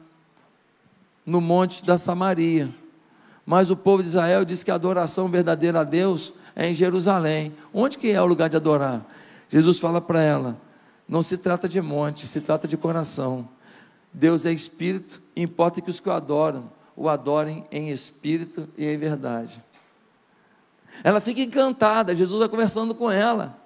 no 1.25 1.41
monte 1.41 1.87
da 1.87 1.97
Samaria. 1.97 2.69
Mas 3.47 3.71
o 3.71 3.77
povo 3.79 4.03
de 4.03 4.11
Israel 4.11 4.45
diz 4.45 4.63
que 4.63 4.71
a 4.71 4.75
adoração 4.75 5.27
verdadeira 5.27 5.81
a 5.81 5.85
Deus 5.85 6.35
é 6.55 6.69
em 6.69 6.75
Jerusalém. 6.75 7.55
Onde 7.73 7.97
que 7.97 8.11
é 8.11 8.21
o 8.21 8.27
lugar 8.27 8.51
de 8.51 8.59
adorar? 8.59 9.03
Jesus 9.49 9.81
fala 9.81 10.03
para 10.03 10.21
ela: 10.21 10.61
não 11.09 11.23
se 11.23 11.39
trata 11.39 11.67
de 11.67 11.81
monte, 11.81 12.27
se 12.27 12.43
trata 12.43 12.69
de 12.69 12.77
coração. 12.77 13.49
Deus 14.13 14.47
é 14.47 14.53
espírito, 14.53 15.21
importa 15.37 15.81
que 15.81 15.91
os 15.91 16.01
que 16.01 16.09
o 16.09 16.13
adoram 16.13 16.79
o 16.99 17.09
adorem 17.09 17.65
em 17.71 17.91
espírito 17.91 18.69
e 18.77 18.85
em 18.85 18.97
verdade. 18.97 19.63
Ela 21.05 21.21
fica 21.21 21.41
encantada, 21.41 22.13
Jesus 22.13 22.41
vai 22.41 22.49
conversando 22.49 22.93
com 22.93 23.09
ela. 23.09 23.57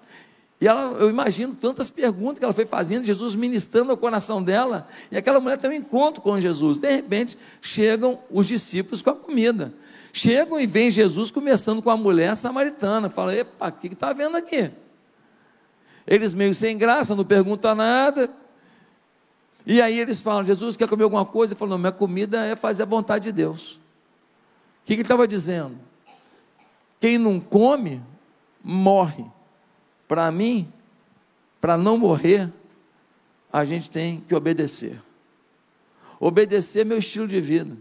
E 0.60 0.68
ela, 0.68 0.92
eu 0.98 1.08
imagino 1.08 1.54
tantas 1.54 1.88
perguntas 1.88 2.38
que 2.38 2.44
ela 2.44 2.52
foi 2.52 2.66
fazendo, 2.66 3.04
Jesus 3.04 3.34
ministrando 3.34 3.90
ao 3.90 3.96
coração 3.96 4.42
dela, 4.42 4.86
e 5.10 5.16
aquela 5.16 5.40
mulher 5.40 5.56
tem 5.56 5.70
um 5.70 5.72
encontro 5.72 6.20
com 6.20 6.38
Jesus. 6.38 6.76
De 6.76 6.90
repente, 6.90 7.38
chegam 7.62 8.18
os 8.30 8.46
discípulos 8.46 9.00
com 9.00 9.10
a 9.10 9.16
comida. 9.16 9.72
Chegam 10.12 10.60
e 10.60 10.66
vem 10.66 10.90
Jesus 10.90 11.30
conversando 11.30 11.80
com 11.80 11.88
a 11.88 11.96
mulher 11.96 12.36
samaritana. 12.36 13.08
Fala, 13.08 13.34
epa, 13.34 13.68
o 13.68 13.72
que 13.72 13.86
está 13.86 14.12
vendo 14.12 14.36
aqui? 14.36 14.70
Eles 16.06 16.34
meio 16.34 16.54
sem 16.54 16.76
graça, 16.76 17.16
não 17.16 17.24
perguntam 17.24 17.74
nada. 17.74 18.28
E 19.66 19.80
aí 19.80 19.98
eles 19.98 20.20
falam, 20.20 20.42
Jesus 20.44 20.76
quer 20.76 20.88
comer 20.88 21.04
alguma 21.04 21.24
coisa? 21.24 21.52
Ele 21.52 21.58
falou, 21.58 21.78
minha 21.78 21.92
comida 21.92 22.44
é 22.44 22.56
fazer 22.56 22.82
a 22.82 22.86
vontade 22.86 23.24
de 23.24 23.32
Deus. 23.32 23.74
O 23.74 24.86
que 24.86 24.94
ele 24.94 25.02
estava 25.02 25.26
dizendo? 25.26 25.78
Quem 27.00 27.18
não 27.18 27.38
come, 27.38 28.02
morre. 28.62 29.24
Para 30.08 30.30
mim, 30.30 30.70
para 31.60 31.76
não 31.76 31.96
morrer, 31.96 32.52
a 33.52 33.64
gente 33.64 33.90
tem 33.90 34.20
que 34.20 34.34
obedecer. 34.34 35.00
Obedecer 36.18 36.80
é 36.80 36.84
meu 36.84 36.98
estilo 36.98 37.26
de 37.26 37.40
vida. 37.40 37.76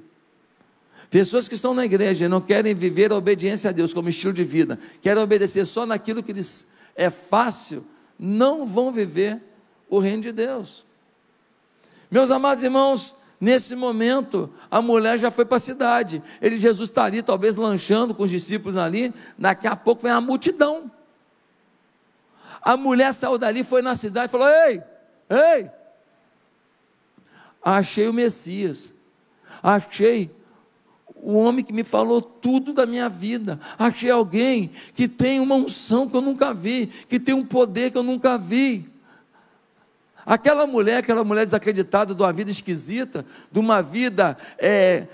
Pessoas 1.10 1.48
que 1.48 1.56
estão 1.56 1.74
na 1.74 1.86
igreja 1.86 2.26
e 2.26 2.30
não 2.30 2.40
querem 2.40 2.74
viver 2.74 3.12
a 3.12 3.16
obediência 3.16 3.70
a 3.70 3.74
Deus 3.74 3.94
como 3.94 4.08
estilo 4.08 4.34
de 4.34 4.44
vida, 4.44 4.80
querem 5.02 5.22
obedecer 5.22 5.66
só 5.66 5.86
naquilo 5.86 6.24
que 6.24 6.32
lhes 6.32 6.72
é 6.96 7.10
fácil, 7.10 7.86
não 8.18 8.66
vão 8.66 8.92
viver 8.92 9.42
o 9.90 10.00
reino 10.00 10.24
de 10.24 10.32
Deus. 10.32 10.86
Meus 12.12 12.30
amados 12.30 12.64
irmãos, 12.64 13.16
Nesse 13.42 13.76
momento, 13.76 14.54
a 14.70 14.84
mulher 14.84 15.18
já 15.18 15.32
foi 15.32 15.46
para 15.46 15.58
a 15.58 15.60
cidade. 15.60 16.22
Ele, 16.40 16.60
Jesus 16.60 16.92
está 16.92 17.06
ali, 17.06 17.24
talvez 17.24 17.56
lanchando 17.56 18.14
com 18.14 18.22
os 18.22 18.30
discípulos 18.30 18.78
ali. 18.78 19.12
Daqui 19.36 19.66
a 19.66 19.76
pouco 19.76 20.04
vem 20.04 20.12
a 20.12 20.22
multidão. 20.22 20.92
A 22.62 22.78
mulher 22.78 23.12
saiu 23.16 23.40
dali, 23.40 23.64
foi 23.64 23.82
na 23.82 23.96
cidade 23.96 24.28
e 24.28 24.30
falou: 24.30 24.48
Ei, 24.48 24.84
ei, 25.28 25.72
achei 27.64 28.08
o 28.08 28.14
Messias, 28.14 28.94
achei 29.64 30.30
o 31.16 31.34
homem 31.34 31.66
que 31.66 31.74
me 31.74 31.84
falou 31.84 32.22
tudo 32.22 32.74
da 32.74 32.86
minha 32.86 33.10
vida. 33.10 33.60
Achei 33.76 34.12
alguém 34.12 34.70
que 34.94 35.08
tem 35.08 35.40
uma 35.40 35.56
unção 35.56 36.08
que 36.08 36.16
eu 36.16 36.22
nunca 36.22 36.54
vi, 36.54 36.86
que 37.10 37.20
tem 37.20 37.34
um 37.34 37.44
poder 37.44 37.90
que 37.90 37.98
eu 37.98 38.04
nunca 38.04 38.38
vi. 38.38 38.91
Aquela 40.26 40.68
mulher, 40.68 40.98
aquela 40.98 41.24
mulher 41.24 41.46
desacreditada 41.46 42.14
de 42.14 42.22
uma 42.22 42.32
vida 42.32 42.52
esquisita, 42.52 43.26
de 43.52 43.60
uma 43.60 43.82
vida 43.82 44.38
é, 44.58 45.08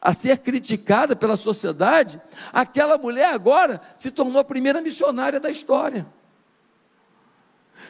a 0.00 0.12
ser 0.12 0.38
criticada 0.38 1.16
pela 1.16 1.36
sociedade, 1.36 2.20
aquela 2.52 2.98
mulher 2.98 3.32
agora 3.32 3.80
se 3.96 4.10
tornou 4.10 4.40
a 4.40 4.44
primeira 4.44 4.80
missionária 4.80 5.40
da 5.40 5.50
história. 5.50 6.06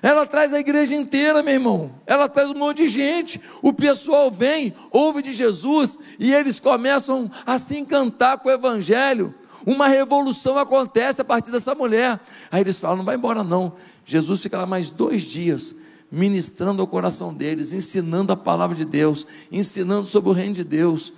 Ela 0.00 0.24
traz 0.26 0.54
a 0.54 0.60
igreja 0.60 0.94
inteira, 0.94 1.42
meu 1.42 1.54
irmão. 1.54 1.92
Ela 2.06 2.28
traz 2.28 2.50
um 2.50 2.54
monte 2.54 2.84
de 2.84 2.88
gente. 2.88 3.40
O 3.60 3.72
pessoal 3.72 4.30
vem, 4.30 4.72
ouve 4.92 5.22
de 5.22 5.32
Jesus 5.32 5.98
e 6.20 6.32
eles 6.32 6.60
começam 6.60 7.28
a 7.44 7.58
se 7.58 7.76
encantar 7.76 8.38
com 8.38 8.48
o 8.48 8.52
evangelho. 8.52 9.34
Uma 9.66 9.88
revolução 9.88 10.56
acontece 10.56 11.20
a 11.20 11.24
partir 11.24 11.50
dessa 11.50 11.74
mulher. 11.74 12.20
Aí 12.50 12.60
eles 12.60 12.78
falam: 12.78 12.98
não 12.98 13.04
vai 13.04 13.16
embora 13.16 13.42
não. 13.42 13.72
Jesus 14.04 14.40
fica 14.40 14.56
lá 14.56 14.66
mais 14.66 14.88
dois 14.88 15.22
dias 15.22 15.74
ministrando 16.10 16.80
ao 16.80 16.88
coração 16.88 17.34
deles, 17.34 17.72
ensinando 17.72 18.32
a 18.32 18.36
palavra 18.36 18.76
de 18.76 18.84
Deus, 18.84 19.26
ensinando 19.52 20.06
sobre 20.06 20.30
o 20.30 20.32
reino 20.32 20.54
de 20.54 20.64
Deus. 20.64 21.12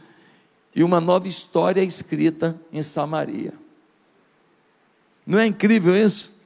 E 0.74 0.82
uma 0.82 1.00
nova 1.00 1.28
história 1.28 1.80
é 1.80 1.84
escrita 1.84 2.60
em 2.72 2.82
Samaria. 2.82 3.54
Não 5.26 5.38
é 5.38 5.46
incrível 5.46 5.96
isso? 5.96 6.40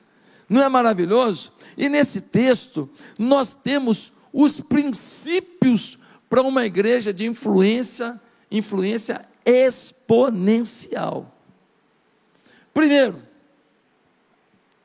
Não 0.48 0.62
é 0.62 0.68
maravilhoso? 0.68 1.52
E 1.76 1.88
nesse 1.88 2.20
texto, 2.20 2.88
nós 3.18 3.54
temos 3.54 4.12
os 4.32 4.60
princípios 4.60 5.98
para 6.28 6.42
uma 6.42 6.66
igreja 6.66 7.12
de 7.12 7.26
influência, 7.26 8.20
influência 8.50 9.24
exponencial. 9.44 11.32
Primeiro, 12.72 13.22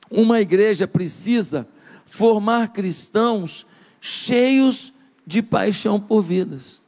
uma 0.10 0.40
igreja 0.40 0.88
precisa 0.88 1.68
formar 2.10 2.74
cristãos 2.74 3.66
cheios 4.02 4.92
de 5.26 5.42
paixão 5.42 6.00
por 6.00 6.22
vidas. 6.22 6.82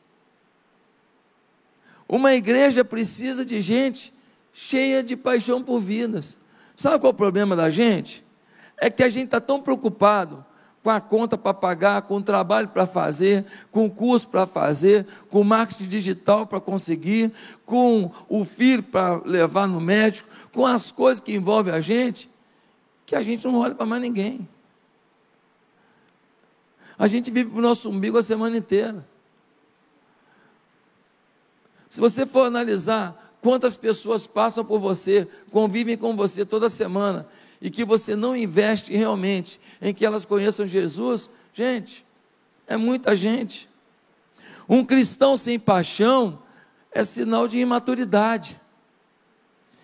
Uma 2.10 2.34
igreja 2.34 2.84
precisa 2.84 3.46
de 3.46 3.62
gente 3.62 4.12
cheia 4.52 5.04
de 5.04 5.16
paixão 5.16 5.64
por 5.64 5.80
vidas. 5.80 6.38
Sabe 6.76 7.00
qual 7.00 7.12
é 7.12 7.14
o 7.14 7.18
problema 7.18 7.56
da 7.56 7.70
gente? 7.70 8.26
É 8.78 8.90
que 8.90 9.04
a 9.04 9.10
gente 9.10 9.26
está 9.26 9.40
tão 9.40 9.62
preocupado 9.62 10.44
com 10.84 10.90
a 10.90 11.00
conta 11.00 11.38
para 11.38 11.54
pagar, 11.54 12.02
com 12.02 12.16
o 12.16 12.24
trabalho 12.24 12.68
para 12.70 12.88
fazer, 12.88 13.46
com 13.72 13.86
o 13.86 13.92
curso 13.92 14.28
para 14.28 14.48
fazer, 14.48 15.06
com 15.30 15.42
o 15.42 15.46
marketing 15.46 15.88
digital 15.88 16.48
para 16.48 16.60
conseguir, 16.60 17.32
com 17.64 18.12
o 18.28 18.44
filho 18.44 18.82
para 18.82 19.22
levar 19.24 19.68
no 19.68 19.80
médico, 19.80 20.28
com 20.52 20.66
as 20.66 20.92
coisas 20.92 21.22
que 21.22 21.36
envolvem 21.36 21.74
a 21.74 21.80
gente, 21.80 22.28
que 23.06 23.16
a 23.16 23.22
gente 23.22 23.46
não 23.46 23.60
olha 23.60 23.76
para 23.76 23.86
mais 23.86 24.02
ninguém. 24.02 24.50
A 26.98 27.08
gente 27.08 27.32
vive 27.32 27.50
para 27.50 27.60
o 27.60 27.62
nosso 27.62 27.90
umbigo 27.90 28.18
a 28.18 28.24
semana 28.24 28.58
inteira. 28.58 29.06
Se 31.90 32.00
você 32.00 32.26
for 32.26 32.46
analisar 32.46 33.36
quantas 33.42 33.76
pessoas 33.76 34.28
passam 34.28 34.64
por 34.64 34.80
você, 34.80 35.28
convivem 35.50 35.98
com 35.98 36.16
você 36.16 36.46
toda 36.46 36.70
semana, 36.70 37.28
e 37.62 37.70
que 37.70 37.86
você 37.86 38.16
não 38.16 38.36
investe 38.36 38.96
realmente 38.96 39.60
em 39.82 39.94
que 39.94 40.06
elas 40.06 40.26
conheçam 40.26 40.66
Jesus, 40.66 41.30
gente, 41.54 42.06
é 42.66 42.78
muita 42.78 43.16
gente. 43.16 43.70
Um 44.68 44.84
cristão 44.86 45.36
sem 45.36 45.60
paixão 45.60 46.40
é 46.92 47.04
sinal 47.04 47.48
de 47.48 47.60
imaturidade, 47.60 48.60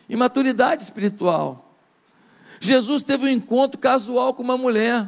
imaturidade 0.10 0.84
espiritual. 0.84 1.76
Jesus 2.60 3.04
teve 3.04 3.26
um 3.26 3.30
encontro 3.30 3.78
casual 3.80 4.34
com 4.34 4.42
uma 4.42 4.58
mulher. 4.58 5.08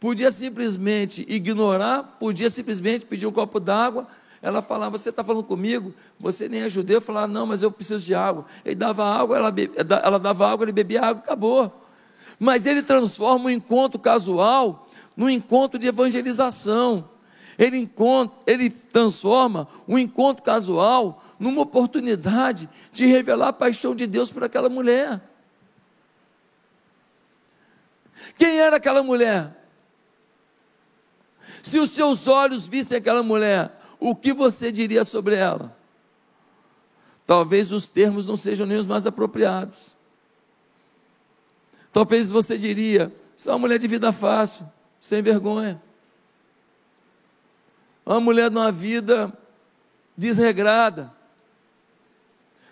Podia 0.00 0.30
simplesmente 0.30 1.26
ignorar, 1.28 2.16
podia 2.20 2.48
simplesmente 2.48 3.04
pedir 3.04 3.26
um 3.26 3.32
copo 3.32 3.58
d'água. 3.58 4.06
Ela 4.40 4.62
falava: 4.62 4.96
Você 4.96 5.10
está 5.10 5.24
falando 5.24 5.42
comigo? 5.42 5.92
Você 6.20 6.48
nem 6.48 6.62
é 6.62 6.68
judeu. 6.68 6.98
Eu 6.98 7.02
falava: 7.02 7.26
Não, 7.26 7.46
mas 7.46 7.62
eu 7.62 7.70
preciso 7.70 8.04
de 8.04 8.14
água. 8.14 8.46
Ele 8.64 8.76
dava 8.76 9.04
água, 9.04 9.36
ela, 9.36 9.54
ela 10.04 10.18
dava 10.18 10.48
água, 10.48 10.64
ele 10.64 10.72
bebia 10.72 11.02
água, 11.02 11.20
acabou. 11.20 11.84
Mas 12.38 12.66
ele 12.66 12.82
transforma 12.82 13.46
um 13.46 13.50
encontro 13.50 13.98
casual 13.98 14.86
num 15.16 15.28
encontro 15.28 15.78
de 15.78 15.88
evangelização. 15.88 17.08
Ele, 17.58 17.76
encontra, 17.76 18.38
ele 18.46 18.70
transforma 18.70 19.66
um 19.88 19.98
encontro 19.98 20.44
casual 20.44 21.24
numa 21.40 21.62
oportunidade 21.62 22.68
de 22.92 23.04
revelar 23.04 23.48
a 23.48 23.52
paixão 23.52 23.96
de 23.96 24.06
Deus 24.06 24.30
por 24.30 24.44
aquela 24.44 24.68
mulher. 24.68 25.20
Quem 28.36 28.60
era 28.60 28.76
aquela 28.76 29.02
mulher? 29.02 29.57
Se 31.62 31.78
os 31.78 31.90
seus 31.90 32.26
olhos 32.26 32.66
vissem 32.66 32.98
aquela 32.98 33.22
mulher, 33.22 33.78
o 33.98 34.14
que 34.14 34.32
você 34.32 34.70
diria 34.70 35.04
sobre 35.04 35.34
ela? 35.34 35.76
Talvez 37.26 37.72
os 37.72 37.86
termos 37.88 38.26
não 38.26 38.36
sejam 38.36 38.66
nem 38.66 38.78
os 38.78 38.86
mais 38.86 39.06
apropriados. 39.06 39.96
Talvez 41.92 42.30
você 42.30 42.56
diria: 42.56 43.12
só 43.36 43.52
uma 43.52 43.58
mulher 43.58 43.78
de 43.78 43.86
vida 43.86 44.12
fácil, 44.12 44.66
sem 44.98 45.20
vergonha. 45.20 45.80
Uma 48.06 48.20
mulher 48.20 48.48
de 48.48 48.56
uma 48.56 48.72
vida 48.72 49.32
desregrada. 50.16 51.12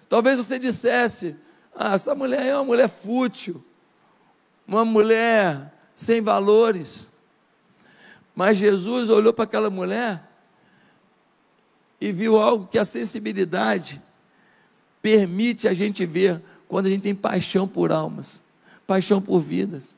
Talvez 0.09 0.39
você 0.39 0.59
dissesse: 0.59 1.37
ah, 1.75 1.95
essa 1.95 2.15
mulher 2.15 2.47
é 2.47 2.55
uma 2.55 2.65
mulher 2.65 2.89
fútil, 2.89 3.63
uma 4.67 4.85
mulher 4.85 5.73
sem 5.95 6.21
valores. 6.21 7.07
Mas 8.37 8.59
Jesus 8.59 9.09
olhou 9.09 9.33
para 9.33 9.45
aquela 9.45 9.71
mulher 9.71 10.23
e 11.99 12.13
viu 12.13 12.39
algo 12.39 12.67
que 12.67 12.79
a 12.79 12.85
sensibilidade 12.85 14.03
permite 15.01 15.67
a 15.67 15.73
gente 15.73 16.05
ver 16.05 16.43
quando 16.69 16.85
a 16.85 16.91
gente 16.91 17.01
tem 17.01 17.15
paixão 17.15 17.67
por 17.67 17.91
almas, 17.91 18.43
paixão 18.87 19.23
por 19.23 19.41
vidas. 19.41 19.97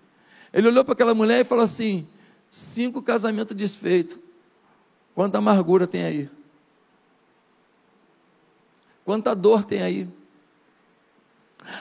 Ele 0.53 0.69
olhou 0.69 0.85
para 0.85 0.93
aquela 0.93 1.15
mulher 1.15 1.41
e 1.41 1.45
falou 1.45 1.65
assim: 1.65 2.07
cinco 2.49 3.03
casamentos 3.03 3.57
desfeitos. 3.57 4.17
Quanta 5.17 5.39
amargura 5.39 5.89
tem 5.89 6.05
aí? 6.05 6.31
Quanta 9.05 9.35
dor 9.35 9.65
tem 9.65 9.83
aí? 9.83 10.09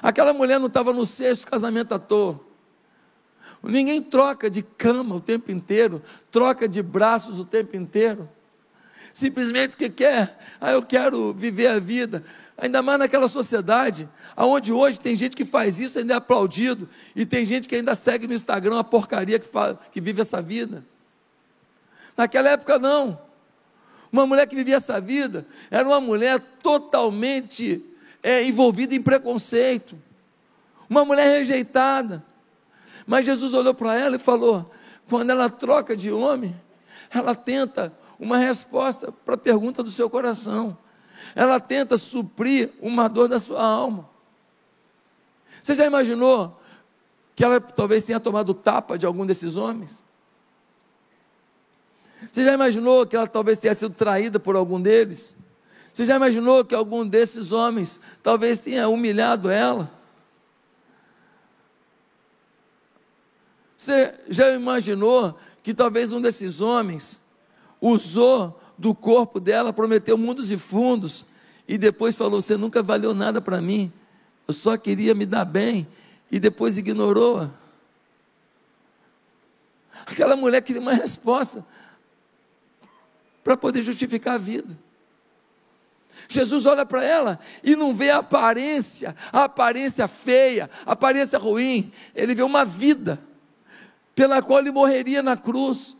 Aquela 0.02 0.34
mulher 0.34 0.60
não 0.60 0.68
estava 0.68 0.92
no 0.92 1.06
sexto 1.06 1.46
casamento 1.46 1.94
à 1.94 2.00
toa. 2.00 2.47
Ninguém 3.64 4.02
troca 4.02 4.50
de 4.50 4.62
cama 4.62 5.16
o 5.16 5.22
tempo 5.22 5.52
inteiro, 5.52 6.02
troca 6.32 6.68
de 6.68 6.82
braços 6.82 7.40
o 7.40 7.46
tempo 7.46 7.76
inteiro. 7.76 8.30
Simplesmente 9.14 9.72
porque 9.72 9.90
quer, 9.90 10.38
ah, 10.62 10.72
eu 10.72 10.84
quero 10.84 11.34
viver 11.34 11.68
a 11.68 11.80
vida. 11.80 12.24
Ainda 12.58 12.82
mais 12.82 13.00
naquela 13.00 13.28
sociedade, 13.28 14.08
onde 14.36 14.72
hoje 14.72 15.00
tem 15.00 15.16
gente 15.16 15.36
que 15.36 15.44
faz 15.46 15.80
isso 15.80 15.98
ainda 15.98 16.14
é 16.14 16.18
aplaudido, 16.18 16.88
e 17.16 17.26
tem 17.26 17.44
gente 17.44 17.68
que 17.68 17.76
ainda 17.76 17.96
segue 17.96 18.28
no 18.28 18.34
Instagram 18.34 18.80
a 18.80 18.84
porcaria 18.84 19.40
que, 19.40 19.48
fala, 19.48 19.80
que 19.92 20.00
vive 20.00 20.22
essa 20.22 20.42
vida. 20.42 20.84
Naquela 22.16 22.50
época, 22.50 22.78
não. 22.80 23.20
Uma 24.12 24.26
mulher 24.26 24.48
que 24.48 24.56
vivia 24.56 24.76
essa 24.76 25.00
vida 25.02 25.46
era 25.70 25.88
uma 25.88 26.00
mulher 26.00 26.40
totalmente 26.62 27.84
é, 28.24 28.44
envolvida 28.44 28.96
em 28.96 29.02
preconceito, 29.02 29.96
uma 30.90 31.04
mulher 31.04 31.40
rejeitada. 31.40 32.24
Mas 33.08 33.26
Jesus 33.26 33.56
olhou 33.56 33.74
para 33.74 33.96
ela 33.96 34.18
e 34.18 34.20
falou: 34.20 34.70
quando 35.10 35.32
ela 35.32 35.50
troca 35.50 35.96
de 35.96 36.12
homem, 36.12 36.56
ela 37.10 37.34
tenta 37.34 37.92
uma 38.20 38.38
resposta 38.38 39.12
para 39.12 39.34
a 39.34 39.38
pergunta 39.38 39.82
do 39.82 39.90
seu 39.90 40.10
coração 40.10 40.78
ela 41.38 41.60
tenta 41.60 41.98
suprir 41.98 42.72
uma 42.82 43.08
dor 43.08 43.28
da 43.28 43.40
sua 43.40 43.64
alma. 43.64 44.10
Você 45.62 45.76
já 45.76 45.86
imaginou 45.86 46.60
que 47.36 47.44
ela 47.44 47.62
talvez 47.62 48.04
tenha 48.04 48.20
tomado 48.20 48.56
tapa 48.56 48.98
de 48.98 49.06
algum 49.06 49.24
desses 49.24 49.56
homens? 49.56 50.04
Você 52.32 52.44
já 52.44 52.54
imaginou 52.54 53.06
que 53.06 53.16
ela 53.16 53.28
talvez 53.28 53.60
tenha 53.60 53.76
sido 53.76 53.94
traída 53.94 54.40
por 54.40 54.56
algum 54.56 54.82
deles? 54.82 55.38
Você 55.94 56.06
já 56.06 56.16
imaginou 56.16 56.66
que 56.66 56.74
algum 56.74 57.08
desses 57.08 57.52
homens 57.52 58.00
talvez 58.24 58.60
tenha 58.60 58.88
humilhado 58.88 59.50
ela? 59.50 59.92
Você 63.78 64.12
já 64.28 64.52
imaginou 64.54 65.38
que 65.62 65.72
talvez 65.72 66.12
um 66.12 66.20
desses 66.20 66.62
homens 66.62 67.22
usou 67.80 68.60
do 68.76 68.96
corpo 68.96 69.40
dela, 69.40 69.72
prometeu 69.72 70.18
mundos 70.18 70.52
e 70.52 70.58
fundos, 70.58 71.28
e 71.68 71.78
depois 71.78 72.16
falou: 72.16 72.42
Você 72.42 72.58
nunca 72.58 72.82
valeu 72.82 73.14
nada 73.14 73.40
para 73.40 73.62
mim, 73.62 73.94
eu 74.48 74.54
só 74.54 74.76
queria 74.78 75.14
me 75.14 75.28
dar 75.28 75.46
bem, 75.46 75.88
e 76.32 76.40
depois 76.40 76.80
ignorou. 76.80 77.48
Aquela 80.08 80.36
mulher 80.36 80.62
queria 80.62 80.82
uma 80.82 80.94
resposta 80.94 81.64
para 83.44 83.56
poder 83.56 83.84
justificar 83.84 84.36
a 84.36 84.40
vida. 84.40 84.76
Jesus 86.28 86.66
olha 86.66 86.86
para 86.86 87.04
ela 87.04 87.40
e 87.64 87.76
não 87.76 87.94
vê 87.94 88.10
a 88.10 88.18
aparência, 88.18 89.16
a 89.32 89.44
aparência 89.44 90.08
feia, 90.08 90.68
a 90.84 90.94
aparência 90.94 91.38
ruim, 91.38 91.92
ele 92.16 92.34
vê 92.34 92.42
uma 92.42 92.66
vida 92.66 93.27
pela 94.18 94.42
qual 94.42 94.62
ele 94.62 94.72
morreria 94.72 95.22
na 95.22 95.38
cruz. 95.38 95.96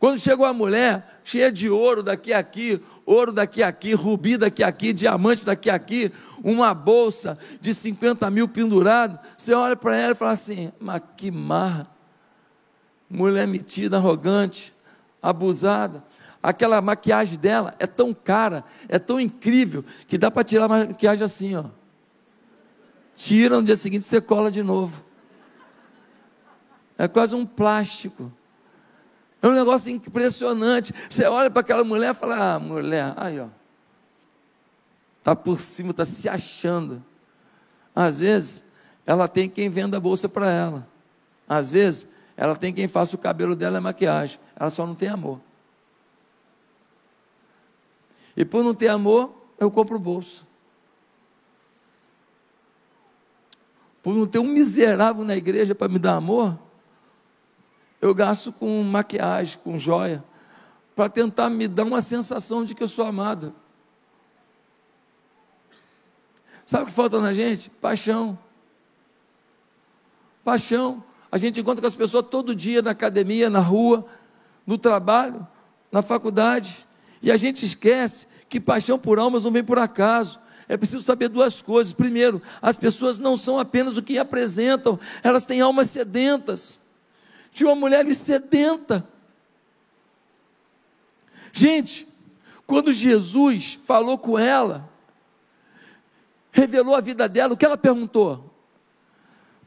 Quando 0.00 0.18
chegou 0.18 0.44
a 0.44 0.52
mulher, 0.52 1.20
cheia 1.22 1.52
de 1.52 1.70
ouro 1.70 2.02
daqui 2.02 2.32
a 2.32 2.40
aqui, 2.40 2.82
ouro 3.06 3.32
daqui 3.32 3.62
a 3.62 3.68
aqui, 3.68 3.94
rubi 3.94 4.36
daqui 4.36 4.64
a 4.64 4.66
aqui, 4.66 4.92
diamante 4.92 5.44
daqui 5.44 5.70
a 5.70 5.76
aqui, 5.76 6.10
uma 6.42 6.74
bolsa 6.74 7.38
de 7.60 7.72
50 7.72 8.28
mil 8.28 8.48
pendurado, 8.48 9.20
você 9.38 9.54
olha 9.54 9.76
para 9.76 9.94
ela 9.96 10.12
e 10.12 10.16
fala 10.16 10.32
assim: 10.32 10.72
mas 10.80 11.00
que 11.16 11.30
marra, 11.30 11.86
mulher 13.08 13.46
metida, 13.46 13.98
arrogante, 13.98 14.74
abusada. 15.22 16.02
Aquela 16.42 16.80
maquiagem 16.80 17.38
dela 17.38 17.72
é 17.78 17.86
tão 17.86 18.12
cara, 18.12 18.64
é 18.88 18.98
tão 18.98 19.20
incrível, 19.20 19.84
que 20.08 20.18
dá 20.18 20.28
para 20.28 20.42
tirar 20.42 20.64
a 20.64 20.68
maquiagem 20.68 21.24
assim, 21.24 21.54
ó. 21.54 21.66
Tira 23.14 23.56
no 23.56 23.62
dia 23.62 23.76
seguinte 23.76 24.04
você 24.04 24.20
cola 24.20 24.50
de 24.50 24.64
novo. 24.64 25.05
É 26.98 27.06
quase 27.06 27.34
um 27.34 27.44
plástico. 27.44 28.32
É 29.42 29.46
um 29.46 29.52
negócio 29.52 29.92
impressionante. 29.92 30.94
Você 31.08 31.24
olha 31.26 31.50
para 31.50 31.60
aquela 31.60 31.84
mulher 31.84 32.12
e 32.12 32.14
fala: 32.14 32.54
Ah, 32.54 32.58
mulher, 32.58 33.12
aí 33.16 33.38
ó. 33.38 33.48
Está 35.18 35.34
por 35.36 35.58
cima, 35.58 35.90
está 35.90 36.04
se 36.04 36.28
achando. 36.28 37.04
Às 37.94 38.20
vezes, 38.20 38.64
ela 39.04 39.26
tem 39.26 39.48
quem 39.48 39.68
venda 39.68 39.96
a 39.96 40.00
bolsa 40.00 40.28
para 40.28 40.50
ela. 40.50 40.88
Às 41.48 41.70
vezes, 41.70 42.08
ela 42.36 42.54
tem 42.54 42.72
quem 42.72 42.86
faça 42.86 43.16
o 43.16 43.18
cabelo 43.18 43.56
dela 43.56 43.76
e 43.76 43.78
a 43.78 43.80
maquiagem. 43.80 44.38
Ela 44.54 44.70
só 44.70 44.86
não 44.86 44.94
tem 44.94 45.08
amor. 45.08 45.40
E 48.36 48.44
por 48.44 48.62
não 48.62 48.74
ter 48.74 48.88
amor, 48.88 49.34
eu 49.58 49.70
compro 49.70 49.98
bolsa. 49.98 50.42
Por 54.02 54.14
não 54.14 54.26
ter 54.26 54.38
um 54.38 54.46
miserável 54.46 55.24
na 55.24 55.36
igreja 55.36 55.74
para 55.74 55.88
me 55.88 55.98
dar 55.98 56.14
amor, 56.14 56.56
eu 58.06 58.14
gasto 58.14 58.52
com 58.52 58.82
maquiagem, 58.82 59.58
com 59.62 59.78
joia, 59.78 60.24
para 60.94 61.08
tentar 61.08 61.50
me 61.50 61.68
dar 61.68 61.84
uma 61.84 62.00
sensação 62.00 62.64
de 62.64 62.74
que 62.74 62.82
eu 62.82 62.88
sou 62.88 63.04
amada. 63.04 63.52
Sabe 66.64 66.84
o 66.84 66.86
que 66.86 66.92
falta 66.92 67.20
na 67.20 67.32
gente? 67.32 67.68
Paixão. 67.68 68.38
Paixão. 70.44 71.04
A 71.30 71.38
gente 71.38 71.60
encontra 71.60 71.80
com 71.80 71.86
as 71.86 71.96
pessoas 71.96 72.26
todo 72.28 72.54
dia 72.54 72.80
na 72.80 72.92
academia, 72.92 73.50
na 73.50 73.60
rua, 73.60 74.06
no 74.66 74.78
trabalho, 74.78 75.46
na 75.92 76.02
faculdade. 76.02 76.86
E 77.20 77.30
a 77.30 77.36
gente 77.36 77.64
esquece 77.64 78.26
que 78.48 78.60
paixão 78.60 78.98
por 78.98 79.18
almas 79.18 79.44
não 79.44 79.50
vem 79.50 79.64
por 79.64 79.78
acaso. 79.78 80.38
É 80.68 80.76
preciso 80.76 81.02
saber 81.02 81.28
duas 81.28 81.60
coisas. 81.60 81.92
Primeiro, 81.92 82.40
as 82.62 82.76
pessoas 82.76 83.18
não 83.18 83.36
são 83.36 83.58
apenas 83.58 83.96
o 83.96 84.02
que 84.02 84.18
apresentam, 84.18 84.98
elas 85.22 85.46
têm 85.46 85.60
almas 85.60 85.90
sedentas. 85.90 86.85
Tinha 87.56 87.70
uma 87.70 87.74
mulher 87.74 88.00
ali 88.00 88.14
sedenta. 88.14 89.08
Gente, 91.50 92.06
quando 92.66 92.92
Jesus 92.92 93.80
falou 93.82 94.18
com 94.18 94.38
ela, 94.38 94.86
revelou 96.52 96.94
a 96.94 97.00
vida 97.00 97.26
dela, 97.26 97.54
o 97.54 97.56
que 97.56 97.64
ela 97.64 97.78
perguntou? 97.78 98.54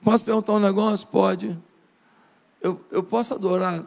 Posso 0.04 0.24
perguntar 0.24 0.54
um 0.54 0.60
negócio? 0.60 1.08
Pode. 1.08 1.60
Eu, 2.62 2.80
eu 2.92 3.02
posso 3.02 3.34
adorar 3.34 3.84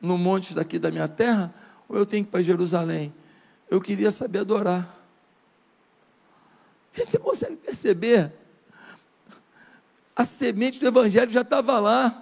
no 0.00 0.16
monte 0.16 0.54
daqui 0.54 0.78
da 0.78 0.90
minha 0.90 1.06
terra? 1.06 1.52
Ou 1.90 1.98
eu 1.98 2.06
tenho 2.06 2.24
que 2.24 2.30
ir 2.30 2.32
para 2.32 2.40
Jerusalém? 2.40 3.12
Eu 3.68 3.78
queria 3.78 4.10
saber 4.10 4.38
adorar. 4.38 4.90
Gente, 6.94 7.10
você 7.10 7.18
consegue 7.18 7.56
perceber? 7.56 8.32
A 10.16 10.24
semente 10.24 10.80
do 10.80 10.88
Evangelho 10.88 11.30
já 11.30 11.42
estava 11.42 11.78
lá 11.78 12.21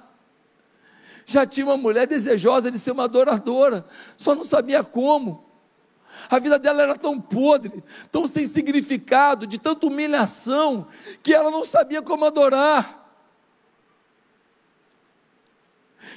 já 1.31 1.47
tinha 1.47 1.65
uma 1.65 1.77
mulher 1.77 2.09
desejosa 2.09 2.71
de 2.71 2.79
ser 2.79 2.91
uma 2.91 3.05
adoradora, 3.05 3.87
só 4.17 4.35
não 4.35 4.43
sabia 4.43 4.83
como. 4.83 5.49
A 6.29 6.41
vida 6.41 6.59
dela 6.59 6.83
era 6.83 6.99
tão 6.99 7.21
podre, 7.21 7.85
tão 8.11 8.27
sem 8.27 8.45
significado, 8.45 9.47
de 9.47 9.57
tanta 9.57 9.87
humilhação, 9.87 10.89
que 11.23 11.33
ela 11.33 11.51
não 11.51 11.63
sabia 11.63 12.03
como 12.03 12.25
adorar. 12.25 13.09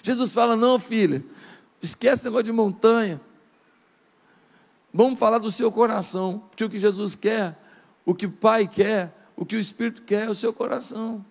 Jesus 0.01 0.33
fala: 0.33 0.57
Não, 0.57 0.79
filha, 0.79 1.23
esquece 1.79 2.13
esse 2.13 2.25
negócio 2.25 2.45
de 2.45 2.51
montanha. 2.51 3.21
Vamos 4.91 5.19
falar 5.19 5.37
do 5.37 5.51
seu 5.51 5.71
coração, 5.71 6.43
porque 6.49 6.65
o 6.65 6.69
que 6.69 6.79
Jesus 6.79 7.13
quer, 7.15 7.55
o 8.03 8.15
que 8.15 8.25
o 8.25 8.31
Pai 8.31 8.67
quer, 8.67 9.13
o 9.35 9.45
que 9.45 9.55
o 9.55 9.59
Espírito 9.59 10.01
quer 10.01 10.25
é 10.25 10.29
o 10.29 10.35
seu 10.35 10.51
coração. 10.51 11.23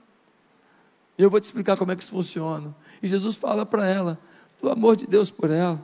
E 1.18 1.22
eu 1.22 1.30
vou 1.30 1.40
te 1.40 1.44
explicar 1.44 1.76
como 1.76 1.90
é 1.90 1.96
que 1.96 2.02
isso 2.02 2.12
funciona. 2.12 2.74
E 3.02 3.08
Jesus 3.08 3.36
fala 3.36 3.66
para 3.66 3.86
ela 3.86 4.18
do 4.60 4.70
amor 4.70 4.96
de 4.96 5.06
Deus 5.06 5.30
por 5.30 5.50
ela. 5.50 5.80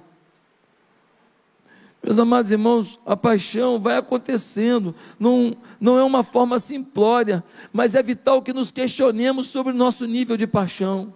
Meus 2.01 2.19
amados 2.19 2.53
irmãos, 2.53 2.99
a 3.05 3.17
paixão 3.17 3.81
vai 3.81 3.97
acontecendo, 3.97 4.95
não, 5.19 5.57
não 5.81 5.99
é 5.99 6.05
uma 6.05 6.23
forma 6.23 6.59
simplória, 6.61 7.43
mas 7.73 7.97
é 7.97 8.03
vital 8.03 8.41
que 8.41 8.53
nos 8.53 8.71
questionemos 8.71 9.49
sobre 9.49 9.73
o 9.73 9.77
nosso 9.77 10.07
nível 10.07 10.37
de 10.37 10.47
paixão. 10.47 11.13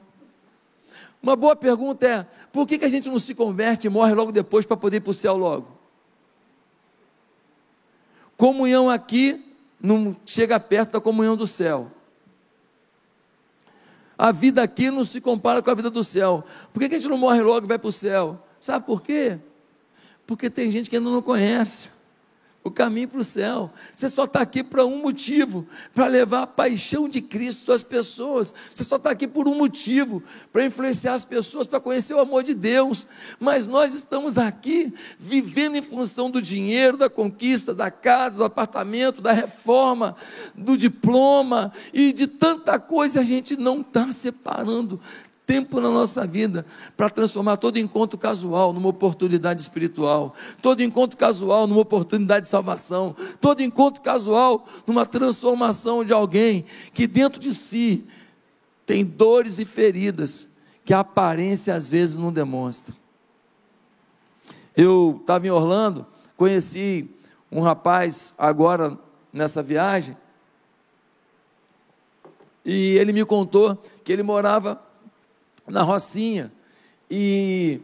Uma 1.23 1.37
boa 1.37 1.55
pergunta 1.55 2.05
é: 2.05 2.27
por 2.53 2.67
que, 2.67 2.79
que 2.79 2.85
a 2.85 2.89
gente 2.89 3.09
não 3.09 3.21
se 3.21 3.33
converte 3.33 3.87
e 3.87 3.91
morre 3.91 4.13
logo 4.13 4.33
depois 4.33 4.67
para 4.67 4.77
poder 4.77 4.97
ir 4.97 5.01
para 5.01 5.11
o 5.11 5.15
céu 5.15 5.37
logo? 5.37 5.69
Comunhão 8.37 8.91
aqui 8.91 9.55
não 9.81 10.17
chega 10.27 10.59
perto 10.59 10.93
da 10.93 11.01
comunhão 11.01 11.37
do 11.37 11.47
céu. 11.47 11.93
A 14.23 14.31
vida 14.31 14.63
aqui 14.63 14.89
não 14.89 15.03
se 15.03 15.21
compara 15.21 15.61
com 15.61 15.69
a 15.69 15.75
vida 15.75 15.91
do 15.91 16.05
céu. 16.05 16.45
Por 16.73 16.79
que, 16.79 16.95
a 16.95 16.97
gente 16.97 17.09
não 17.09 17.19
morre 17.19 17.43
logo 17.43 17.67
e 17.67 17.69
vai 17.69 17.77
para 17.77 17.89
o 17.89 17.91
céu? 17.91 18.41
Sabe 18.61 18.87
por 18.87 19.03
quê? 19.03 19.37
Porque 20.25 20.49
tem 20.49 20.71
gente 20.71 20.89
que 20.89 20.95
ainda 20.95 21.11
não 21.11 21.21
conhece 21.21 21.91
o 22.65 22.71
caminho 22.71 23.09
para 23.09 23.21
o 23.21 23.25
céu. 23.25 23.71
Você 23.95 24.09
só 24.09 24.25
está 24.25 24.41
aqui 24.41 24.63
para 24.63 24.87
um 24.87 25.03
motivo, 25.03 25.67
para 25.93 26.07
levar 26.07 26.43
a 26.43 26.47
paixão 26.47 27.09
de 27.09 27.21
Cristo 27.21 27.73
às 27.73 27.83
pessoas. 27.83 28.55
Você 28.73 28.85
só 28.85 28.97
está 28.97 29.11
aqui 29.11 29.27
por 29.27 29.49
um 29.49 29.55
motivo, 29.55 30.23
para 30.53 30.65
influenciar 30.65 31.15
as 31.15 31.25
pessoas, 31.25 31.67
para 31.67 31.81
conhecer 31.81 32.15
o 32.15 32.21
amor 32.21 32.43
de 32.45 32.55
Deus. 32.55 33.07
Mas 33.41 33.67
nós 33.67 33.95
estamos 33.95 34.39
aqui 34.39 34.95
vivendo 35.19 35.77
em 35.77 35.83
função 35.83 36.31
do 36.31 36.41
dinheiro, 36.41 36.97
da 36.97 37.11
conquista, 37.11 37.75
da 37.75 37.91
casa, 37.91 38.37
do 38.37 38.45
apartamento, 38.45 39.21
da 39.21 39.33
reforma, 39.33 40.17
do 40.55 40.77
diploma 40.77 41.73
e 41.93 42.13
de 42.13 42.27
tanta 42.27 42.79
coisa. 42.79 43.21
A 43.21 43.25
gente 43.25 43.57
não 43.57 43.81
está 43.81 44.13
separando 44.13 45.01
tempo 45.47 45.81
na 45.81 45.91
nossa 45.91 46.27
vida 46.27 46.65
para 46.97 47.11
transformar 47.11 47.57
todo 47.57 47.79
encontro 47.79 48.19
casual 48.19 48.73
numa 48.73 48.89
oportunidade 48.89 49.61
espiritual, 49.61 50.35
todo 50.61 50.83
encontro 50.83 51.17
casual 51.17 51.67
numa 51.67 51.81
oportunidade 51.81 52.47
de 52.47 52.51
salvação, 52.51 53.15
todo 53.41 53.63
encontro 53.63 54.03
casual 54.03 54.65
numa 54.87 55.05
transformação 55.05 56.05
de 56.05 56.13
alguém 56.13 56.65
que 56.95 57.07
dentro 57.07 57.41
de 57.41 57.53
si 57.53 58.07
tem 58.87 59.05
dores 59.05 59.59
e 59.59 59.65
feridas 59.65 60.49
que 60.85 60.95
a 60.95 61.01
aparência 61.01 61.75
às 61.75 61.89
vezes 61.89 62.17
não 62.17 62.33
demonstra. 62.33 62.95
Eu 64.77 65.19
estava 65.21 65.47
em 65.47 65.51
Orlando, 65.51 66.07
conheci 66.37 67.09
um 67.51 67.61
rapaz 67.61 68.33
agora 68.39 68.99
nessa 69.33 69.63
viagem, 69.63 70.17
e 72.65 72.97
ele 72.97 73.13
me 73.13 73.25
contou 73.25 73.77
que 74.05 74.13
ele 74.13 74.23
morava 74.23 74.81
na 75.67 75.83
Rocinha. 75.83 76.53
E 77.11 77.81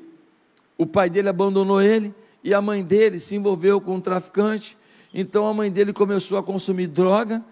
o 0.77 0.87
pai 0.87 1.11
dele 1.11 1.29
abandonou 1.29 1.83
ele 1.83 2.15
e 2.43 2.55
a 2.55 2.61
mãe 2.61 2.83
dele 2.83 3.19
se 3.19 3.35
envolveu 3.35 3.81
com 3.81 3.97
um 3.97 4.01
traficante. 4.01 4.77
Então 5.13 5.47
a 5.47 5.55
mãe 5.55 5.71
dele 5.71 5.93
começou 5.93 6.39
a 6.39 6.43
consumir 6.43 6.87
droga 6.87 7.45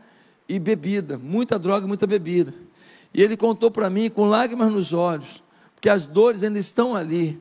e 0.49 0.59
bebida, 0.59 1.19
muita 1.19 1.59
droga, 1.59 1.87
muita 1.87 2.07
bebida. 2.07 2.55
E 3.13 3.23
ele 3.23 3.37
contou 3.37 3.71
para 3.71 3.91
mim 3.91 4.09
com 4.09 4.27
lágrimas 4.29 4.73
nos 4.73 4.93
olhos, 4.93 5.43
porque 5.75 5.89
as 5.89 6.07
dores 6.07 6.43
ainda 6.43 6.59
estão 6.59 6.95
ali. 6.95 7.41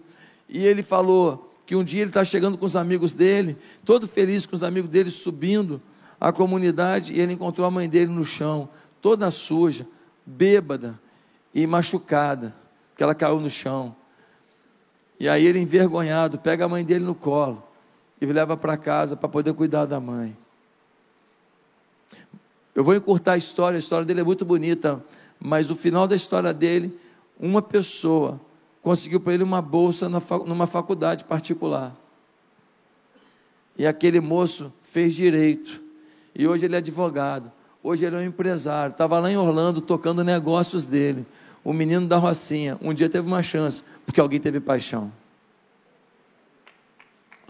E 0.50 0.66
ele 0.66 0.82
falou 0.82 1.54
que 1.66 1.76
um 1.76 1.84
dia 1.84 2.02
ele 2.02 2.10
está 2.10 2.24
chegando 2.24 2.58
com 2.58 2.66
os 2.66 2.76
amigos 2.76 3.12
dele, 3.14 3.58
todo 3.84 4.08
feliz 4.08 4.46
com 4.46 4.56
os 4.56 4.64
amigos 4.64 4.90
dele, 4.90 5.10
subindo 5.10 5.82
a 6.20 6.32
comunidade, 6.32 7.14
e 7.14 7.20
ele 7.20 7.34
encontrou 7.34 7.68
a 7.68 7.72
mãe 7.72 7.90
dele 7.90 8.12
no 8.12 8.24
chão, 8.24 8.70
toda 9.02 9.30
suja, 9.32 9.86
bêbada 10.26 11.00
e 11.54 11.68
machucada 11.68 12.54
que 12.96 13.04
ela 13.04 13.14
caiu 13.14 13.40
no 13.40 13.50
chão. 13.50 13.96
E 15.20 15.28
aí 15.28 15.46
ele, 15.46 15.60
envergonhado, 15.60 16.38
pega 16.38 16.66
a 16.66 16.68
mãe 16.68 16.84
dele 16.84 17.04
no 17.04 17.16
colo 17.16 17.64
e 18.20 18.26
leva 18.26 18.56
para 18.56 18.78
casa 18.78 19.16
para 19.16 19.30
poder 19.30 19.54
cuidar 19.54 19.86
da 19.86 20.00
mãe. 20.00 20.36
Eu 22.74 22.84
vou 22.84 22.96
encurtar 22.96 23.34
a 23.34 23.38
história, 23.38 23.78
a 23.78 23.80
história 23.80 24.06
dele 24.06 24.22
é 24.22 24.24
muito 24.24 24.44
bonita, 24.44 25.04
mas 25.40 25.70
o 25.70 25.76
final 25.76 26.08
da 26.08 26.16
história 26.16 26.54
dele, 26.54 26.98
uma 27.40 27.62
pessoa 27.62 28.40
conseguiu 28.82 29.20
para 29.20 29.34
ele 29.34 29.44
uma 29.44 29.62
bolsa 29.62 30.10
numa 30.10 30.68
faculdade 30.68 31.24
particular. 31.24 31.94
E 33.78 33.86
aquele 33.86 34.20
moço 34.20 34.72
fez 34.84 35.14
direito. 35.14 35.82
E 36.34 36.48
hoje 36.48 36.66
ele 36.66 36.76
é 36.76 36.78
advogado. 36.78 37.52
Hoje 37.82 38.06
ele 38.06 38.16
é 38.16 38.20
um 38.20 38.24
empresário. 38.24 38.92
Estava 38.92 39.20
lá 39.20 39.30
em 39.30 39.38
Orlando 39.38 39.82
tocando 39.82 40.24
negócios 40.24 40.86
dele 40.86 41.26
o 41.66 41.74
menino 41.74 42.08
da 42.08 42.18
Rocinha 42.18 42.78
um 42.80 42.94
dia 42.94 43.10
teve 43.10 43.28
uma 43.28 43.42
chance, 43.42 43.84
porque 44.06 44.22
alguém 44.22 44.40
teve 44.40 44.60
paixão. 44.60 45.12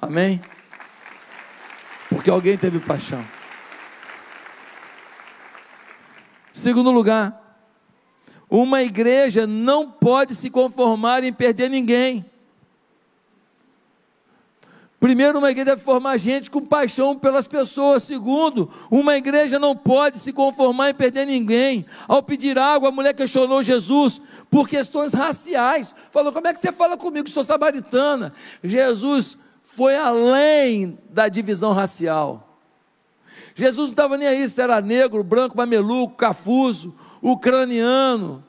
Amém? 0.02 0.40
Porque 2.08 2.30
alguém 2.30 2.58
teve 2.58 2.80
paixão. 2.80 3.26
Segundo 6.54 6.92
lugar, 6.92 7.60
uma 8.50 8.82
igreja 8.82 9.46
não 9.46 9.92
pode 9.92 10.34
se 10.34 10.50
conformar 10.50 11.26
em 11.26 11.34
perder 11.34 11.70
ninguém. 11.70 12.26
Primeiro, 15.06 15.38
uma 15.38 15.52
igreja 15.52 15.76
deve 15.76 15.84
formar 15.84 16.18
gente 16.18 16.50
com 16.50 16.66
paixão 16.66 17.16
pelas 17.16 17.48
pessoas. 17.48 18.02
Segundo, 18.02 18.68
uma 18.90 19.16
igreja 19.16 19.60
não 19.60 19.76
pode 19.76 20.18
se 20.18 20.34
conformar 20.34 20.90
em 20.90 20.96
perder 20.96 21.28
ninguém. 21.28 21.86
Ao 22.08 22.24
pedir 22.24 22.58
água, 22.58 22.90
a 22.90 22.92
mulher 22.92 23.14
questionou 23.14 23.62
Jesus 23.62 24.20
por 24.50 24.68
questões 24.68 25.14
raciais. 25.14 25.94
Falou: 26.10 26.34
Como 26.34 26.48
é 26.48 26.54
que 26.56 26.60
você 26.60 26.72
fala 26.72 26.98
comigo? 26.98 27.30
Sou 27.30 27.44
samaritana. 27.44 28.34
Jesus 28.64 29.38
foi 29.62 29.96
além 29.96 30.98
da 31.12 31.30
divisão 31.30 31.72
racial. 31.72 32.60
Jesus 33.54 33.90
não 33.90 33.94
estava 33.94 34.18
nem 34.18 34.28
aí 34.28 34.48
se 34.48 34.60
era 34.60 34.82
negro, 34.82 35.24
branco, 35.24 35.56
mameluco, 35.56 36.16
cafuso, 36.16 36.98
ucraniano, 37.22 38.44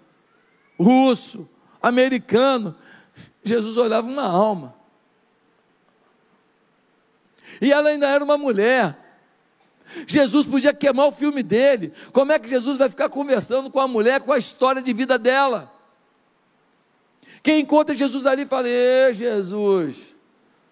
russo, 0.81 1.47
americano. 1.83 2.75
Jesus 3.45 3.77
olhava 3.77 4.09
uma 4.09 4.25
alma. 4.25 4.76
E 7.61 7.73
ela 7.73 7.91
ainda 7.91 8.09
era 8.09 8.23
uma 8.23 8.39
mulher. 8.39 8.97
Jesus 10.07 10.47
podia 10.47 10.75
queimar 10.75 11.07
o 11.07 11.13
filme 11.13 11.43
dele. 11.43 11.93
Como 12.13 12.33
é 12.33 12.39
que 12.39 12.49
Jesus 12.49 12.77
vai 12.77 12.89
ficar 12.89 13.09
conversando 13.09 13.71
com 13.71 13.81
a 13.81 13.89
mulher 13.89 14.21
com 14.21 14.33
a 14.33 14.39
história 14.39 14.83
de 14.83 14.93
vida 14.93 15.19
dela? 15.19 15.73
Quem 17.43 17.61
encontra 17.61 17.95
Jesus 17.95 18.27
ali 18.27 18.45
fala: 18.47 18.69
Ê, 18.69 19.13
Jesus, 19.13 20.17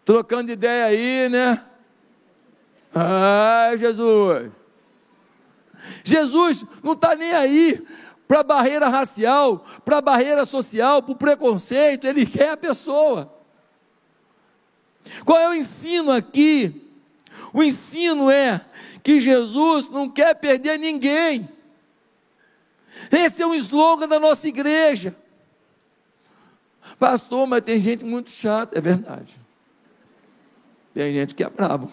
trocando 0.04 0.50
ideia 0.50 0.86
aí, 0.86 1.28
né? 1.28 1.62
Ai, 2.94 3.78
Jesus. 3.78 4.50
Jesus 6.02 6.64
não 6.82 6.92
está 6.92 7.14
nem 7.14 7.32
aí 7.32 7.86
para 8.26 8.40
a 8.40 8.44
barreira 8.44 8.88
racial, 8.88 9.64
para 9.84 9.98
a 9.98 10.02
barreira 10.02 10.44
social, 10.44 11.02
para 11.02 11.12
o 11.12 11.16
preconceito, 11.16 12.06
ele 12.06 12.24
quer 12.24 12.50
a 12.50 12.56
pessoa. 12.56 13.33
Qual 15.24 15.38
é 15.38 15.48
o 15.48 15.54
ensino 15.54 16.10
aqui? 16.10 16.82
O 17.52 17.62
ensino 17.62 18.30
é 18.30 18.60
que 19.02 19.20
Jesus 19.20 19.88
não 19.88 20.08
quer 20.08 20.34
perder 20.34 20.78
ninguém. 20.78 21.48
Esse 23.10 23.42
é 23.42 23.46
o 23.46 23.54
slogan 23.54 24.08
da 24.08 24.18
nossa 24.18 24.48
igreja. 24.48 25.14
Pastor, 26.98 27.46
mas 27.46 27.62
tem 27.62 27.78
gente 27.78 28.04
muito 28.04 28.30
chata. 28.30 28.78
É 28.78 28.80
verdade. 28.80 29.40
Tem 30.92 31.12
gente 31.12 31.34
que 31.34 31.42
é 31.42 31.48
brabo. 31.48 31.90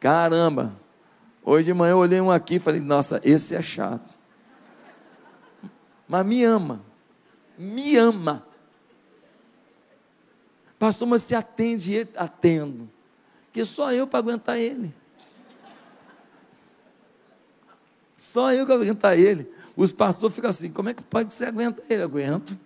Caramba. 0.00 0.74
Hoje 1.42 1.66
de 1.66 1.74
manhã 1.74 1.92
eu 1.92 1.98
olhei 1.98 2.20
um 2.20 2.30
aqui 2.30 2.56
e 2.56 2.58
falei, 2.58 2.80
nossa, 2.80 3.20
esse 3.22 3.54
é 3.54 3.62
chato. 3.62 4.08
Mas 6.08 6.24
me 6.26 6.42
ama. 6.42 6.80
Me 7.58 7.96
ama. 7.96 8.46
Pastor, 10.84 11.08
mas 11.08 11.22
se 11.22 11.34
atende 11.34 11.94
ele? 11.94 12.10
Atendo. 12.14 12.90
Que 13.54 13.64
só 13.64 13.90
eu 13.90 14.06
para 14.06 14.18
aguentar 14.18 14.58
ele. 14.58 14.94
Só 18.18 18.52
eu 18.52 18.66
para 18.66 18.74
aguentar 18.74 19.18
ele. 19.18 19.50
Os 19.74 19.90
pastores 19.90 20.34
ficam 20.34 20.50
assim: 20.50 20.70
como 20.70 20.90
é 20.90 20.94
que 20.94 21.02
pode 21.02 21.28
que 21.28 21.34
você 21.34 21.46
aguenta 21.46 21.82
ele? 21.88 22.02
Aguento. 22.02 22.58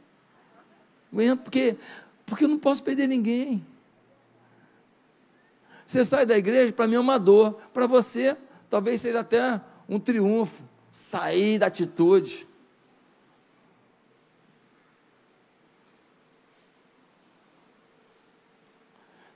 Aguento 1.13 1.43
porque, 1.43 1.77
porque 2.27 2.43
eu 2.43 2.49
não 2.49 2.59
posso 2.59 2.83
perder 2.83 3.07
ninguém. 3.07 3.65
Você 5.87 6.05
sai 6.05 6.27
da 6.27 6.37
igreja, 6.37 6.73
para 6.73 6.89
mim 6.89 6.97
é 6.97 7.01
uma 7.01 7.19
dor. 7.19 7.53
Para 7.73 7.87
você, 7.87 8.37
talvez 8.69 9.01
seja 9.01 9.21
até 9.21 9.61
um 9.89 10.01
triunfo. 10.01 10.61
Sair 10.91 11.61
da 11.61 11.67
atitude. 11.67 12.48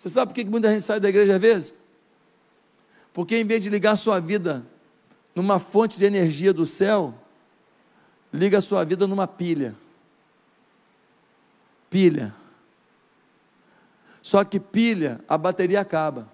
Você 0.03 0.09
sabe 0.09 0.31
por 0.31 0.35
que 0.35 0.45
muita 0.45 0.69
gente 0.69 0.83
sai 0.83 0.99
da 0.99 1.09
igreja 1.09 1.37
às 1.37 1.41
vezes? 1.41 1.75
Porque 3.13 3.37
em 3.37 3.45
vez 3.45 3.63
de 3.63 3.71
ligar 3.71 3.95
sua 3.95 4.19
vida 4.19 4.67
numa 5.33 5.61
fonte 5.61 5.97
de 5.97 6.05
energia 6.05 6.53
do 6.53 6.67
céu, 6.67 7.15
liga 8.33 8.61
sua 8.61 8.85
vida 8.85 9.07
numa 9.07 9.29
pilha. 9.29 9.77
Pilha. 11.89 12.35
Só 14.21 14.43
que 14.43 14.59
pilha, 14.59 15.21
a 15.29 15.39
bateria 15.39 15.81
acaba. 15.81 16.29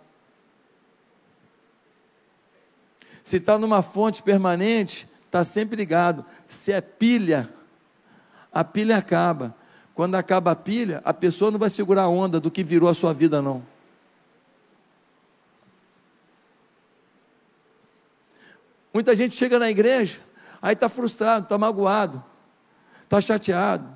Se 3.22 3.36
está 3.36 3.58
numa 3.58 3.82
fonte 3.82 4.22
permanente, 4.22 5.06
está 5.26 5.44
sempre 5.44 5.76
ligado. 5.76 6.24
Se 6.46 6.72
é 6.72 6.80
pilha, 6.80 7.52
a 8.50 8.64
pilha 8.64 8.96
acaba. 8.96 9.54
Quando 9.98 10.14
acaba 10.14 10.52
a 10.52 10.54
pilha, 10.54 11.02
a 11.04 11.12
pessoa 11.12 11.50
não 11.50 11.58
vai 11.58 11.68
segurar 11.68 12.04
a 12.04 12.08
onda 12.08 12.38
do 12.38 12.52
que 12.52 12.62
virou 12.62 12.88
a 12.88 12.94
sua 12.94 13.12
vida, 13.12 13.42
não. 13.42 13.66
Muita 18.94 19.16
gente 19.16 19.34
chega 19.34 19.58
na 19.58 19.68
igreja, 19.68 20.20
aí 20.62 20.74
está 20.74 20.88
frustrado, 20.88 21.46
está 21.46 21.58
magoado, 21.58 22.24
está 23.02 23.20
chateado. 23.20 23.88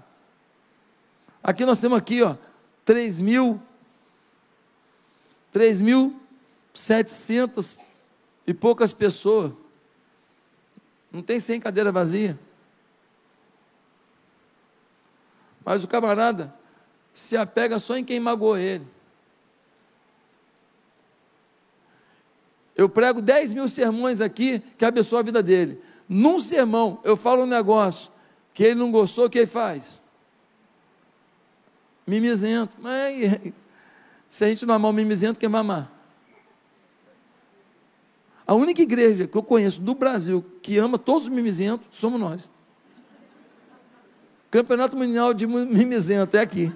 Aqui 1.41 1.65
nós 1.65 1.81
temos 1.81 1.99
aqui, 1.99 2.21
ó, 2.21 2.35
3 2.85 3.21
mil 3.21 3.63
3.700 5.55 7.79
e 8.45 8.53
poucas 8.53 8.93
pessoas. 8.93 9.53
Não 11.13 11.23
tem 11.23 11.39
100 11.39 11.61
cadeira 11.61 11.93
vazia. 11.93 12.37
Mas 15.65 15.85
o 15.85 15.89
camarada 15.89 16.55
se 17.13 17.37
apega 17.37 17.79
só 17.79 17.97
em 17.97 18.05
quem 18.05 18.19
magoou 18.19 18.57
ele. 18.57 18.87
Eu 22.75 22.89
prego 22.89 23.21
10 23.21 23.55
mil 23.55 23.69
sermões 23.69 24.21
aqui 24.21 24.61
que 24.79 24.85
abençoam 24.85 25.21
a 25.21 25.23
vida 25.23 25.43
dele. 25.43 25.81
Num 26.09 26.39
sermão, 26.41 27.01
eu 27.05 27.17
falo 27.17 27.43
um 27.43 27.47
negócio 27.47 28.11
que 28.53 28.65
ele 28.65 28.75
não 28.75 28.91
gostou, 28.91 29.27
o 29.27 29.31
que 29.31 29.39
ele 29.39 29.47
faz? 29.47 30.01
Mimizento. 32.07 32.75
Mas 32.79 33.39
se 34.29 34.45
a 34.45 34.49
gente 34.49 34.67
não 34.67 34.75
amar 34.75 34.91
o 34.91 34.95
mimizento, 34.95 35.39
quem 35.39 35.49
vai 35.49 35.61
amar? 35.61 35.91
A 38.47 38.55
única 38.55 38.83
igreja 38.83 39.27
que 39.27 39.37
eu 39.37 39.43
conheço 39.43 39.81
do 39.81 39.95
Brasil 39.95 40.45
que 40.61 40.77
ama 40.77 40.99
todos 40.99 41.25
os 41.25 41.29
mimizentos 41.31 41.87
somos 41.91 42.21
nós. 42.21 42.52
Campeonato 44.53 44.95
Mundial 44.99 45.33
de 45.33 45.47
Mimizento 45.47 46.37
é 46.37 46.41
aqui. 46.41 46.71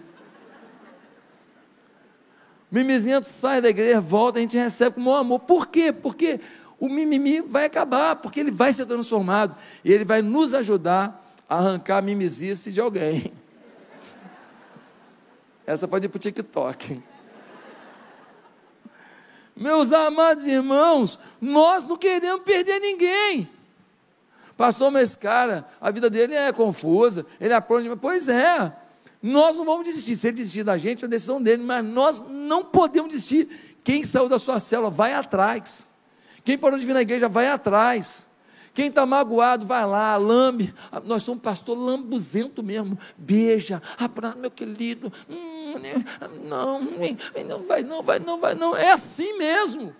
Mimizento 2.73 3.29
sai 3.29 3.61
da 3.61 3.69
igreja, 3.69 4.01
volta, 4.01 4.39
a 4.39 4.43
gente 4.43 4.57
recebe 4.57 4.95
com 4.95 5.03
o 5.03 5.05
maior 5.05 5.19
amor. 5.19 5.41
Por 5.41 5.67
quê? 5.67 5.93
Porque 5.93 6.41
o 6.81 6.89
mimimi 6.89 7.43
vai 7.43 7.67
acabar, 7.67 8.17
porque 8.17 8.41
ele 8.41 8.51
vai 8.51 8.73
ser 8.73 8.87
transformado 8.87 9.55
e 9.85 9.93
ele 9.93 10.07
vai 10.07 10.23
nos 10.23 10.55
ajudar 10.55 11.23
a 11.47 11.59
arrancar 11.59 11.99
a 11.99 12.03
mimizice 12.03 12.73
de 12.73 12.81
alguém. 12.81 13.31
Essa 15.67 15.87
pode 15.87 16.07
ir 16.07 16.09
para 16.09 16.17
o 16.17 16.21
TikTok. 16.21 17.03
Meus 19.55 19.93
amados 19.93 20.47
irmãos, 20.47 21.19
nós 21.39 21.85
não 21.85 21.99
queremos 21.99 22.43
perder 22.43 22.81
ninguém. 22.81 23.51
Pastor, 24.57 24.91
mas 24.91 25.15
cara, 25.15 25.67
a 25.81 25.91
vida 25.91 26.09
dele 26.09 26.35
é 26.35 26.53
confusa, 26.53 27.27
ele 27.41 27.53
aprende. 27.53 27.95
Pois 27.97 28.29
é, 28.29 28.73
nós 29.23 29.57
não 29.57 29.65
vamos 29.65 29.85
desistir. 29.85 30.17
Se 30.17 30.29
ele 30.29 30.37
desistir 30.37 30.65
da 30.65 30.79
gente, 30.79 31.05
é 31.05 31.07
a 31.07 31.11
decisão 31.11 31.43
dele, 31.43 31.63
mas 31.63 31.85
nós 31.85 32.25
não 32.29 32.65
podemos 32.65 33.11
desistir. 33.11 33.77
Quem 33.85 34.03
saiu 34.03 34.29
da 34.29 34.39
sua 34.39 34.59
célula, 34.59 34.91
vai 34.91 35.13
atrás. 35.13 35.87
Quem 36.45 36.57
parou 36.57 36.79
de 36.79 36.87
vir 36.87 36.93
na 36.95 37.03
igreja, 37.03 37.29
vai 37.29 37.49
atrás. 37.49 38.27
Quem 38.73 38.89
está 38.89 39.07
magoado, 39.07 39.67
vai 39.67 39.87
lá, 39.87 40.17
lambe. 40.17 40.73
Nós 41.05 41.23
somos 41.23 41.43
pastor 41.43 41.79
lambuzento 41.79 42.63
mesmo. 42.63 42.99
Beija, 43.17 43.83
abraça, 43.99 44.37
meu 44.37 44.51
querido. 44.51 45.13
Hum, 45.31 45.73
não, 46.45 46.81
não 47.47 47.67
vai, 47.67 47.83
não, 47.83 48.03
vai, 48.03 48.19
não, 48.19 48.39
vai, 48.39 48.55
não. 48.55 48.77
É 48.77 48.93
assim 48.93 49.39
mesmo. 49.39 49.95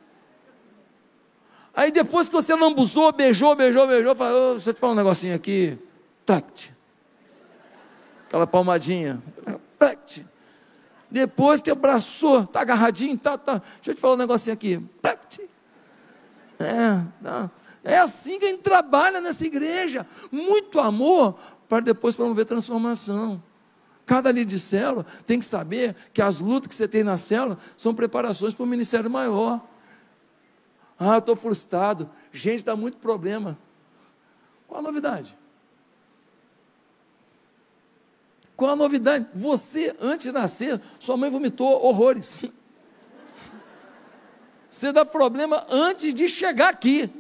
Aí 1.77 1.91
depois 1.91 2.31
que 2.31 2.35
você 2.35 2.55
lambuzou, 2.55 3.13
beijou, 3.13 3.55
beijou, 3.55 3.87
beijou, 3.87 4.15
falou, 4.15 4.53
oh, 4.53 4.55
deixa 4.55 4.71
eu 4.71 4.75
te 4.75 4.81
falar 4.81 4.95
um 4.95 4.97
negocinho 4.97 5.35
aqui. 5.35 5.79
Tact. 6.25 6.75
Aquela 8.27 8.47
palmadinha. 8.47 9.23
Tact. 9.79 10.27
Depois 11.11 11.61
que 11.61 11.71
abraçou, 11.71 12.47
tá 12.47 12.63
agarradinho, 12.63 13.19
tá, 13.19 13.37
tá. 13.37 13.63
Deixa 13.77 13.91
eu 13.91 13.95
te 13.95 14.01
falar 14.01 14.15
um 14.15 14.17
negocinho 14.17 14.55
aqui. 14.55 14.83
Tact. 15.03 15.43
É, 16.59 17.03
tá. 17.23 17.51
é 17.85 17.99
assim 17.99 18.39
que 18.39 18.47
a 18.47 18.49
gente 18.49 18.63
trabalha 18.63 19.21
nessa 19.21 19.47
igreja. 19.47 20.07
Muito 20.33 20.81
amor 20.81 21.39
para 21.69 21.81
depois 21.81 22.17
promover 22.17 22.47
transformação. 22.47 23.43
Cada 24.07 24.33
líder 24.33 24.47
de 24.47 24.59
célula 24.59 25.05
tem 25.27 25.39
que 25.39 25.45
saber 25.45 25.95
que 26.15 26.23
as 26.23 26.41
lutas 26.41 26.69
que 26.69 26.75
você 26.75 26.89
tem 26.89 27.05
na 27.05 27.19
célula 27.19 27.59
são 27.77 27.95
preparações 27.95 28.55
para 28.55 28.65
o 28.65 28.67
ministério 28.67 29.11
maior. 29.11 29.61
Ah, 30.99 31.19
estou 31.19 31.37
frustrado. 31.37 32.11
Gente, 32.33 32.65
dá 32.65 32.75
muito 32.75 32.99
problema. 32.99 33.59
Qual 34.67 34.81
a 34.81 34.83
novidade? 34.83 35.37
Qual 38.57 38.71
a 38.71 38.77
novidade? 38.77 39.27
Você, 39.35 39.95
antes 40.01 40.27
de 40.27 40.33
nascer, 40.33 40.81
sua 40.99 41.17
mãe 41.17 41.31
vomitou 41.31 41.85
horrores. 41.85 42.43
Você 44.71 44.93
dá 44.93 45.05
problema 45.05 45.67
antes 45.71 46.13
de 46.13 46.29
chegar 46.29 46.71
aqui. 46.71 47.11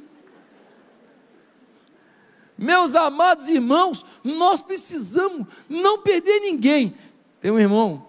Meus 2.57 2.95
amados 2.95 3.49
irmãos, 3.49 4.05
nós 4.24 4.62
precisamos 4.62 5.47
não 5.68 6.01
perder 6.03 6.41
ninguém. 6.41 6.97
Tem 7.41 7.51
um 7.51 7.59
irmão 7.59 8.07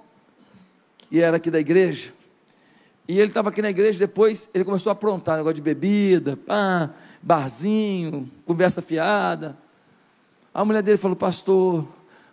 que 0.97 1.21
era 1.21 1.37
aqui 1.37 1.51
da 1.51 1.59
igreja, 1.59 2.13
e 3.07 3.19
ele 3.19 3.29
estava 3.29 3.49
aqui 3.49 3.61
na 3.61 3.69
igreja, 3.69 3.97
depois 3.97 4.49
ele 4.53 4.65
começou 4.65 4.89
a 4.89 4.93
aprontar, 4.93 5.37
negócio 5.37 5.55
de 5.55 5.61
bebida, 5.61 6.35
pá, 6.35 6.89
barzinho, 7.21 8.29
conversa 8.45 8.81
fiada. 8.81 9.57
A 10.53 10.65
mulher 10.65 10.83
dele 10.83 10.97
falou, 10.97 11.15
pastor, 11.15 11.87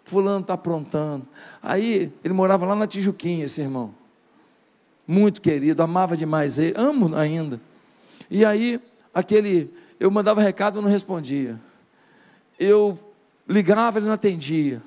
fulano 0.04 0.40
está 0.40 0.54
aprontando. 0.54 1.26
Aí 1.62 2.12
ele 2.24 2.34
morava 2.34 2.66
lá 2.66 2.74
na 2.74 2.86
Tijuquinha, 2.86 3.44
esse 3.44 3.60
irmão. 3.60 3.94
Muito 5.06 5.40
querido, 5.40 5.82
amava 5.82 6.16
demais 6.16 6.58
ele, 6.58 6.74
amo 6.76 7.14
ainda. 7.14 7.60
E 8.28 8.44
aí, 8.44 8.80
aquele, 9.12 9.72
eu 10.00 10.10
mandava 10.10 10.40
recado, 10.40 10.82
não 10.82 10.88
respondia. 10.88 11.60
Eu 12.58 12.98
ligava, 13.48 13.98
ele 13.98 14.06
não 14.06 14.14
atendia. 14.14 14.82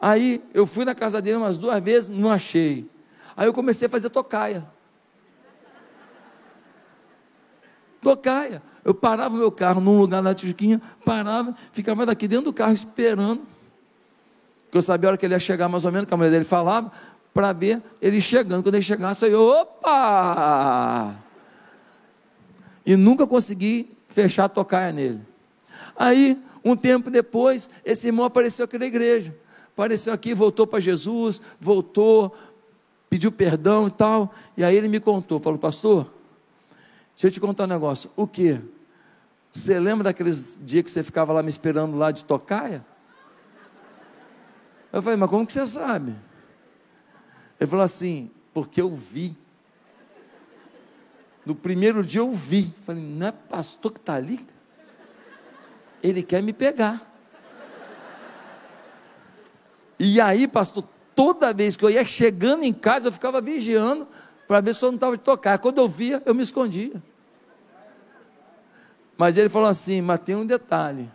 Aí 0.00 0.42
eu 0.54 0.66
fui 0.66 0.84
na 0.84 0.94
casa 0.94 1.20
dele 1.20 1.38
umas 1.38 1.58
duas 1.58 1.82
vezes, 1.82 2.08
não 2.08 2.30
achei. 2.30 2.88
Aí 3.36 3.48
eu 3.48 3.52
comecei 3.52 3.86
a 3.86 3.90
fazer 3.90 4.10
tocaia. 4.10 4.75
Tocaia. 8.06 8.62
Eu 8.84 8.94
parava 8.94 9.34
o 9.34 9.38
meu 9.38 9.50
carro 9.50 9.80
num 9.80 9.98
lugar 9.98 10.22
na 10.22 10.32
Tijuquinha, 10.32 10.80
parava, 11.04 11.56
ficava 11.72 12.06
daqui 12.06 12.28
dentro 12.28 12.46
do 12.46 12.52
carro 12.52 12.72
esperando. 12.72 13.42
Porque 14.64 14.78
eu 14.78 14.82
sabia 14.82 15.08
a 15.08 15.10
hora 15.10 15.18
que 15.18 15.26
ele 15.26 15.34
ia 15.34 15.40
chegar, 15.40 15.68
mais 15.68 15.84
ou 15.84 15.90
menos, 15.90 16.06
que 16.06 16.14
a 16.14 16.16
mulher 16.16 16.30
dele 16.30 16.44
falava, 16.44 16.92
para 17.34 17.52
ver 17.52 17.82
ele 18.00 18.20
chegando. 18.20 18.62
Quando 18.62 18.76
ele 18.76 18.84
chegasse, 18.84 19.26
eu, 19.26 19.42
opa! 19.42 21.16
E 22.84 22.94
nunca 22.94 23.26
consegui 23.26 23.92
fechar 24.08 24.44
a 24.44 24.48
tocaia 24.48 24.92
nele. 24.92 25.20
Aí, 25.96 26.40
um 26.64 26.76
tempo 26.76 27.10
depois, 27.10 27.68
esse 27.84 28.06
irmão 28.06 28.24
apareceu 28.24 28.66
aqui 28.66 28.78
na 28.78 28.86
igreja. 28.86 29.34
Apareceu 29.74 30.12
aqui, 30.12 30.32
voltou 30.32 30.64
para 30.64 30.78
Jesus, 30.78 31.42
voltou, 31.60 32.32
pediu 33.10 33.32
perdão 33.32 33.88
e 33.88 33.90
tal. 33.90 34.32
E 34.56 34.62
aí 34.62 34.76
ele 34.76 34.86
me 34.86 35.00
contou, 35.00 35.40
falou, 35.40 35.58
pastor, 35.58 36.15
Deixa 37.16 37.28
eu 37.28 37.30
te 37.30 37.40
contar 37.40 37.64
um 37.64 37.68
negócio. 37.68 38.10
O 38.14 38.26
que? 38.26 38.60
Você 39.50 39.80
lembra 39.80 40.04
daqueles 40.04 40.60
dias 40.62 40.84
que 40.84 40.90
você 40.90 41.02
ficava 41.02 41.32
lá 41.32 41.42
me 41.42 41.48
esperando 41.48 41.96
lá 41.96 42.10
de 42.10 42.22
tocaia? 42.22 42.84
Eu 44.92 45.00
falei, 45.00 45.16
mas 45.16 45.30
como 45.30 45.46
que 45.46 45.52
você 45.52 45.66
sabe? 45.66 46.14
Ele 47.58 47.70
falou 47.70 47.82
assim, 47.82 48.30
porque 48.52 48.82
eu 48.82 48.94
vi. 48.94 49.34
No 51.46 51.54
primeiro 51.54 52.04
dia 52.04 52.20
eu 52.20 52.30
vi. 52.32 52.64
Eu 52.66 52.84
falei, 52.84 53.02
não 53.02 53.28
é 53.28 53.32
pastor 53.32 53.92
que 53.92 53.98
está 53.98 54.14
ali? 54.14 54.46
Ele 56.02 56.22
quer 56.22 56.42
me 56.42 56.52
pegar. 56.52 57.00
E 59.98 60.20
aí, 60.20 60.46
pastor, 60.46 60.84
toda 61.14 61.54
vez 61.54 61.78
que 61.78 61.84
eu 61.86 61.88
ia 61.88 62.04
chegando 62.04 62.62
em 62.62 62.74
casa, 62.74 63.08
eu 63.08 63.12
ficava 63.12 63.40
vigiando 63.40 64.06
para 64.46 64.60
ver 64.60 64.74
se 64.74 64.84
eu 64.84 64.90
não 64.90 64.96
estava 64.96 65.16
de 65.16 65.22
tocar. 65.22 65.58
Quando 65.58 65.78
eu 65.78 65.88
via, 65.88 66.22
eu 66.24 66.34
me 66.34 66.42
escondia. 66.42 67.02
Mas 69.16 69.36
ele 69.36 69.48
falou 69.48 69.68
assim: 69.68 70.00
mas 70.00 70.20
tem 70.20 70.34
um 70.34 70.46
detalhe. 70.46 71.10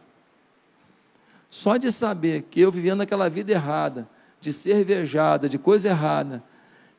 Só 1.50 1.78
de 1.78 1.92
saber 1.92 2.44
que 2.44 2.62
eu 2.62 2.72
vivendo 2.72 3.02
aquela 3.02 3.30
vida 3.30 3.52
errada, 3.52 4.08
de 4.40 4.54
cervejada, 4.54 5.50
de 5.50 5.60
coisa 5.60 5.90
errada, 5.90 6.42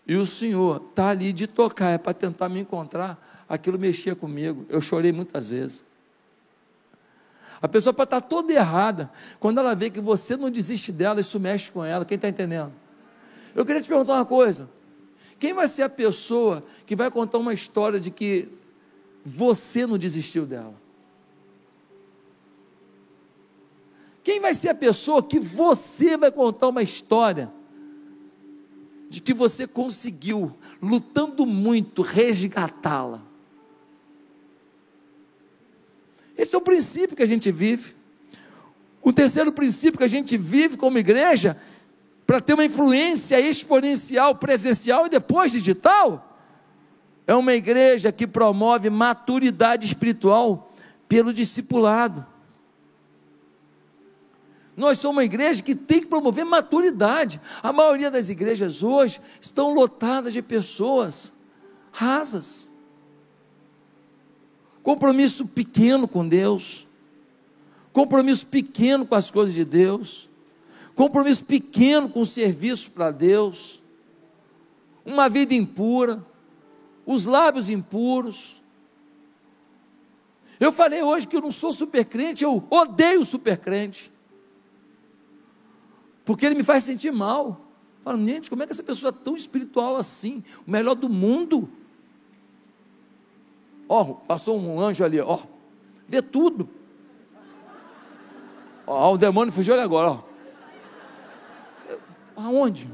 e 0.06 0.14
o 0.16 0.26
Senhor 0.26 0.82
está 0.90 1.08
ali 1.08 1.32
de 1.32 1.46
tocar, 1.46 1.90
é 1.90 1.98
para 1.98 2.12
tentar 2.12 2.48
me 2.48 2.60
encontrar, 2.60 3.18
aquilo 3.48 3.78
mexia 3.78 4.14
comigo. 4.14 4.66
Eu 4.68 4.80
chorei 4.80 5.10
muitas 5.10 5.48
vezes. 5.48 5.84
A 7.62 7.68
pessoa 7.68 7.94
pode 7.94 8.08
estar 8.08 8.20
tá 8.20 8.26
toda 8.26 8.52
errada, 8.52 9.10
quando 9.40 9.58
ela 9.58 9.74
vê 9.74 9.88
que 9.88 10.00
você 10.00 10.36
não 10.36 10.50
desiste 10.50 10.92
dela, 10.92 11.20
isso 11.20 11.38
mexe 11.40 11.70
com 11.70 11.84
ela. 11.84 12.04
Quem 12.04 12.16
está 12.16 12.28
entendendo? 12.28 12.72
Eu 13.54 13.64
queria 13.64 13.80
te 13.80 13.88
perguntar 13.88 14.14
uma 14.14 14.26
coisa. 14.26 14.68
Quem 15.42 15.52
vai 15.52 15.66
ser 15.66 15.82
a 15.82 15.88
pessoa 15.88 16.64
que 16.86 16.94
vai 16.94 17.10
contar 17.10 17.38
uma 17.38 17.52
história 17.52 17.98
de 17.98 18.12
que 18.12 18.46
você 19.24 19.88
não 19.88 19.98
desistiu 19.98 20.46
dela? 20.46 20.80
Quem 24.22 24.38
vai 24.38 24.54
ser 24.54 24.68
a 24.68 24.74
pessoa 24.76 25.20
que 25.20 25.40
você 25.40 26.16
vai 26.16 26.30
contar 26.30 26.68
uma 26.68 26.80
história 26.80 27.52
de 29.10 29.20
que 29.20 29.34
você 29.34 29.66
conseguiu, 29.66 30.56
lutando 30.80 31.44
muito, 31.44 32.02
resgatá-la? 32.02 33.20
Esse 36.38 36.54
é 36.54 36.58
o 36.58 36.62
princípio 36.62 37.16
que 37.16 37.22
a 37.24 37.26
gente 37.26 37.50
vive. 37.50 37.96
O 39.02 39.12
terceiro 39.12 39.50
princípio 39.50 39.98
que 39.98 40.04
a 40.04 40.08
gente 40.08 40.36
vive 40.36 40.76
como 40.76 40.98
igreja 40.98 41.60
para 42.26 42.40
ter 42.40 42.54
uma 42.54 42.64
influência 42.64 43.40
exponencial 43.40 44.34
presencial 44.36 45.06
e 45.06 45.10
depois 45.10 45.52
digital 45.52 46.32
é 47.26 47.34
uma 47.34 47.52
igreja 47.52 48.10
que 48.10 48.26
promove 48.26 48.90
maturidade 48.90 49.86
espiritual 49.86 50.72
pelo 51.08 51.32
discipulado. 51.32 52.26
Nós 54.76 54.98
somos 54.98 55.16
uma 55.16 55.24
igreja 55.24 55.62
que 55.62 55.74
tem 55.74 56.00
que 56.00 56.06
promover 56.06 56.44
maturidade. 56.44 57.40
A 57.62 57.72
maioria 57.72 58.10
das 58.10 58.28
igrejas 58.28 58.82
hoje 58.82 59.20
estão 59.40 59.74
lotadas 59.74 60.32
de 60.32 60.40
pessoas 60.40 61.32
rasas. 61.92 62.70
Compromisso 64.82 65.46
pequeno 65.46 66.08
com 66.08 66.26
Deus. 66.26 66.86
Compromisso 67.92 68.46
pequeno 68.46 69.06
com 69.06 69.14
as 69.14 69.30
coisas 69.30 69.54
de 69.54 69.64
Deus. 69.64 70.28
Compromisso 70.94 71.44
pequeno 71.44 72.08
com 72.08 72.20
o 72.20 72.26
serviço 72.26 72.90
para 72.90 73.10
Deus. 73.10 73.80
Uma 75.04 75.28
vida 75.28 75.54
impura. 75.54 76.24
Os 77.04 77.26
lábios 77.26 77.70
impuros. 77.70 78.56
Eu 80.60 80.72
falei 80.72 81.02
hoje 81.02 81.26
que 81.26 81.36
eu 81.36 81.40
não 81.40 81.50
sou 81.50 81.72
super 81.72 82.04
crente, 82.04 82.44
eu 82.44 82.64
odeio 82.70 83.24
super 83.24 83.58
crente 83.58 84.12
porque 86.24 86.46
ele 86.46 86.54
me 86.54 86.62
faz 86.62 86.84
sentir 86.84 87.12
mal. 87.12 87.60
Fala, 88.04 88.18
gente, 88.18 88.50
como 88.50 88.62
é 88.62 88.66
que 88.66 88.72
essa 88.72 88.82
pessoa 88.82 89.10
é 89.10 89.24
tão 89.24 89.36
espiritual 89.36 89.96
assim? 89.96 90.42
O 90.66 90.70
melhor 90.70 90.94
do 90.94 91.08
mundo. 91.08 91.68
Ó, 93.88 94.04
passou 94.14 94.58
um 94.58 94.80
anjo 94.80 95.04
ali, 95.04 95.20
ó, 95.20 95.40
vê 96.08 96.22
tudo. 96.22 96.68
Ó, 98.86 99.14
o 99.14 99.18
demônio 99.18 99.52
fugiu 99.52 99.74
ali 99.74 99.82
agora, 99.82 100.12
ó. 100.12 100.31
Aonde? 102.42 102.90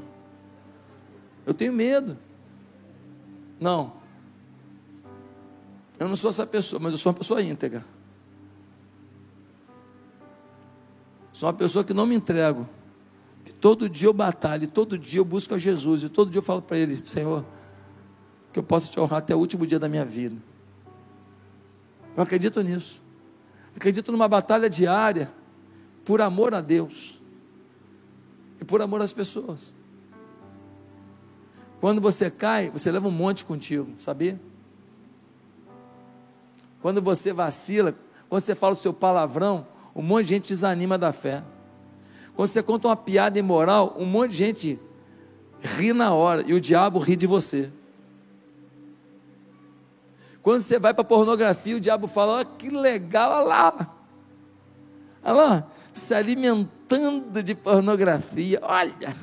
Eu 1.45 1.53
tenho 1.53 1.73
medo. 1.73 2.17
Não. 3.59 3.93
Eu 5.97 6.07
não 6.07 6.15
sou 6.15 6.29
essa 6.29 6.45
pessoa, 6.45 6.79
mas 6.79 6.93
eu 6.93 6.97
sou 6.97 7.11
uma 7.11 7.17
pessoa 7.17 7.41
íntegra. 7.41 7.83
Sou 11.33 11.49
uma 11.49 11.55
pessoa 11.55 11.83
que 11.83 11.93
não 11.93 12.05
me 12.05 12.15
entrego. 12.15 12.67
Todo 13.59 13.89
dia 13.89 14.07
eu 14.07 14.13
batalho, 14.13 14.67
todo 14.67 14.97
dia 14.97 15.19
eu 15.19 15.25
busco 15.25 15.53
a 15.53 15.57
Jesus, 15.57 16.03
e 16.03 16.09
todo 16.09 16.31
dia 16.31 16.39
eu 16.39 16.43
falo 16.43 16.61
para 16.61 16.77
Ele: 16.77 17.01
Senhor, 17.05 17.43
que 18.53 18.59
eu 18.59 18.63
possa 18.63 18.89
te 18.89 18.97
honrar 18.99 19.19
até 19.19 19.35
o 19.35 19.39
último 19.39 19.67
dia 19.67 19.77
da 19.77 19.89
minha 19.89 20.05
vida. 20.05 20.37
Eu 22.15 22.23
acredito 22.23 22.61
nisso. 22.61 23.01
Acredito 23.75 24.11
numa 24.11 24.27
batalha 24.27 24.69
diária, 24.69 25.29
por 26.05 26.21
amor 26.21 26.53
a 26.53 26.61
Deus 26.61 27.18
e 28.59 28.65
por 28.65 28.81
amor 28.81 29.01
às 29.01 29.13
pessoas. 29.13 29.73
Quando 31.79 32.01
você 32.01 32.29
cai, 32.29 32.69
você 32.69 32.91
leva 32.91 33.07
um 33.07 33.11
monte 33.11 33.45
contigo, 33.45 33.93
sabia? 33.97 34.39
Quando 36.81 37.01
você 37.01 37.31
vacila, 37.31 37.95
quando 38.27 38.41
você 38.41 38.55
fala 38.55 38.73
o 38.73 38.77
seu 38.77 38.93
palavrão, 38.93 39.65
um 39.95 40.01
monte 40.01 40.23
de 40.23 40.29
gente 40.29 40.49
desanima 40.49 40.97
da 40.97 41.11
fé. 41.11 41.43
Quando 42.35 42.47
você 42.47 42.61
conta 42.63 42.87
uma 42.87 42.95
piada 42.95 43.39
imoral, 43.39 43.95
um 43.97 44.05
monte 44.05 44.31
de 44.31 44.37
gente 44.37 44.79
ri 45.61 45.93
na 45.93 46.13
hora 46.13 46.43
e 46.45 46.53
o 46.53 46.61
diabo 46.61 46.99
ri 46.99 47.15
de 47.15 47.27
você. 47.27 47.69
Quando 50.41 50.61
você 50.61 50.79
vai 50.79 50.93
para 50.93 51.03
pornografia, 51.03 51.75
o 51.75 51.79
diabo 51.79 52.07
fala: 52.07 52.41
oh, 52.41 52.45
que 52.57 52.69
legal, 52.69 53.31
olha 53.31 53.45
lá. 53.45 53.95
Olha 55.23 55.33
lá, 55.33 55.67
se 55.91 56.13
alimentando 56.95 57.43
de 57.43 57.55
pornografia. 57.55 58.59
Olha, 58.63 59.15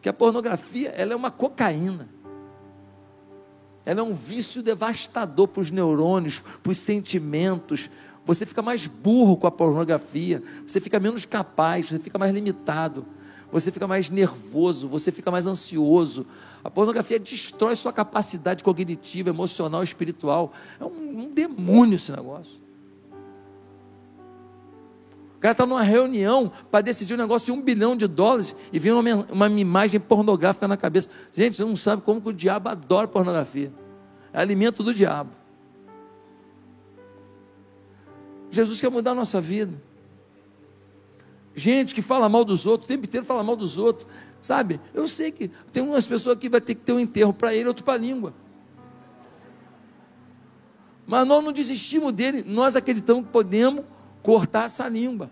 que 0.00 0.08
a 0.08 0.12
pornografia 0.12 0.90
ela 0.90 1.12
é 1.12 1.16
uma 1.16 1.30
cocaína. 1.30 2.08
Ela 3.84 4.00
é 4.00 4.02
um 4.02 4.14
vício 4.14 4.62
devastador 4.62 5.48
para 5.48 5.60
os 5.60 5.70
neurônios, 5.70 6.40
para 6.62 6.70
os 6.70 6.76
sentimentos, 6.76 7.90
você 8.24 8.46
fica 8.46 8.62
mais 8.62 8.86
burro 8.86 9.36
com 9.36 9.46
a 9.46 9.50
pornografia, 9.50 10.42
você 10.64 10.80
fica 10.80 11.00
menos 11.00 11.26
capaz, 11.26 11.88
você 11.88 11.98
fica 11.98 12.18
mais 12.18 12.32
limitado, 12.32 13.04
você 13.50 13.72
fica 13.72 13.86
mais 13.86 14.08
nervoso, 14.08 14.88
você 14.88 15.10
fica 15.10 15.30
mais 15.30 15.46
ansioso. 15.46 16.24
A 16.62 16.70
pornografia 16.70 17.18
destrói 17.18 17.74
sua 17.74 17.92
capacidade 17.92 18.62
cognitiva, 18.62 19.28
emocional, 19.28 19.82
espiritual. 19.82 20.52
É 20.78 20.84
um, 20.84 21.22
um 21.22 21.34
demônio 21.34 21.96
esse 21.96 22.12
negócio. 22.12 22.61
Cara 25.42 25.50
está 25.50 25.66
numa 25.66 25.82
reunião 25.82 26.52
para 26.70 26.82
decidir 26.82 27.14
um 27.14 27.16
negócio 27.16 27.46
de 27.46 27.50
um 27.50 27.60
bilhão 27.60 27.96
de 27.96 28.06
dólares 28.06 28.54
e 28.72 28.78
vem 28.78 28.92
uma, 28.92 29.26
uma 29.28 29.48
imagem 29.48 29.98
pornográfica 29.98 30.68
na 30.68 30.76
cabeça. 30.76 31.10
Gente, 31.32 31.56
você 31.56 31.64
não 31.64 31.74
sabe 31.74 32.00
como 32.02 32.20
que 32.20 32.28
o 32.28 32.32
diabo 32.32 32.68
adora 32.68 33.08
pornografia. 33.08 33.72
É 34.32 34.38
alimento 34.38 34.84
do 34.84 34.94
diabo. 34.94 35.32
Jesus 38.52 38.80
quer 38.80 38.88
mudar 38.88 39.10
a 39.10 39.14
nossa 39.16 39.40
vida. 39.40 39.82
Gente 41.56 41.92
que 41.92 42.02
fala 42.02 42.28
mal 42.28 42.44
dos 42.44 42.64
outros, 42.64 42.84
o 42.84 42.88
tempo 42.88 43.06
inteiro 43.06 43.26
fala 43.26 43.42
mal 43.42 43.56
dos 43.56 43.78
outros, 43.78 44.06
sabe? 44.40 44.80
Eu 44.94 45.08
sei 45.08 45.32
que 45.32 45.50
tem 45.72 45.82
umas 45.82 46.06
pessoas 46.06 46.38
que 46.38 46.48
vai 46.48 46.60
ter 46.60 46.76
que 46.76 46.82
ter 46.82 46.92
um 46.92 47.00
enterro 47.00 47.32
para 47.32 47.52
ele, 47.52 47.66
outro 47.66 47.82
para 47.82 47.94
a 47.94 47.98
língua. 47.98 48.32
Mas 51.04 51.26
nós 51.26 51.42
não 51.42 51.50
desistimos 51.50 52.12
dele, 52.12 52.44
nós 52.46 52.76
acreditamos 52.76 53.24
que 53.24 53.32
podemos 53.32 53.84
cortar 54.22 54.66
essa 54.66 54.88
língua. 54.88 55.30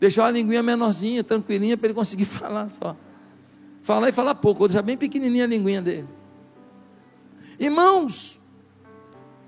Deixar 0.00 0.26
a 0.26 0.30
linguinha 0.30 0.62
menorzinha, 0.62 1.22
tranquilinha, 1.22 1.76
para 1.76 1.88
ele 1.88 1.94
conseguir 1.94 2.24
falar 2.26 2.68
só. 2.68 2.96
Falar 3.82 4.08
e 4.08 4.12
falar 4.12 4.34
pouco, 4.36 4.60
vou 4.60 4.68
deixar 4.68 4.82
bem 4.82 4.96
pequenininha 4.96 5.44
a 5.44 5.46
linguinha 5.46 5.82
dele. 5.82 6.08
Irmãos, 7.58 8.40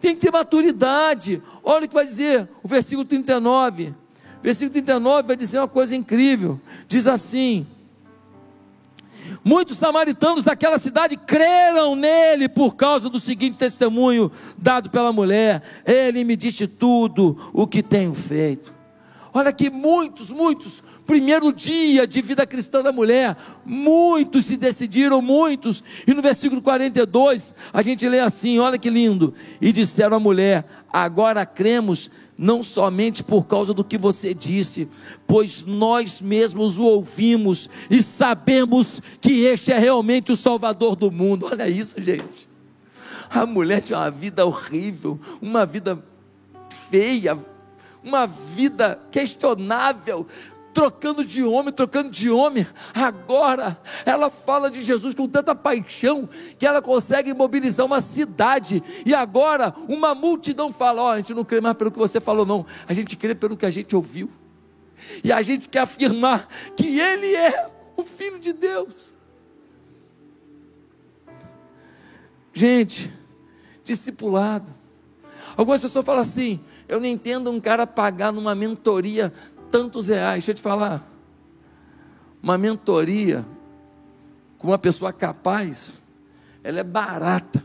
tem 0.00 0.14
que 0.14 0.20
ter 0.20 0.30
maturidade. 0.30 1.42
Olha 1.62 1.86
o 1.86 1.88
que 1.88 1.94
vai 1.94 2.04
dizer 2.04 2.48
o 2.62 2.68
versículo 2.68 3.06
39. 3.06 3.94
Versículo 4.42 4.72
39 4.72 5.28
vai 5.28 5.36
dizer 5.36 5.58
uma 5.58 5.68
coisa 5.68 5.96
incrível. 5.96 6.60
Diz 6.86 7.08
assim: 7.08 7.66
Muitos 9.44 9.76
samaritanos 9.76 10.46
daquela 10.46 10.78
cidade 10.78 11.18
creram 11.18 11.94
nele 11.94 12.48
por 12.48 12.74
causa 12.74 13.10
do 13.10 13.20
seguinte 13.20 13.58
testemunho 13.58 14.32
dado 14.56 14.88
pela 14.88 15.12
mulher: 15.12 15.62
Ele 15.84 16.24
me 16.24 16.34
disse 16.34 16.66
tudo 16.66 17.36
o 17.52 17.66
que 17.66 17.82
tenho 17.82 18.14
feito. 18.14 18.74
Olha 19.34 19.52
que 19.52 19.68
muitos, 19.68 20.30
muitos 20.30 20.82
primeiro 21.06 21.52
dia 21.52 22.06
de 22.06 22.20
vida 22.20 22.46
cristã 22.46 22.82
da 22.82 22.92
mulher, 22.92 23.36
muitos 23.64 24.46
se 24.46 24.56
decidiram, 24.56 25.20
muitos, 25.20 25.82
e 26.06 26.14
no 26.14 26.22
versículo 26.22 26.62
42 26.62 27.54
a 27.72 27.82
gente 27.82 28.08
lê 28.08 28.20
assim: 28.20 28.58
olha 28.58 28.78
que 28.78 28.90
lindo, 28.90 29.34
e 29.60 29.72
disseram 29.72 30.16
à 30.16 30.20
mulher: 30.20 30.66
agora 30.92 31.44
cremos, 31.44 32.10
não 32.38 32.62
somente 32.62 33.22
por 33.22 33.46
causa 33.46 33.72
do 33.72 33.84
que 33.84 33.98
você 33.98 34.34
disse, 34.34 34.88
pois 35.26 35.64
nós 35.64 36.20
mesmos 36.20 36.78
o 36.78 36.84
ouvimos 36.84 37.68
e 37.90 38.02
sabemos 38.02 39.00
que 39.20 39.44
este 39.44 39.72
é 39.72 39.78
realmente 39.78 40.32
o 40.32 40.36
Salvador 40.36 40.96
do 40.96 41.10
mundo. 41.10 41.48
Olha 41.50 41.68
isso, 41.68 42.00
gente. 42.00 42.48
A 43.30 43.46
mulher 43.46 43.80
tinha 43.80 43.98
uma 43.98 44.10
vida 44.10 44.46
horrível, 44.46 45.18
uma 45.40 45.66
vida 45.66 46.02
feia, 46.90 47.36
uma 48.02 48.26
vida 48.26 49.00
questionável, 49.10 50.26
trocando 50.74 51.24
de 51.24 51.42
homem, 51.44 51.72
trocando 51.72 52.10
de 52.10 52.28
homem. 52.28 52.66
Agora 52.92 53.80
ela 54.04 54.28
fala 54.28 54.70
de 54.70 54.82
Jesus 54.82 55.14
com 55.14 55.28
tanta 55.28 55.54
paixão 55.54 56.28
que 56.58 56.66
ela 56.66 56.82
consegue 56.82 57.32
mobilizar 57.32 57.86
uma 57.86 58.00
cidade. 58.00 58.82
E 59.06 59.14
agora 59.14 59.72
uma 59.88 60.14
multidão 60.14 60.72
fala: 60.72 61.02
Ó, 61.02 61.06
oh, 61.06 61.10
a 61.12 61.16
gente 61.18 61.32
não 61.32 61.44
crê 61.44 61.60
mais 61.60 61.76
pelo 61.76 61.92
que 61.92 61.98
você 61.98 62.20
falou, 62.20 62.44
não. 62.44 62.66
A 62.88 62.92
gente 62.92 63.16
crê 63.16 63.34
pelo 63.34 63.56
que 63.56 63.64
a 63.64 63.70
gente 63.70 63.94
ouviu. 63.94 64.28
E 65.22 65.30
a 65.32 65.40
gente 65.40 65.68
quer 65.68 65.80
afirmar 65.80 66.48
que 66.76 66.98
Ele 66.98 67.34
é 67.34 67.70
o 67.96 68.02
Filho 68.02 68.38
de 68.38 68.52
Deus. 68.52 69.14
Gente, 72.52 73.12
discipulado. 73.84 74.74
Algumas 75.56 75.80
pessoas 75.80 76.04
falam 76.04 76.22
assim: 76.22 76.60
eu 76.88 76.98
não 76.98 77.06
entendo 77.06 77.50
um 77.50 77.60
cara 77.60 77.86
pagar 77.86 78.32
numa 78.32 78.54
mentoria 78.54 79.32
tantos 79.74 80.06
reais. 80.06 80.34
Deixa 80.34 80.52
eu 80.52 80.54
te 80.54 80.62
falar. 80.62 81.04
Uma 82.40 82.56
mentoria 82.56 83.44
com 84.56 84.68
uma 84.68 84.78
pessoa 84.78 85.12
capaz, 85.12 86.00
ela 86.62 86.78
é 86.78 86.84
barata. 86.84 87.64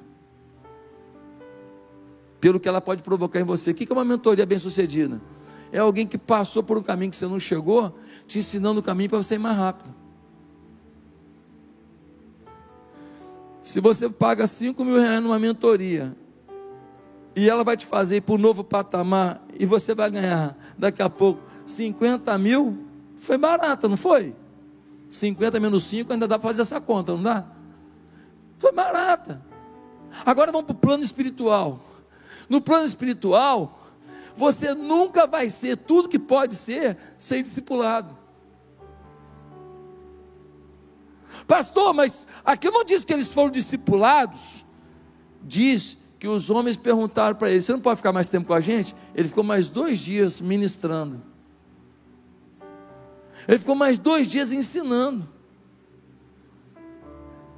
Pelo 2.42 2.60
que 2.60 2.68
ela 2.68 2.82
pode 2.82 3.04
provocar 3.04 3.40
em 3.40 3.44
você. 3.44 3.70
O 3.70 3.76
que 3.76 3.88
é 3.88 3.94
uma 3.94 4.04
mentoria 4.04 4.44
bem 4.44 4.58
sucedida? 4.58 5.22
É 5.72 5.78
alguém 5.78 6.08
que 6.08 6.18
passou 6.18 6.64
por 6.64 6.80
um 6.80 6.82
caminho 6.82 7.12
que 7.12 7.16
você 7.16 7.28
não 7.28 7.40
chegou, 7.40 7.96
te 8.28 8.40
ensinando 8.40 8.80
o 8.80 8.84
caminho 8.84 9.12
para 9.12 9.22
você 9.22 9.36
ir 9.36 9.40
mais 9.40 9.56
rápido. 9.56 9.94
Se 13.62 13.80
você 13.80 14.10
paga 14.10 14.48
5 14.48 14.84
mil 14.84 15.00
reais 15.00 15.22
numa 15.22 15.38
mentoria 15.38 16.18
e 17.36 17.48
ela 17.48 17.64
vai 17.64 17.78
te 17.78 17.86
fazer 17.86 18.24
para 18.24 18.34
o 18.34 18.38
novo 18.40 18.64
patamar 18.64 19.46
e 19.60 19.66
você 19.68 19.94
vai 19.94 20.10
ganhar 20.10 20.58
daqui 20.76 21.04
a 21.04 21.10
pouco 21.10 21.49
50 21.70 22.38
mil 22.38 22.86
foi 23.16 23.38
barata, 23.38 23.88
não 23.88 23.98
foi? 23.98 24.36
50 25.10 25.60
menos 25.60 25.84
5 25.84 26.12
ainda 26.12 26.28
dá 26.28 26.38
para 26.38 26.50
fazer 26.50 26.62
essa 26.62 26.80
conta, 26.80 27.14
não 27.14 27.24
dá? 27.24 27.46
Foi 28.58 28.72
barata. 28.72 29.42
Agora 30.26 30.52
vamos 30.52 30.68
para 30.68 30.76
o 30.76 30.80
plano 30.80 31.04
espiritual. 31.04 31.80
No 32.48 32.62
plano 32.62 32.86
espiritual, 32.86 33.88
você 34.36 34.74
nunca 34.74 35.28
vai 35.28 35.50
ser 35.50 35.78
tudo 35.78 36.10
que 36.10 36.20
pode 36.20 36.56
ser 36.56 36.98
sem 37.18 37.42
discipulado. 37.42 38.18
Pastor, 41.48 41.94
mas 41.94 42.28
aqui 42.44 42.70
não 42.70 42.84
diz 42.84 43.04
que 43.06 43.14
eles 43.14 43.34
foram 43.34 43.50
discipulados. 43.50 44.66
Diz 45.44 45.98
que 46.20 46.28
os 46.28 46.50
homens 46.50 46.78
perguntaram 46.78 47.36
para 47.36 47.50
ele: 47.50 47.62
Você 47.62 47.72
não 47.72 47.80
pode 47.80 47.98
ficar 47.98 48.12
mais 48.12 48.28
tempo 48.28 48.48
com 48.48 48.54
a 48.54 48.60
gente? 48.60 48.96
Ele 49.16 49.28
ficou 49.28 49.44
mais 49.44 49.70
dois 49.70 50.00
dias 50.00 50.42
ministrando. 50.42 51.29
Ele 53.50 53.58
ficou 53.58 53.74
mais 53.74 53.98
dois 53.98 54.28
dias 54.28 54.52
ensinando. 54.52 55.28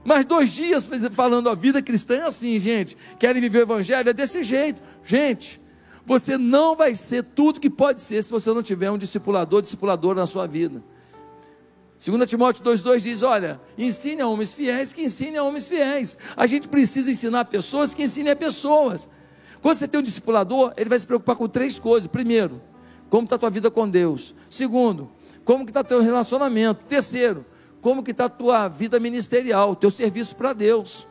Mais 0.05 0.23
dois 0.23 0.49
dias 0.49 0.89
falando 1.11 1.49
a 1.49 1.53
vida 1.53 1.81
cristã 1.81 2.15
é 2.15 2.21
assim, 2.21 2.57
gente. 2.59 2.95
Querem 3.19 3.41
viver 3.41 3.59
o 3.59 3.61
evangelho? 3.63 4.09
É 4.09 4.13
desse 4.13 4.41
jeito. 4.41 4.81
Gente, 5.03 5.61
você 6.05 6.37
não 6.37 6.77
vai 6.77 6.95
ser 6.95 7.23
tudo 7.23 7.59
que 7.59 7.69
pode 7.69 7.99
ser 7.99 8.23
se 8.23 8.31
você 8.31 8.53
não 8.53 8.63
tiver 8.63 8.89
um 8.89 8.97
discipulador, 8.97 9.61
discipulador 9.61 10.15
na 10.15 10.25
sua 10.25 10.47
vida. 10.47 10.81
2 12.03 12.29
Timóteo 12.29 12.63
2,2 12.63 13.01
diz: 13.01 13.21
Olha, 13.21 13.59
ensine 13.77 14.21
a 14.21 14.27
homens 14.29 14.53
fiéis 14.53 14.93
que 14.93 15.03
ensine 15.03 15.35
a 15.35 15.43
homens 15.43 15.67
fiéis. 15.67 16.17
A 16.37 16.47
gente 16.47 16.69
precisa 16.69 17.11
ensinar 17.11 17.43
pessoas 17.45 17.93
que 17.93 18.01
ensinem 18.01 18.31
a 18.31 18.35
pessoas. 18.35 19.09
Quando 19.61 19.75
você 19.75 19.89
tem 19.89 19.99
um 19.99 20.03
discipulador, 20.03 20.73
ele 20.77 20.89
vai 20.89 20.97
se 20.97 21.05
preocupar 21.05 21.35
com 21.35 21.49
três 21.49 21.77
coisas. 21.77 22.07
Primeiro, 22.07 22.61
como 23.09 23.25
está 23.25 23.35
a 23.35 23.39
tua 23.39 23.49
vida 23.49 23.69
com 23.69 23.89
Deus. 23.89 24.33
Segundo, 24.49 25.11
como 25.51 25.65
que 25.65 25.71
está 25.71 25.83
teu 25.83 26.01
relacionamento. 26.01 26.85
Terceiro, 26.87 27.45
como 27.81 28.01
que 28.01 28.11
está 28.11 28.25
a 28.25 28.29
tua 28.29 28.69
vida 28.69 28.99
ministerial, 29.01 29.75
teu 29.75 29.91
serviço 29.91 30.33
para 30.35 30.53
Deus. 30.53 31.05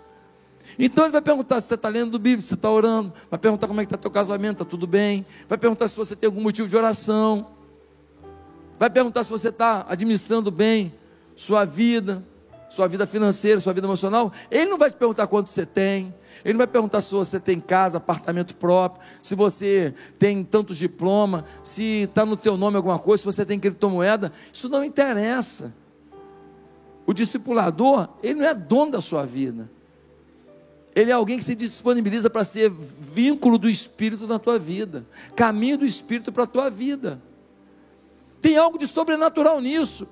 Então 0.78 1.04
ele 1.04 1.12
vai 1.12 1.20
perguntar 1.20 1.60
se 1.60 1.68
você 1.68 1.74
está 1.74 1.90
lendo 1.90 2.18
Bíblia, 2.18 2.40
se 2.40 2.48
você 2.48 2.54
está 2.54 2.70
orando, 2.70 3.12
vai 3.28 3.38
perguntar 3.38 3.66
como 3.68 3.80
é 3.80 3.84
que 3.84 3.88
está 3.88 3.98
teu 3.98 4.10
casamento, 4.10 4.62
está 4.62 4.64
tudo 4.64 4.86
bem, 4.86 5.26
vai 5.46 5.58
perguntar 5.58 5.88
se 5.88 5.96
você 5.96 6.16
tem 6.16 6.26
algum 6.26 6.40
motivo 6.40 6.66
de 6.66 6.76
oração 6.76 7.48
vai 8.78 8.88
perguntar 8.88 9.22
se 9.24 9.28
você 9.28 9.50
está 9.50 9.84
administrando 9.86 10.50
bem 10.50 10.94
sua 11.36 11.66
vida, 11.66 12.24
sua 12.70 12.86
vida 12.86 13.06
financeira, 13.06 13.60
sua 13.60 13.74
vida 13.74 13.86
emocional. 13.86 14.32
Ele 14.50 14.70
não 14.70 14.78
vai 14.78 14.90
te 14.90 14.96
perguntar 14.96 15.26
quanto 15.26 15.50
você 15.50 15.66
tem, 15.66 16.14
ele 16.44 16.54
não 16.54 16.58
vai 16.58 16.66
perguntar 16.66 17.00
se 17.02 17.12
você 17.12 17.38
tem 17.38 17.60
casa, 17.60 17.98
apartamento 17.98 18.54
próprio, 18.54 19.02
se 19.20 19.34
você 19.34 19.92
tem 20.18 20.42
tantos 20.42 20.78
diplomas, 20.78 21.44
se 21.62 22.04
está 22.04 22.24
no 22.24 22.36
teu 22.36 22.56
nome 22.56 22.76
alguma 22.76 22.98
coisa, 22.98 23.20
se 23.20 23.26
você 23.26 23.44
tem 23.44 23.58
criptomoeda. 23.60 24.32
Isso 24.52 24.68
não 24.68 24.82
interessa. 24.82 25.74
O 27.06 27.12
discipulador, 27.12 28.08
ele 28.22 28.40
não 28.40 28.46
é 28.46 28.54
dono 28.54 28.92
da 28.92 29.00
sua 29.00 29.26
vida. 29.26 29.70
Ele 30.94 31.10
é 31.10 31.14
alguém 31.14 31.38
que 31.38 31.44
se 31.44 31.54
disponibiliza 31.54 32.30
para 32.30 32.44
ser 32.44 32.70
vínculo 32.70 33.58
do 33.58 33.68
Espírito 33.68 34.26
na 34.26 34.38
tua 34.38 34.58
vida, 34.58 35.06
caminho 35.36 35.78
do 35.78 35.86
Espírito 35.86 36.32
para 36.32 36.44
a 36.44 36.46
tua 36.46 36.70
vida. 36.70 37.20
Tem 38.40 38.56
algo 38.56 38.78
de 38.78 38.86
sobrenatural 38.86 39.60
nisso. 39.60 40.06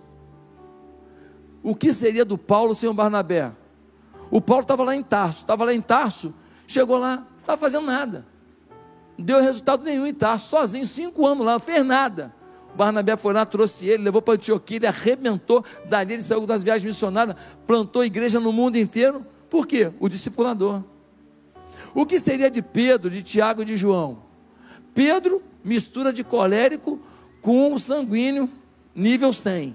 O 1.62 1.74
que 1.74 1.92
seria 1.92 2.24
do 2.24 2.38
Paulo 2.38 2.74
sem 2.74 2.88
o 2.88 2.94
Barnabé? 2.94 3.52
O 4.30 4.40
Paulo 4.40 4.62
estava 4.62 4.84
lá 4.84 4.94
em 4.94 5.02
Tarso, 5.02 5.40
estava 5.40 5.64
lá 5.64 5.74
em 5.74 5.80
Tarso, 5.80 6.34
chegou 6.66 6.98
lá, 6.98 7.16
não 7.16 7.38
estava 7.38 7.58
fazendo 7.58 7.86
nada. 7.86 8.26
Não 9.16 9.24
deu 9.24 9.40
resultado 9.40 9.82
nenhum 9.82 10.06
em 10.06 10.14
Tarso, 10.14 10.48
sozinho, 10.48 10.84
cinco 10.84 11.26
anos 11.26 11.44
lá, 11.44 11.54
não 11.54 11.60
fez 11.60 11.84
nada. 11.84 12.34
O 12.74 12.76
Barnabé 12.76 13.16
foi 13.16 13.32
lá, 13.32 13.44
trouxe 13.44 13.86
ele, 13.86 14.04
levou 14.04 14.20
para 14.20 14.34
Antioquia, 14.34 14.76
ele 14.76 14.86
arrebentou, 14.86 15.64
dali 15.86 16.14
ele 16.14 16.22
saiu 16.22 16.46
das 16.46 16.62
viagens 16.62 16.84
missionárias, 16.84 17.36
plantou 17.66 18.04
igreja 18.04 18.38
no 18.38 18.52
mundo 18.52 18.76
inteiro. 18.76 19.26
Por 19.48 19.66
quê? 19.66 19.90
O 19.98 20.08
discipulador. 20.08 20.84
O 21.94 22.04
que 22.04 22.18
seria 22.18 22.50
de 22.50 22.62
Pedro, 22.62 23.10
de 23.10 23.22
Tiago 23.22 23.62
e 23.62 23.64
de 23.64 23.76
João? 23.76 24.22
Pedro, 24.94 25.42
mistura 25.64 26.12
de 26.12 26.22
colérico 26.22 27.00
com 27.40 27.76
sanguíneo 27.78 28.50
nível 28.94 29.32
100. 29.32 29.74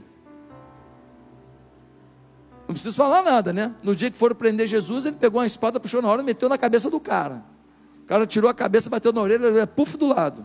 Não 2.74 2.76
preciso 2.76 2.98
falar 2.98 3.22
nada, 3.22 3.54
né? 3.54 3.76
No 3.84 3.96
dia 3.96 4.10
que 4.10 4.18
foram 4.18 4.36
prender 4.36 4.66
Jesus, 4.66 5.06
ele 5.06 5.16
pegou 5.16 5.40
uma 5.40 5.46
espada, 5.46 5.80
puxou 5.80 6.02
na 6.02 6.08
hora 6.08 6.24
e 6.24 6.26
meteu 6.26 6.50
na 6.50 6.58
cabeça 6.58 6.90
do 6.90 7.00
cara. 7.00 7.44
O 8.02 8.08
cara 8.08 8.26
tirou 8.26 8.50
a 8.50 8.54
cabeça, 8.54 8.90
bateu 8.90 9.14
na 9.14 9.22
orelha, 9.22 9.46
ele 9.46 9.68
puf 9.68 9.96
do 9.96 10.08
lado. 10.08 10.44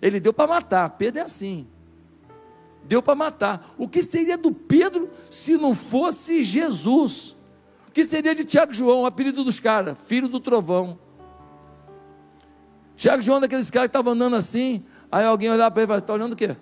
Ele 0.00 0.20
deu 0.20 0.32
para 0.32 0.46
matar. 0.46 0.90
Pedro 0.90 1.18
é 1.18 1.24
assim. 1.24 1.66
Deu 2.84 3.02
para 3.02 3.16
matar. 3.16 3.74
O 3.76 3.88
que 3.88 4.00
seria 4.00 4.38
do 4.38 4.52
Pedro 4.52 5.10
se 5.28 5.56
não 5.56 5.74
fosse 5.74 6.44
Jesus? 6.44 7.34
O 7.88 7.90
que 7.92 8.04
seria 8.04 8.32
de 8.32 8.44
Tiago 8.44 8.72
João, 8.72 9.00
o 9.00 9.06
apelido 9.06 9.42
dos 9.42 9.58
caras? 9.58 9.98
Filho 10.06 10.28
do 10.28 10.38
trovão. 10.38 11.00
Tiago 12.94 13.22
João, 13.22 13.40
daqueles 13.40 13.68
caras 13.72 13.88
que 13.88 13.96
estavam 13.96 14.12
andando 14.12 14.36
assim, 14.36 14.84
Aí 15.10 15.24
alguém 15.24 15.50
olhar 15.50 15.70
para 15.70 15.82
ele 15.82 15.86
e 15.86 15.88
falar: 15.88 15.98
está 15.98 16.12
olhando 16.12 16.34
o 16.34 16.36
quê? 16.36 16.56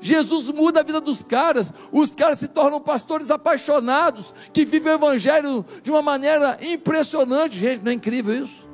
Jesus 0.00 0.48
muda 0.48 0.80
a 0.80 0.82
vida 0.82 1.00
dos 1.00 1.22
caras, 1.22 1.72
os 1.90 2.14
caras 2.14 2.38
se 2.38 2.48
tornam 2.48 2.80
pastores 2.80 3.30
apaixonados, 3.30 4.32
que 4.52 4.64
vivem 4.64 4.92
o 4.92 4.96
Evangelho 4.96 5.64
de 5.82 5.90
uma 5.90 6.02
maneira 6.02 6.58
impressionante. 6.62 7.58
Gente, 7.58 7.82
não 7.82 7.90
é 7.90 7.94
incrível 7.94 8.44
isso? 8.44 8.68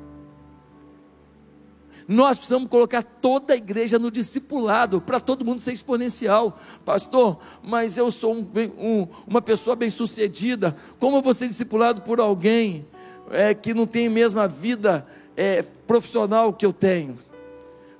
Nós 2.07 2.37
precisamos 2.37 2.69
colocar 2.69 3.01
toda 3.01 3.53
a 3.53 3.57
igreja 3.57 3.97
no 3.97 4.11
discipulado, 4.11 5.01
para 5.01 5.19
todo 5.19 5.43
mundo 5.43 5.59
ser 5.59 5.71
exponencial. 5.71 6.59
Pastor, 6.83 7.39
mas 7.63 7.97
eu 7.97 8.11
sou 8.11 8.35
um, 8.35 8.47
um, 8.77 9.07
uma 9.25 9.41
pessoa 9.41 9.75
bem-sucedida, 9.75 10.75
como 10.99 11.17
eu 11.17 11.21
vou 11.21 11.33
ser 11.33 11.47
discipulado 11.47 12.01
por 12.01 12.19
alguém 12.19 12.85
é, 13.31 13.55
que 13.55 13.73
não 13.73 13.87
tem 13.87 14.07
a 14.07 14.11
mesma 14.11 14.47
vida 14.47 15.05
é, 15.35 15.63
profissional 15.87 16.53
que 16.53 16.65
eu 16.65 16.71
tenho. 16.71 17.17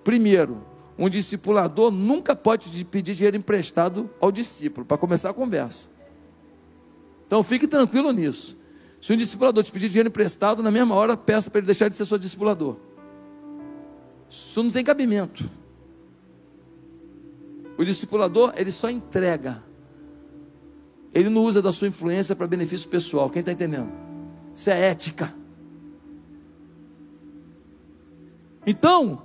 Primeiro, 0.03 0.61
um 0.97 1.09
discipulador 1.09 1.91
nunca 1.91 2.35
pode 2.35 2.85
pedir 2.85 3.13
dinheiro 3.13 3.37
emprestado 3.37 4.09
ao 4.19 4.31
discípulo, 4.31 4.85
para 4.85 4.97
começar 4.97 5.29
a 5.29 5.33
conversa. 5.33 5.89
Então 7.27 7.43
fique 7.43 7.67
tranquilo 7.67 8.11
nisso. 8.11 8.57
Se 9.01 9.11
um 9.13 9.17
discipulador 9.17 9.63
te 9.63 9.71
pedir 9.71 9.89
dinheiro 9.89 10.09
emprestado, 10.09 10.63
na 10.63 10.71
mesma 10.71 10.95
hora 10.95 11.17
peça 11.17 11.49
para 11.49 11.59
ele 11.59 11.65
deixar 11.65 11.89
de 11.89 11.95
ser 11.95 12.05
seu 12.05 12.17
discipulador. 12.17 12.77
Isso 14.29 14.63
não 14.63 14.71
tem 14.71 14.83
cabimento. 14.83 15.49
O 17.77 17.83
discipulador, 17.83 18.53
ele 18.55 18.71
só 18.71 18.89
entrega. 18.89 19.61
Ele 21.13 21.29
não 21.29 21.43
usa 21.43 21.61
da 21.61 21.71
sua 21.71 21.87
influência 21.87 22.35
para 22.35 22.47
benefício 22.47 22.89
pessoal. 22.89 23.29
Quem 23.29 23.41
está 23.41 23.51
entendendo? 23.51 23.91
Isso 24.55 24.69
é 24.69 24.79
ética. 24.89 25.33
Então, 28.65 29.21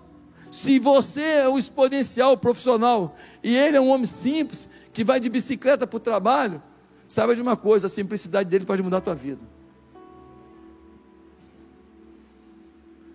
se 0.50 0.78
você 0.78 1.22
é 1.22 1.48
um 1.48 1.56
exponencial 1.56 2.36
profissional 2.36 3.16
e 3.42 3.56
ele 3.56 3.76
é 3.76 3.80
um 3.80 3.88
homem 3.88 4.06
simples 4.06 4.68
que 4.92 5.04
vai 5.04 5.20
de 5.20 5.28
bicicleta 5.28 5.86
para 5.86 5.96
o 5.96 6.00
trabalho, 6.00 6.60
saiba 7.06 7.34
de 7.34 7.40
uma 7.40 7.56
coisa: 7.56 7.86
a 7.86 7.90
simplicidade 7.90 8.48
dele 8.48 8.64
pode 8.64 8.82
mudar 8.82 8.98
a 8.98 9.00
tua 9.00 9.14
vida. 9.14 9.40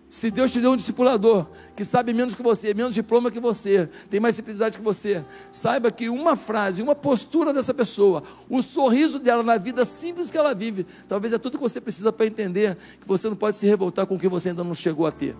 Se 0.07 0.31
Deus 0.31 0.49
te 0.49 0.61
deu 0.61 0.71
um 0.71 0.75
discipulador 0.77 1.45
que 1.75 1.83
sabe 1.83 2.13
menos 2.13 2.35
que 2.35 2.41
você, 2.41 2.73
menos 2.73 2.93
diploma 2.93 3.29
que 3.29 3.39
você, 3.39 3.89
tem 4.09 4.17
mais 4.17 4.33
simplicidade 4.33 4.77
que 4.77 4.83
você, 4.83 5.25
saiba 5.51 5.91
que 5.91 6.07
uma 6.07 6.37
frase, 6.37 6.81
uma 6.81 6.95
postura 6.95 7.51
dessa 7.51 7.73
pessoa, 7.73 8.23
o 8.49 8.63
sorriso 8.63 9.19
dela 9.19 9.43
na 9.43 9.57
vida 9.57 9.83
simples 9.83 10.31
que 10.31 10.37
ela 10.37 10.55
vive, 10.55 10.87
talvez 11.09 11.33
é 11.33 11.37
tudo 11.37 11.57
que 11.57 11.63
você 11.63 11.81
precisa 11.81 12.13
para 12.13 12.27
entender 12.27 12.77
que 13.01 13.05
você 13.05 13.27
não 13.27 13.35
pode 13.35 13.57
se 13.57 13.67
revoltar 13.67 14.07
com 14.07 14.15
o 14.15 14.19
que 14.19 14.29
você 14.29 14.49
ainda 14.49 14.63
não 14.63 14.73
chegou 14.73 15.05
a 15.05 15.11
ter. 15.11 15.35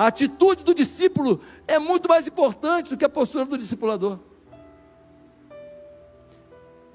A 0.00 0.06
atitude 0.06 0.64
do 0.64 0.72
discípulo 0.72 1.42
é 1.68 1.78
muito 1.78 2.08
mais 2.08 2.26
importante 2.26 2.88
do 2.88 2.96
que 2.96 3.04
a 3.04 3.08
postura 3.10 3.44
do 3.44 3.58
discipulador. 3.58 4.18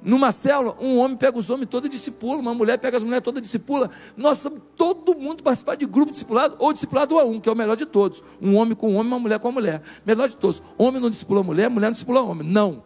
Numa 0.01 0.31
célula, 0.31 0.75
um 0.81 0.97
homem 0.97 1.15
pega 1.15 1.37
os 1.37 1.47
homens 1.51 1.69
todos 1.69 1.85
e 1.85 1.91
discipula, 1.91 2.39
uma 2.39 2.55
mulher 2.55 2.79
pega 2.79 2.97
as 2.97 3.03
mulheres 3.03 3.23
todas 3.23 3.37
e 3.37 3.41
discipula. 3.43 3.91
Precisamos 4.15 4.59
todo 4.75 5.13
mundo 5.13 5.43
participar 5.43 5.75
de 5.75 5.85
grupo 5.85 6.11
discipulado 6.11 6.55
ou 6.57 6.73
discipulado 6.73 7.19
a 7.19 7.23
um, 7.23 7.39
que 7.39 7.47
é 7.47 7.51
o 7.51 7.55
melhor 7.55 7.77
de 7.77 7.85
todos. 7.85 8.23
Um 8.41 8.55
homem 8.55 8.73
com 8.73 8.89
um 8.89 8.95
homem, 8.95 9.13
uma 9.13 9.19
mulher 9.19 9.37
com 9.37 9.49
uma 9.49 9.53
mulher. 9.53 9.83
Melhor 10.03 10.27
de 10.27 10.35
todos. 10.35 10.63
Homem 10.75 10.99
não 10.99 11.11
discipula 11.11 11.43
mulher, 11.43 11.69
mulher 11.69 11.85
não 11.85 11.93
discipula 11.93 12.23
homem. 12.23 12.47
Não. 12.47 12.81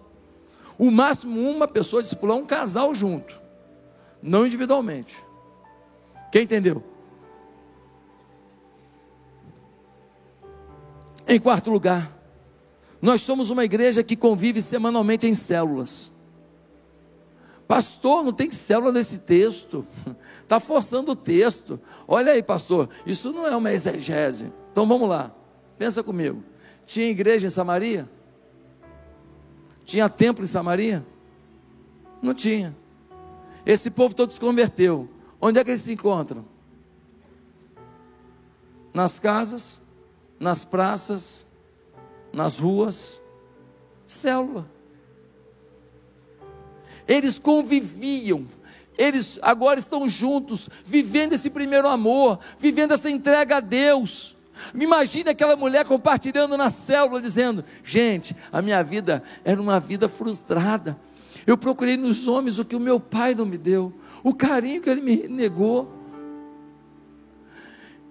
O 0.77 0.91
máximo 0.91 1.49
uma 1.49 1.65
pessoa 1.65 2.03
discipula 2.03 2.35
um 2.35 2.45
casal 2.45 2.93
junto. 2.93 3.33
Não 4.21 4.45
individualmente. 4.45 5.15
Quem 6.29 6.43
entendeu? 6.43 6.83
Em 11.29 11.39
quarto 11.39 11.69
lugar, 11.69 12.11
nós 12.99 13.21
somos 13.21 13.51
uma 13.51 13.63
igreja 13.63 14.03
que 14.03 14.15
convive 14.15 14.63
semanalmente 14.63 15.27
em 15.27 15.35
células. 15.35 16.11
Pastor, 17.67 18.23
não 18.23 18.33
tem 18.33 18.49
célula 18.49 18.91
nesse 18.91 19.19
texto. 19.19 19.85
Está 20.41 20.57
forçando 20.59 21.11
o 21.11 21.15
texto. 21.15 21.79
Olha 22.07 22.31
aí, 22.31 22.41
pastor, 22.41 22.89
isso 23.05 23.31
não 23.31 23.45
é 23.45 23.55
uma 23.55 23.71
exegese. 23.71 24.51
Então 24.71 24.87
vamos 24.87 25.07
lá, 25.07 25.31
pensa 25.77 26.01
comigo. 26.01 26.43
Tinha 26.87 27.07
igreja 27.07 27.45
em 27.45 27.51
Samaria? 27.51 28.09
Tinha 29.85 30.09
templo 30.09 30.43
em 30.43 30.47
Samaria? 30.47 31.05
Não 32.23 32.33
tinha. 32.33 32.75
Esse 33.63 33.91
povo 33.91 34.15
todo 34.15 34.31
se 34.31 34.39
converteu. 34.39 35.07
Onde 35.39 35.59
é 35.59 35.63
que 35.63 35.69
eles 35.69 35.81
se 35.81 35.93
encontram? 35.93 36.43
Nas 38.91 39.19
casas, 39.19 39.83
nas 40.39 40.63
praças, 40.63 41.45
nas 42.31 42.59
ruas. 42.59 43.19
Célula. 44.07 44.65
Eles 47.07 47.37
conviviam. 47.37 48.47
Eles 48.97 49.39
agora 49.41 49.79
estão 49.79 50.09
juntos, 50.09 50.67
vivendo 50.83 51.33
esse 51.33 51.49
primeiro 51.49 51.87
amor, 51.87 52.39
vivendo 52.59 52.93
essa 52.93 53.09
entrega 53.09 53.57
a 53.57 53.59
Deus. 53.59 54.35
Imagine 54.75 55.29
aquela 55.29 55.55
mulher 55.55 55.85
compartilhando 55.85 56.57
na 56.57 56.69
célula, 56.69 57.21
dizendo: 57.21 57.63
Gente, 57.83 58.35
a 58.51 58.61
minha 58.61 58.83
vida 58.83 59.23
era 59.45 59.61
uma 59.61 59.79
vida 59.79 60.09
frustrada. 60.09 60.99
Eu 61.47 61.57
procurei 61.57 61.97
nos 61.97 62.27
homens 62.27 62.59
o 62.59 62.65
que 62.65 62.75
o 62.75 62.79
meu 62.79 62.99
pai 62.99 63.33
não 63.33 63.45
me 63.45 63.57
deu, 63.57 63.93
o 64.23 64.33
carinho 64.33 64.81
que 64.81 64.89
ele 64.89 65.01
me 65.01 65.27
negou. 65.27 65.98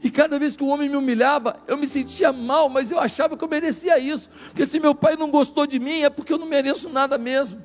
E 0.03 0.11
cada 0.11 0.39
vez 0.39 0.57
que 0.57 0.63
o 0.63 0.69
homem 0.69 0.89
me 0.89 0.97
humilhava, 0.97 1.61
eu 1.67 1.77
me 1.77 1.87
sentia 1.87 2.33
mal, 2.33 2.69
mas 2.69 2.91
eu 2.91 3.01
achava 3.01 3.37
que 3.37 3.43
eu 3.43 3.49
merecia 3.49 3.99
isso. 3.99 4.31
Porque 4.47 4.65
se 4.65 4.79
meu 4.79 4.95
pai 4.95 5.17
não 5.17 5.31
gostou 5.31 5.67
de 5.67 5.79
mim, 5.79 6.03
é 6.03 6.11
porque 6.11 6.33
eu 6.33 6.39
não 6.39 6.47
mereço 6.47 6.89
nada 6.89 7.19
mesmo. 7.19 7.61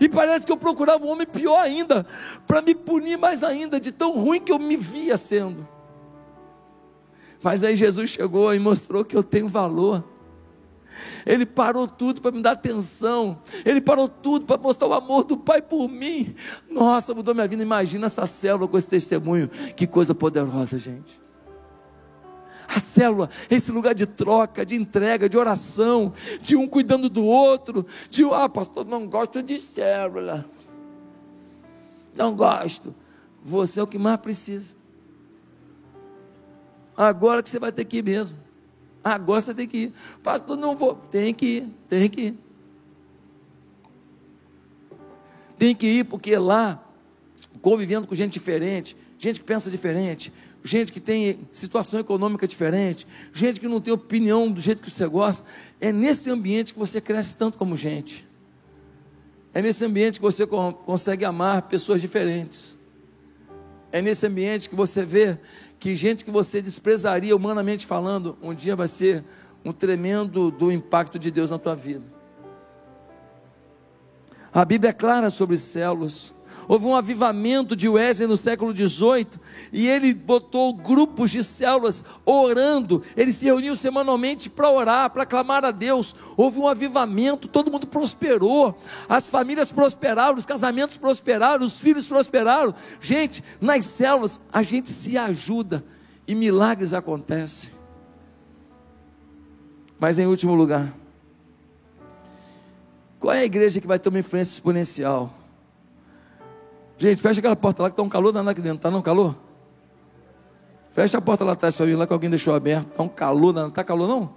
E 0.00 0.08
parece 0.08 0.44
que 0.44 0.52
eu 0.52 0.56
procurava 0.56 1.04
um 1.04 1.10
homem 1.10 1.26
pior 1.26 1.58
ainda, 1.60 2.04
para 2.46 2.60
me 2.60 2.74
punir 2.74 3.16
mais 3.16 3.44
ainda, 3.44 3.80
de 3.80 3.92
tão 3.92 4.12
ruim 4.12 4.40
que 4.40 4.52
eu 4.52 4.58
me 4.58 4.76
via 4.76 5.16
sendo. 5.16 5.66
Mas 7.42 7.62
aí 7.62 7.76
Jesus 7.76 8.10
chegou 8.10 8.52
e 8.52 8.58
mostrou 8.58 9.04
que 9.04 9.16
eu 9.16 9.22
tenho 9.22 9.46
valor. 9.46 10.04
Ele 11.24 11.44
parou 11.44 11.86
tudo 11.88 12.20
para 12.20 12.30
me 12.30 12.42
dar 12.42 12.52
atenção. 12.52 13.40
Ele 13.64 13.80
parou 13.80 14.08
tudo 14.08 14.46
para 14.46 14.56
mostrar 14.56 14.88
o 14.88 14.94
amor 14.94 15.24
do 15.24 15.36
Pai 15.36 15.60
por 15.60 15.88
mim. 15.88 16.34
Nossa, 16.70 17.14
mudou 17.14 17.34
minha 17.34 17.48
vida. 17.48 17.62
Imagina 17.62 18.06
essa 18.06 18.26
célula 18.26 18.68
com 18.68 18.78
esse 18.78 18.88
testemunho. 18.88 19.48
Que 19.76 19.86
coisa 19.86 20.14
poderosa, 20.14 20.78
gente. 20.78 21.20
A 22.68 22.80
célula, 22.80 23.30
esse 23.48 23.70
lugar 23.70 23.94
de 23.94 24.06
troca, 24.06 24.66
de 24.66 24.74
entrega, 24.74 25.28
de 25.28 25.38
oração, 25.38 26.12
de 26.40 26.56
um 26.56 26.66
cuidando 26.66 27.08
do 27.08 27.24
outro, 27.24 27.86
de 28.10 28.24
ah, 28.24 28.48
pastor, 28.48 28.84
não 28.84 29.06
gosto 29.06 29.42
de 29.42 29.60
célula. 29.60 30.44
Não 32.14 32.34
gosto. 32.34 32.94
Você 33.42 33.78
é 33.78 33.82
o 33.82 33.86
que 33.86 33.98
mais 33.98 34.18
precisa. 34.18 34.74
Agora 36.96 37.42
que 37.42 37.50
você 37.50 37.58
vai 37.58 37.70
ter 37.70 37.84
que 37.84 37.98
ir 37.98 38.02
mesmo. 38.02 38.45
Agora 39.14 39.40
você 39.40 39.54
tem 39.54 39.68
que 39.68 39.78
ir. 39.78 39.92
Pastor, 40.20 40.56
não 40.56 40.74
vou. 40.74 40.96
Tem 40.96 41.32
que 41.32 41.46
ir, 41.46 41.68
tem 41.88 42.08
que 42.08 42.20
ir. 42.22 42.38
Tem 45.56 45.74
que 45.76 45.86
ir, 45.86 46.04
porque 46.04 46.36
lá, 46.36 46.84
convivendo 47.62 48.08
com 48.08 48.16
gente 48.16 48.32
diferente, 48.32 48.96
gente 49.16 49.38
que 49.38 49.46
pensa 49.46 49.70
diferente, 49.70 50.32
gente 50.64 50.92
que 50.92 50.98
tem 50.98 51.46
situação 51.52 52.00
econômica 52.00 52.48
diferente, 52.48 53.06
gente 53.32 53.60
que 53.60 53.68
não 53.68 53.80
tem 53.80 53.94
opinião 53.94 54.50
do 54.50 54.60
jeito 54.60 54.82
que 54.82 54.90
você 54.90 55.06
gosta, 55.06 55.48
é 55.80 55.92
nesse 55.92 56.28
ambiente 56.28 56.72
que 56.72 56.78
você 56.78 57.00
cresce 57.00 57.36
tanto 57.36 57.56
como 57.56 57.76
gente. 57.76 58.26
É 59.54 59.62
nesse 59.62 59.84
ambiente 59.84 60.18
que 60.18 60.22
você 60.22 60.44
consegue 60.46 61.24
amar 61.24 61.62
pessoas 61.62 62.00
diferentes. 62.00 62.76
É 63.92 64.02
nesse 64.02 64.26
ambiente 64.26 64.68
que 64.68 64.74
você 64.74 65.04
vê 65.04 65.38
que 65.86 65.94
gente 65.94 66.24
que 66.24 66.32
você 66.32 66.60
desprezaria 66.60 67.36
humanamente 67.36 67.86
falando, 67.86 68.36
um 68.42 68.52
dia 68.52 68.74
vai 68.74 68.88
ser 68.88 69.22
um 69.64 69.72
tremendo 69.72 70.50
do 70.50 70.72
impacto 70.72 71.16
de 71.16 71.30
Deus 71.30 71.48
na 71.48 71.60
tua 71.60 71.76
vida. 71.76 72.02
A 74.52 74.64
Bíblia 74.64 74.90
é 74.90 74.92
clara 74.92 75.30
sobre 75.30 75.56
células. 75.56 76.34
Houve 76.68 76.86
um 76.86 76.96
avivamento 76.96 77.76
de 77.76 77.88
Wesley 77.88 78.28
no 78.28 78.36
século 78.36 78.74
XVIII 78.74 79.26
e 79.72 79.86
ele 79.86 80.12
botou 80.12 80.72
grupos 80.74 81.30
de 81.30 81.44
células 81.44 82.04
orando. 82.24 83.02
Ele 83.16 83.32
se 83.32 83.44
reuniu 83.44 83.76
semanalmente 83.76 84.50
para 84.50 84.70
orar, 84.70 85.10
para 85.10 85.24
clamar 85.24 85.64
a 85.64 85.70
Deus. 85.70 86.14
Houve 86.36 86.58
um 86.58 86.66
avivamento, 86.66 87.46
todo 87.46 87.70
mundo 87.70 87.86
prosperou, 87.86 88.76
as 89.08 89.28
famílias 89.28 89.70
prosperaram, 89.70 90.38
os 90.38 90.46
casamentos 90.46 90.96
prosperaram, 90.96 91.64
os 91.64 91.78
filhos 91.78 92.08
prosperaram. 92.08 92.74
Gente, 93.00 93.44
nas 93.60 93.86
células 93.86 94.40
a 94.52 94.62
gente 94.62 94.90
se 94.90 95.16
ajuda 95.16 95.84
e 96.26 96.34
milagres 96.34 96.92
acontecem. 96.92 97.70
Mas 99.98 100.18
em 100.18 100.26
último 100.26 100.54
lugar, 100.54 100.92
qual 103.20 103.34
é 103.34 103.40
a 103.40 103.44
igreja 103.44 103.80
que 103.80 103.86
vai 103.86 103.98
ter 103.98 104.08
uma 104.08 104.18
influência 104.18 104.52
exponencial? 104.52 105.32
Gente, 106.98 107.20
fecha 107.20 107.40
aquela 107.40 107.56
porta 107.56 107.82
lá 107.82 107.90
que 107.90 107.92
está 107.92 108.02
um 108.02 108.08
calor 108.08 108.32
danado 108.32 108.50
aqui 108.50 108.60
dentro, 108.60 108.78
está 108.78 108.90
não 108.90 109.02
calor? 109.02 109.36
Fecha 110.92 111.18
a 111.18 111.20
porta 111.20 111.44
lá 111.44 111.52
atrás 111.52 111.76
para 111.76 111.84
mim, 111.84 111.94
lá 111.94 112.06
que 112.06 112.12
alguém 112.12 112.30
deixou 112.30 112.54
aberto. 112.54 112.88
Está 112.88 113.02
um 113.02 113.08
calor 113.08 113.52
danado, 113.52 113.70
está 113.70 113.84
calor 113.84 114.08
não? 114.08 114.34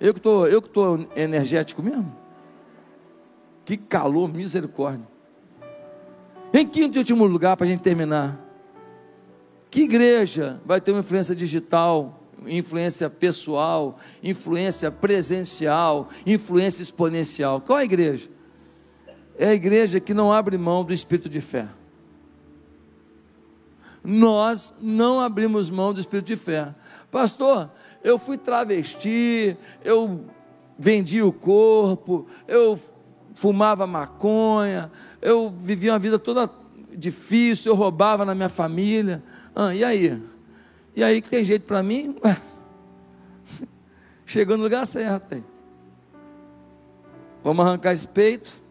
Eu 0.00 0.14
que 0.14 0.20
tô, 0.20 0.46
eu 0.46 0.62
que 0.62 0.68
estou 0.68 1.06
energético 1.14 1.82
mesmo? 1.82 2.14
Que 3.64 3.76
calor, 3.76 4.28
misericórdia. 4.28 5.06
Em 6.52 6.66
quinto 6.66 6.96
e 6.96 6.98
último 6.98 7.26
lugar, 7.26 7.56
para 7.56 7.66
a 7.66 7.68
gente 7.68 7.82
terminar. 7.82 8.40
Que 9.70 9.82
igreja 9.82 10.60
vai 10.64 10.80
ter 10.80 10.92
uma 10.92 11.00
influência 11.00 11.34
digital, 11.34 12.20
influência 12.46 13.10
pessoal, 13.10 13.98
influência 14.22 14.90
presencial, 14.90 16.08
influência 16.24 16.82
exponencial? 16.82 17.60
Qual 17.60 17.76
a 17.76 17.84
igreja? 17.84 18.28
É 19.38 19.48
a 19.48 19.54
igreja 19.54 20.00
que 20.00 20.14
não 20.14 20.32
abre 20.32 20.56
mão 20.56 20.84
do 20.84 20.92
espírito 20.92 21.28
de 21.28 21.40
fé. 21.40 21.68
Nós 24.02 24.74
não 24.80 25.20
abrimos 25.20 25.70
mão 25.70 25.92
do 25.92 26.00
espírito 26.00 26.26
de 26.26 26.36
fé. 26.36 26.74
Pastor, 27.10 27.70
eu 28.02 28.18
fui 28.18 28.36
travesti, 28.36 29.56
eu 29.82 30.26
vendi 30.78 31.22
o 31.22 31.32
corpo, 31.32 32.26
eu 32.46 32.78
fumava 33.32 33.86
maconha, 33.86 34.90
eu 35.22 35.50
vivia 35.50 35.92
uma 35.92 35.98
vida 35.98 36.18
toda 36.18 36.50
difícil, 36.96 37.72
eu 37.72 37.76
roubava 37.76 38.24
na 38.24 38.34
minha 38.34 38.48
família. 38.48 39.22
Ah, 39.54 39.74
e 39.74 39.82
aí? 39.82 40.22
E 40.94 41.02
aí 41.02 41.20
que 41.20 41.30
tem 41.30 41.42
jeito 41.42 41.66
para 41.66 41.82
mim? 41.82 42.16
Chegou 44.26 44.56
no 44.56 44.62
lugar 44.62 44.86
certo. 44.86 45.34
Aí. 45.34 45.44
Vamos 47.42 47.66
arrancar 47.66 47.92
esse 47.92 48.06
peito 48.06 48.63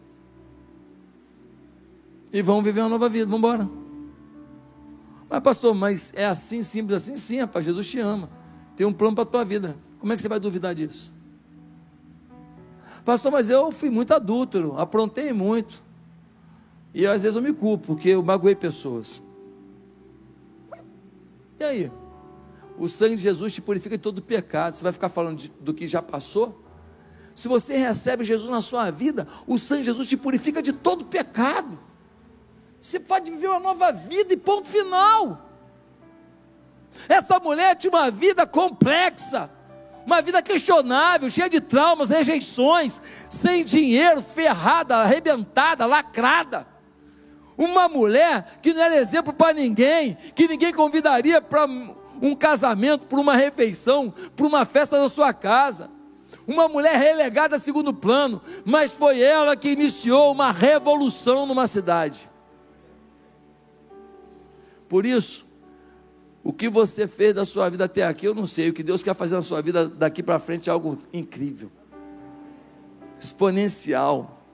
e 2.34 2.42
vão 2.42 2.60
viver 2.60 2.80
uma 2.80 2.88
nova 2.88 3.08
vida. 3.08 3.26
Vamos 3.26 3.38
embora. 3.38 3.70
Mas, 5.30 5.40
pastor, 5.40 5.72
mas 5.72 6.12
é 6.16 6.26
assim, 6.26 6.64
simples 6.64 7.00
assim? 7.00 7.16
Sim, 7.16 7.38
rapaz, 7.38 7.64
Jesus 7.64 7.88
te 7.88 8.00
ama. 8.00 8.28
Tem 8.76 8.84
um 8.84 8.92
plano 8.92 9.14
para 9.14 9.22
a 9.22 9.26
tua 9.26 9.44
vida. 9.44 9.76
Como 10.00 10.12
é 10.12 10.16
que 10.16 10.20
você 10.20 10.28
vai 10.28 10.40
duvidar 10.40 10.74
disso? 10.74 11.12
Pastor, 13.04 13.30
mas 13.30 13.48
eu 13.48 13.70
fui 13.70 13.88
muito 13.88 14.12
adúltero, 14.12 14.76
aprontei 14.76 15.32
muito. 15.32 15.80
E 16.92 17.06
às 17.06 17.22
vezes 17.22 17.36
eu 17.36 17.42
me 17.42 17.52
culpo, 17.52 17.86
porque 17.86 18.08
eu 18.08 18.22
magoei 18.22 18.56
pessoas. 18.56 19.22
E 21.60 21.64
aí? 21.64 21.92
O 22.76 22.88
sangue 22.88 23.14
de 23.14 23.22
Jesus 23.22 23.54
te 23.54 23.62
purifica 23.62 23.96
de 23.96 24.02
todo 24.02 24.20
pecado. 24.20 24.74
Você 24.74 24.82
vai 24.82 24.92
ficar 24.92 25.08
falando 25.08 25.38
de, 25.38 25.52
do 25.60 25.72
que 25.72 25.86
já 25.86 26.02
passou? 26.02 26.64
Se 27.32 27.46
você 27.46 27.76
recebe 27.76 28.24
Jesus 28.24 28.50
na 28.50 28.60
sua 28.60 28.90
vida, 28.90 29.28
o 29.46 29.56
sangue 29.56 29.82
de 29.82 29.86
Jesus 29.86 30.08
te 30.08 30.16
purifica 30.16 30.60
de 30.60 30.72
todo 30.72 31.04
pecado. 31.04 31.78
Você 32.84 33.00
pode 33.00 33.30
viver 33.30 33.48
uma 33.48 33.58
nova 33.58 33.90
vida 33.90 34.34
e 34.34 34.36
ponto 34.36 34.68
final. 34.68 35.38
Essa 37.08 37.40
mulher 37.40 37.74
tinha 37.76 37.90
uma 37.90 38.10
vida 38.10 38.46
complexa, 38.46 39.48
uma 40.04 40.20
vida 40.20 40.42
questionável, 40.42 41.30
cheia 41.30 41.48
de 41.48 41.62
traumas, 41.62 42.10
rejeições, 42.10 43.00
sem 43.30 43.64
dinheiro, 43.64 44.22
ferrada, 44.22 44.98
arrebentada, 44.98 45.86
lacrada. 45.86 46.66
Uma 47.56 47.88
mulher 47.88 48.58
que 48.60 48.74
não 48.74 48.82
era 48.82 48.96
exemplo 48.96 49.32
para 49.32 49.54
ninguém, 49.54 50.14
que 50.34 50.46
ninguém 50.46 50.74
convidaria 50.74 51.40
para 51.40 51.64
um 51.64 52.34
casamento, 52.34 53.06
para 53.06 53.18
uma 53.18 53.34
refeição, 53.34 54.12
para 54.36 54.46
uma 54.46 54.66
festa 54.66 55.00
na 55.00 55.08
sua 55.08 55.32
casa. 55.32 55.90
Uma 56.46 56.68
mulher 56.68 56.98
relegada 56.98 57.56
a 57.56 57.58
segundo 57.58 57.94
plano, 57.94 58.42
mas 58.62 58.94
foi 58.94 59.22
ela 59.22 59.56
que 59.56 59.70
iniciou 59.70 60.30
uma 60.32 60.52
revolução 60.52 61.46
numa 61.46 61.66
cidade. 61.66 62.33
Por 64.88 65.06
isso, 65.06 65.46
o 66.42 66.52
que 66.52 66.68
você 66.68 67.06
fez 67.06 67.34
da 67.34 67.44
sua 67.44 67.70
vida 67.70 67.86
até 67.86 68.04
aqui, 68.04 68.26
eu 68.26 68.34
não 68.34 68.44
sei. 68.44 68.68
O 68.68 68.74
que 68.74 68.82
Deus 68.82 69.02
quer 69.02 69.14
fazer 69.14 69.34
na 69.34 69.42
sua 69.42 69.62
vida 69.62 69.88
daqui 69.88 70.22
para 70.22 70.38
frente 70.38 70.68
é 70.68 70.72
algo 70.72 70.98
incrível, 71.12 71.70
exponencial, 73.18 74.46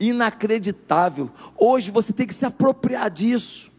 inacreditável. 0.00 1.30
Hoje 1.56 1.90
você 1.90 2.12
tem 2.12 2.26
que 2.26 2.34
se 2.34 2.46
apropriar 2.46 3.10
disso. 3.10 3.72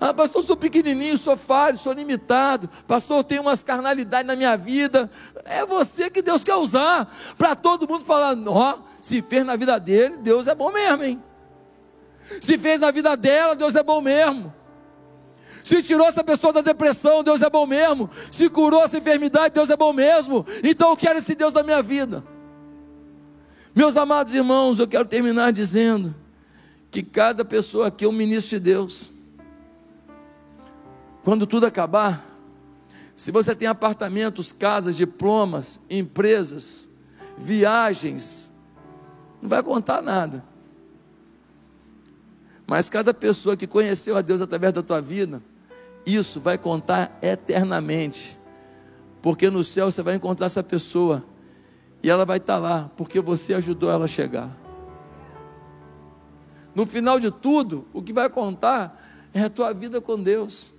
Ah, 0.00 0.12
pastor, 0.12 0.42
eu 0.42 0.46
sou 0.46 0.56
pequenininho, 0.56 1.16
sou 1.18 1.36
falho, 1.36 1.76
sou 1.78 1.92
limitado. 1.92 2.68
Pastor, 2.86 3.18
eu 3.18 3.24
tenho 3.24 3.42
umas 3.42 3.64
carnalidades 3.64 4.26
na 4.26 4.36
minha 4.36 4.56
vida. 4.56 5.10
É 5.44 5.64
você 5.64 6.08
que 6.10 6.22
Deus 6.22 6.44
quer 6.44 6.56
usar 6.56 7.14
para 7.36 7.54
todo 7.54 7.88
mundo 7.88 8.04
falar: 8.04 8.36
ó, 8.46 8.78
se 9.00 9.22
fez 9.22 9.44
na 9.44 9.56
vida 9.56 9.78
dele, 9.78 10.16
Deus 10.18 10.46
é 10.46 10.54
bom 10.54 10.70
mesmo, 10.72 11.02
hein? 11.04 11.22
Se 12.40 12.58
fez 12.58 12.80
na 12.80 12.90
vida 12.90 13.16
dela, 13.16 13.54
Deus 13.54 13.76
é 13.76 13.82
bom 13.82 14.00
mesmo. 14.00 14.52
Se 15.62 15.82
tirou 15.82 16.06
essa 16.06 16.24
pessoa 16.24 16.52
da 16.52 16.60
depressão, 16.60 17.22
Deus 17.22 17.40
é 17.42 17.48
bom 17.48 17.66
mesmo. 17.66 18.10
Se 18.30 18.48
curou 18.48 18.82
essa 18.82 18.98
enfermidade, 18.98 19.54
Deus 19.54 19.70
é 19.70 19.76
bom 19.76 19.92
mesmo. 19.92 20.44
Então 20.64 20.90
eu 20.90 20.96
quero 20.96 21.18
esse 21.18 21.34
Deus 21.34 21.52
na 21.52 21.62
minha 21.62 21.82
vida. 21.82 22.24
Meus 23.74 23.96
amados 23.96 24.34
irmãos, 24.34 24.78
eu 24.78 24.88
quero 24.88 25.06
terminar 25.06 25.52
dizendo 25.52 26.14
que 26.90 27.02
cada 27.02 27.44
pessoa 27.44 27.86
aqui 27.88 28.04
é 28.04 28.08
um 28.08 28.12
ministro 28.12 28.58
de 28.58 28.64
Deus. 28.64 29.10
Quando 31.24 31.46
tudo 31.46 31.64
acabar, 31.64 32.26
se 33.14 33.30
você 33.30 33.54
tem 33.54 33.68
apartamentos, 33.68 34.52
casas, 34.52 34.96
diplomas, 34.96 35.80
empresas, 35.88 36.88
viagens, 37.38 38.50
não 39.40 39.48
vai 39.48 39.62
contar 39.62 40.02
nada. 40.02 40.44
Mas 42.72 42.88
cada 42.88 43.12
pessoa 43.12 43.54
que 43.54 43.66
conheceu 43.66 44.16
a 44.16 44.22
Deus 44.22 44.40
através 44.40 44.72
da 44.72 44.82
tua 44.82 44.98
vida, 44.98 45.42
isso 46.06 46.40
vai 46.40 46.56
contar 46.56 47.18
eternamente. 47.20 48.38
Porque 49.20 49.50
no 49.50 49.62
céu 49.62 49.90
você 49.90 50.00
vai 50.00 50.14
encontrar 50.14 50.46
essa 50.46 50.62
pessoa 50.62 51.22
e 52.02 52.08
ela 52.08 52.24
vai 52.24 52.38
estar 52.38 52.56
lá, 52.56 52.90
porque 52.96 53.20
você 53.20 53.52
ajudou 53.52 53.90
ela 53.90 54.06
a 54.06 54.08
chegar. 54.08 54.56
No 56.74 56.86
final 56.86 57.20
de 57.20 57.30
tudo, 57.30 57.86
o 57.92 58.02
que 58.02 58.10
vai 58.10 58.30
contar 58.30 59.28
é 59.34 59.42
a 59.42 59.50
tua 59.50 59.74
vida 59.74 60.00
com 60.00 60.18
Deus 60.18 60.72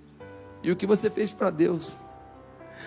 e 0.64 0.72
o 0.72 0.76
que 0.76 0.88
você 0.88 1.08
fez 1.08 1.32
para 1.32 1.48
Deus. 1.48 1.96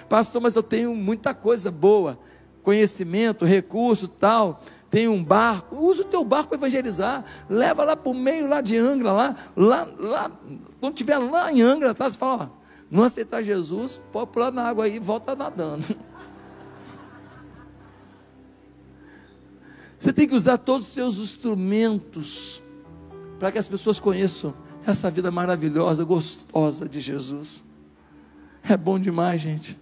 Pastor, 0.10 0.42
mas 0.42 0.54
eu 0.54 0.64
tenho 0.64 0.94
muita 0.94 1.34
coisa 1.34 1.72
boa, 1.72 2.20
conhecimento, 2.62 3.46
recurso, 3.46 4.06
tal. 4.06 4.62
Tem 4.90 5.08
um 5.08 5.22
barco, 5.24 5.76
usa 5.76 6.02
o 6.02 6.06
teu 6.06 6.24
barco 6.24 6.50
para 6.50 6.58
evangelizar, 6.58 7.26
leva 7.50 7.84
lá 7.84 7.96
para 7.96 8.10
o 8.10 8.14
meio 8.14 8.48
lá 8.48 8.62
de 8.62 8.78
Angra, 8.78 9.12
lá, 9.12 9.36
lá, 9.56 9.88
lá, 10.00 10.32
quando 10.80 10.94
estiver 10.94 11.18
lá 11.18 11.52
em 11.52 11.62
Angra, 11.62 11.94
tá, 11.94 12.10
você 12.10 12.18
fala, 12.18 12.44
ó, 12.44 12.58
não 12.90 13.04
aceitar 13.04 13.44
Jesus, 13.44 14.00
pode 14.14 14.32
pular 14.32 14.52
na 14.52 14.64
água 14.64 14.86
aí 14.86 14.96
e 14.96 15.00
volta 15.00 15.36
nadando. 15.36 15.84
Você 20.00 20.14
tem 20.14 20.28
que 20.28 20.36
usar 20.36 20.60
todos 20.60 20.88
os 20.88 20.94
seus 20.94 21.18
instrumentos 21.18 22.62
para 23.40 23.52
que 23.52 23.58
as 23.58 23.68
pessoas 23.68 24.00
conheçam 24.00 24.54
essa 24.86 25.10
vida 25.10 25.32
maravilhosa, 25.32 26.04
gostosa 26.04 26.88
de 26.88 27.00
Jesus. 27.00 27.64
É 28.64 28.78
bom 28.78 29.00
demais, 29.00 29.42
gente. 29.42 29.76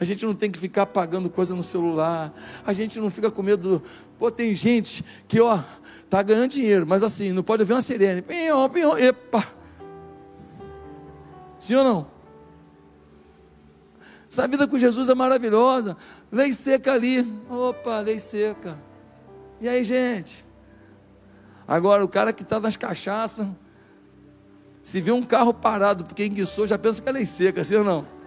A 0.00 0.04
gente 0.04 0.24
não 0.24 0.34
tem 0.34 0.50
que 0.50 0.58
ficar 0.58 0.86
pagando 0.86 1.28
coisa 1.28 1.54
no 1.54 1.62
celular. 1.62 2.32
A 2.64 2.72
gente 2.72 3.00
não 3.00 3.10
fica 3.10 3.30
com 3.30 3.42
medo. 3.42 3.82
Pô, 4.18 4.30
tem 4.30 4.54
gente 4.54 5.04
que, 5.26 5.40
ó, 5.40 5.60
tá 6.08 6.22
ganhando 6.22 6.48
dinheiro, 6.48 6.86
mas 6.86 7.02
assim, 7.02 7.32
não 7.32 7.42
pode 7.42 7.64
ver 7.64 7.74
uma 7.74 7.82
sirene. 7.82 8.22
Pinhão, 8.22 8.68
pinhão, 8.70 8.96
epa. 8.96 9.44
Sim 11.58 11.74
ou 11.74 11.84
não? 11.84 12.06
Essa 14.30 14.46
vida 14.46 14.68
com 14.68 14.78
Jesus 14.78 15.08
é 15.08 15.14
maravilhosa. 15.14 15.96
Lei 16.30 16.52
seca 16.52 16.92
ali. 16.92 17.26
Opa, 17.50 18.00
lei 18.00 18.20
seca. 18.20 18.78
E 19.60 19.68
aí, 19.68 19.82
gente? 19.82 20.44
Agora, 21.66 22.04
o 22.04 22.08
cara 22.08 22.32
que 22.32 22.42
está 22.42 22.60
nas 22.60 22.76
cachaças, 22.76 23.46
se 24.82 25.00
vê 25.00 25.10
um 25.10 25.22
carro 25.22 25.52
parado 25.52 26.04
porque 26.04 26.24
enguiçou, 26.24 26.66
já 26.66 26.78
pensa 26.78 27.02
que 27.02 27.08
é 27.08 27.12
lei 27.12 27.26
seca, 27.26 27.64
sim 27.64 27.74
ou 27.76 27.84
não? 27.84 28.17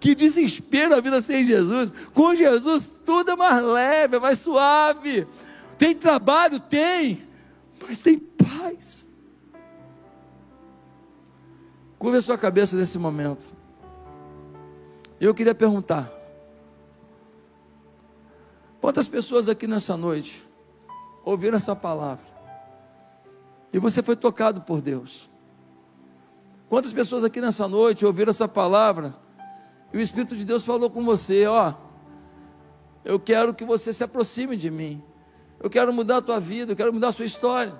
Que 0.00 0.14
desespero 0.14 0.96
a 0.96 1.00
vida 1.00 1.20
sem 1.20 1.44
Jesus. 1.44 1.92
Com 2.14 2.34
Jesus 2.34 2.90
tudo 3.04 3.32
é 3.32 3.36
mais 3.36 3.62
leve, 3.62 4.16
é 4.16 4.18
mais 4.18 4.38
suave. 4.38 5.28
Tem 5.78 5.94
trabalho? 5.94 6.58
Tem. 6.58 7.22
Mas 7.86 8.00
tem 8.00 8.18
paz. 8.18 9.06
Curva 11.98 12.16
a 12.16 12.20
sua 12.22 12.38
cabeça 12.38 12.76
nesse 12.76 12.98
momento. 12.98 13.54
Eu 15.20 15.34
queria 15.34 15.54
perguntar: 15.54 16.10
quantas 18.80 19.06
pessoas 19.06 19.50
aqui 19.50 19.66
nessa 19.66 19.98
noite 19.98 20.42
ouviram 21.22 21.58
essa 21.58 21.76
palavra 21.76 22.24
e 23.70 23.78
você 23.78 24.02
foi 24.02 24.16
tocado 24.16 24.62
por 24.62 24.80
Deus? 24.80 25.28
Quantas 26.70 26.92
pessoas 26.92 27.22
aqui 27.22 27.40
nessa 27.40 27.68
noite 27.68 28.06
ouviram 28.06 28.30
essa 28.30 28.48
palavra 28.48 29.14
e 29.92 29.98
o 29.98 30.00
Espírito 30.00 30.36
de 30.36 30.44
Deus 30.44 30.64
falou 30.64 30.88
com 30.90 31.04
você: 31.04 31.46
Ó, 31.46 31.74
eu 33.04 33.18
quero 33.18 33.54
que 33.54 33.64
você 33.64 33.92
se 33.92 34.04
aproxime 34.04 34.56
de 34.56 34.70
mim. 34.70 35.02
Eu 35.58 35.68
quero 35.68 35.92
mudar 35.92 36.18
a 36.18 36.22
tua 36.22 36.40
vida, 36.40 36.72
eu 36.72 36.76
quero 36.76 36.92
mudar 36.92 37.08
a 37.08 37.12
sua 37.12 37.24
história. 37.24 37.74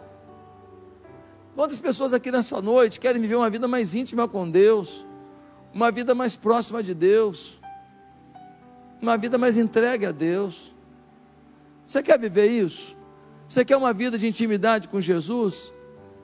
Quantas 1.54 1.80
pessoas 1.80 2.12
aqui 2.12 2.30
nessa 2.30 2.61
noite 2.61 3.00
querem 3.00 3.20
viver 3.20 3.36
uma 3.36 3.50
vida 3.50 3.66
mais 3.66 3.94
íntima 3.94 4.28
com 4.28 4.48
Deus, 4.50 5.04
uma 5.72 5.90
vida 5.90 6.14
mais 6.14 6.36
próxima 6.36 6.82
de 6.82 6.94
Deus, 6.94 7.58
uma 9.00 9.16
vida 9.16 9.38
mais 9.38 9.56
entregue 9.56 10.06
a 10.06 10.12
Deus? 10.12 10.74
Você 11.86 12.02
quer 12.02 12.18
viver 12.18 12.46
isso? 12.46 12.96
Você 13.48 13.64
quer 13.64 13.76
uma 13.76 13.92
vida 13.92 14.16
de 14.16 14.28
intimidade 14.28 14.88
com 14.88 15.00
Jesus? 15.00 15.72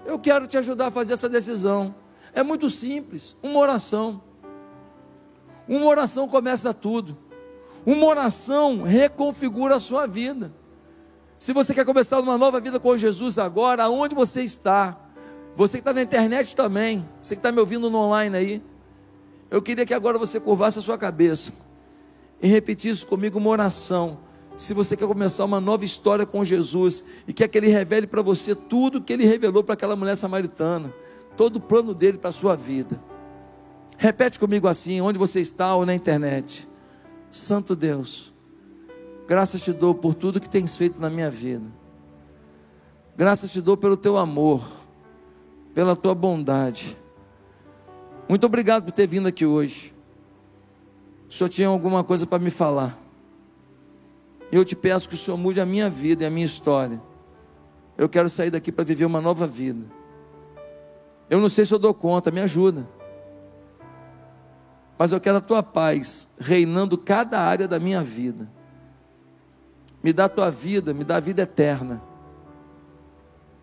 Eu 0.05 0.19
quero 0.19 0.47
te 0.47 0.57
ajudar 0.59 0.87
a 0.87 0.91
fazer 0.91 1.15
essa 1.15 1.29
decisão. 1.29 1.95
É 2.33 2.43
muito 2.43 2.71
simples, 2.71 3.37
uma 3.43 3.59
oração. 3.59 4.23
Uma 5.69 5.87
oração 5.87 6.29
começa 6.29 6.73
tudo. 6.73 7.17
Uma 7.85 8.07
oração 8.07 8.83
reconfigura 8.83 9.77
a 9.77 9.81
sua 9.81 10.07
vida. 10.07 10.53
Se 11.39 11.53
você 11.53 11.75
quer 11.75 11.85
começar 11.85 12.19
uma 12.21 12.39
nova 12.39 12.61
vida 12.61 12.81
com 12.81 12.97
Jesus 12.97 13.39
agora, 13.39 13.85
aonde 13.85 14.15
você 14.15 14.43
está? 14.43 14.99
Você 15.55 15.79
que 15.79 15.83
está 15.83 15.93
na 15.93 16.03
internet 16.03 16.57
também, 16.57 17.07
você 17.21 17.35
que 17.35 17.41
está 17.41 17.53
me 17.53 17.61
ouvindo 17.61 17.91
no 17.91 17.99
online 17.99 18.37
aí, 18.37 18.63
eu 19.51 19.63
queria 19.63 19.87
que 19.87 19.95
agora 19.95 20.19
você 20.19 20.41
curvasse 20.41 20.79
a 20.79 20.83
sua 20.83 20.99
cabeça 20.99 21.53
e 22.43 22.49
repetisse 22.49 23.05
comigo 23.05 23.39
uma 23.39 23.51
oração. 23.51 24.19
Se 24.57 24.73
você 24.73 24.97
quer 24.97 25.07
começar 25.07 25.45
uma 25.45 25.61
nova 25.61 25.85
história 25.85 26.25
com 26.25 26.45
Jesus 26.45 27.05
e 27.29 27.33
quer 27.33 27.49
que 27.49 27.59
Ele 27.59 27.69
revele 27.69 28.07
para 28.07 28.23
você 28.23 28.55
tudo 28.55 29.01
que 29.01 29.13
Ele 29.13 29.25
revelou 29.27 29.63
para 29.63 29.75
aquela 29.75 29.95
mulher 29.95 30.17
samaritana, 30.17 30.93
todo 31.37 31.57
o 31.57 31.61
plano 31.61 31.95
dele 31.95 32.19
para 32.19 32.31
a 32.31 32.33
sua 32.33 32.57
vida. 32.57 32.99
Repete 33.99 34.39
comigo 34.39 34.69
assim, 34.69 35.01
onde 35.01 35.19
você 35.19 35.41
está 35.41 35.75
ou 35.75 35.87
na 35.87 35.95
internet. 35.95 36.69
Santo 37.31 37.75
Deus, 37.75 38.33
graças 39.27 39.63
te 39.63 39.73
dou 39.73 39.95
por 39.95 40.15
tudo 40.15 40.41
que 40.41 40.49
tens 40.49 40.77
feito 40.77 41.01
na 41.01 41.09
minha 41.09 41.31
vida. 41.31 41.65
Graças 43.17 43.51
te 43.51 43.61
dou 43.61 43.77
pelo 43.77 43.97
teu 43.97 44.19
amor, 44.19 44.69
pela 45.75 45.97
tua 45.97 46.15
bondade. 46.15 46.97
Muito 48.29 48.45
obrigado 48.45 48.85
por 48.85 48.93
ter 48.93 49.07
vindo 49.07 49.29
aqui 49.29 49.47
hoje. 49.47 49.95
O 51.29 51.33
Senhor 51.33 51.49
tinha 51.49 51.69
alguma 51.69 52.05
coisa 52.05 52.27
para 52.27 52.39
me 52.39 52.51
falar. 52.51 52.97
Eu 54.53 54.65
te 54.65 54.77
peço 54.77 55.09
que 55.09 55.15
o 55.15 55.19
Senhor 55.19 55.37
mude 55.37 55.61
a 55.61 55.67
minha 55.67 55.89
vida 55.89 56.23
e 56.23 56.27
a 56.27 56.31
minha 56.31 56.45
história. 56.45 57.01
Eu 57.97 58.09
quero 58.09 58.29
sair 58.29 58.51
daqui 58.51 58.71
para 58.71 58.85
viver 58.85 59.07
uma 59.07 59.21
nova 59.23 59.47
vida. 59.47 59.87
Eu 61.31 61.41
não 61.41 61.49
sei 61.49 61.65
se 61.65 61.73
eu 61.73 61.79
dou 61.79 61.95
conta, 61.95 62.31
me 62.31 62.41
ajuda 62.43 62.96
mas 64.99 65.13
eu 65.13 65.21
quero 65.21 65.37
a 65.37 65.41
tua 65.41 65.63
paz 65.63 66.29
reinando 66.39 66.97
cada 66.97 67.39
área 67.41 67.69
da 67.69 67.79
minha 67.79 68.03
vida. 68.03 68.49
Me 70.03 70.13
dá 70.13 70.25
a 70.25 70.29
tua 70.29 70.51
vida, 70.51 70.95
me 70.95 71.05
dá 71.05 71.17
a 71.17 71.21
vida 71.21 71.43
eterna. 71.43 72.01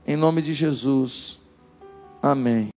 Em 0.05 0.15
nome 0.15 0.41
de 0.41 0.53
Jesus. 0.53 1.39
Amém. 2.21 2.71